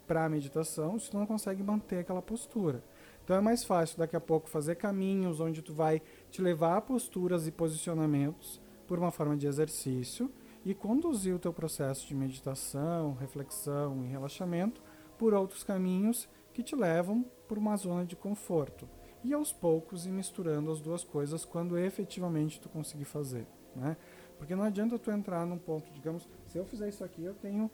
para 0.08 0.26
a 0.26 0.30
meditação 0.30 0.97
se 0.97 1.12
tu 1.12 1.18
não 1.18 1.26
consegue 1.26 1.62
manter 1.62 2.00
aquela 2.00 2.22
postura. 2.22 2.84
Então 3.24 3.38
é 3.38 3.41
mais 3.41 3.64
fácil 3.64 4.00
daqui 4.00 4.16
a 4.16 4.20
pouco 4.20 4.50
fazer 4.50 4.76
caminhos 4.76 5.39
onde 5.39 5.62
tu 5.62 5.74
vai 5.74 6.02
te 6.32 6.41
levar 6.41 6.78
a 6.78 6.82
posturas 6.82 7.45
e 7.45 7.52
posicionamentos 7.52 8.60
por 8.88 8.97
uma 8.97 9.12
forma 9.12 9.38
de 9.38 9.45
exercício 9.45 10.32
e 10.66 10.74
conduzir 10.74 11.36
o 11.36 11.39
teu 11.39 11.54
processo 11.54 12.08
de 12.08 12.16
meditação, 12.16 13.14
reflexão 13.14 14.04
e 14.04 14.08
relaxamento 14.08 14.82
por 15.16 15.34
outros 15.34 15.64
caminhos 15.64 16.28
que 16.54 16.64
te 16.64 16.76
levam 16.76 17.24
por 17.47 17.58
uma 17.58 17.76
zona 17.78 18.04
de 18.04 18.16
conforto. 18.16 18.89
E 19.24 19.34
aos 19.34 19.54
poucos 19.54 20.06
ir 20.06 20.12
misturando 20.12 20.72
as 20.72 20.82
duas 20.82 21.04
coisas 21.04 21.45
quando 21.45 21.78
efetivamente 21.78 22.60
tu 22.60 22.68
conseguir 22.68 23.06
fazer, 23.06 23.45
né? 23.76 23.95
Porque 24.40 24.56
não 24.56 24.64
adianta 24.64 24.98
tu 24.98 25.12
entrar 25.12 25.46
num 25.46 25.60
ponto, 25.60 25.92
digamos, 25.92 26.28
se 26.48 26.58
eu 26.58 26.66
fizer 26.66 26.88
isso 26.88 27.04
aqui, 27.04 27.24
eu 27.24 27.36
tenho 27.36 27.70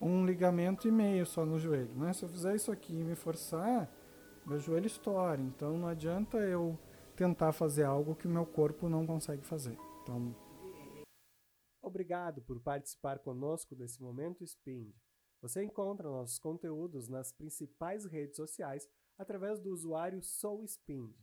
um 0.00 0.24
ligamento 0.24 0.86
e 0.86 0.92
meio 0.92 1.26
só 1.26 1.44
no 1.44 1.58
joelho, 1.58 1.94
né? 1.96 2.12
Se 2.12 2.22
eu 2.22 2.28
fizer 2.28 2.54
isso 2.54 2.70
aqui 2.70 2.92
e 2.92 3.02
me 3.02 3.16
forçar, 3.16 3.90
meu 4.46 4.58
joelho 4.58 4.86
estoura. 4.86 5.40
Então 5.40 5.78
não 5.78 5.88
adianta 5.88 6.36
eu 6.36 6.78
tentar 7.16 7.52
fazer 7.52 7.84
algo 7.84 8.14
que 8.14 8.26
o 8.26 8.30
meu 8.30 8.46
corpo 8.46 8.88
não 8.88 9.06
consegue 9.06 9.44
fazer. 9.44 9.76
Então, 10.02 10.36
obrigado 11.82 12.42
por 12.42 12.60
participar 12.60 13.18
conosco 13.18 13.74
desse 13.74 14.00
momento 14.02 14.46
Spind. 14.46 14.94
Você 15.40 15.64
encontra 15.64 16.08
nossos 16.08 16.38
conteúdos 16.38 17.08
nas 17.08 17.32
principais 17.32 18.04
redes 18.04 18.36
sociais 18.36 18.86
através 19.18 19.58
do 19.58 19.70
usuário 19.70 20.22
SouSpind. 20.22 21.14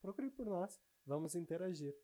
Procure 0.00 0.30
por 0.30 0.46
nós, 0.46 0.80
vamos 1.04 1.34
interagir. 1.34 1.94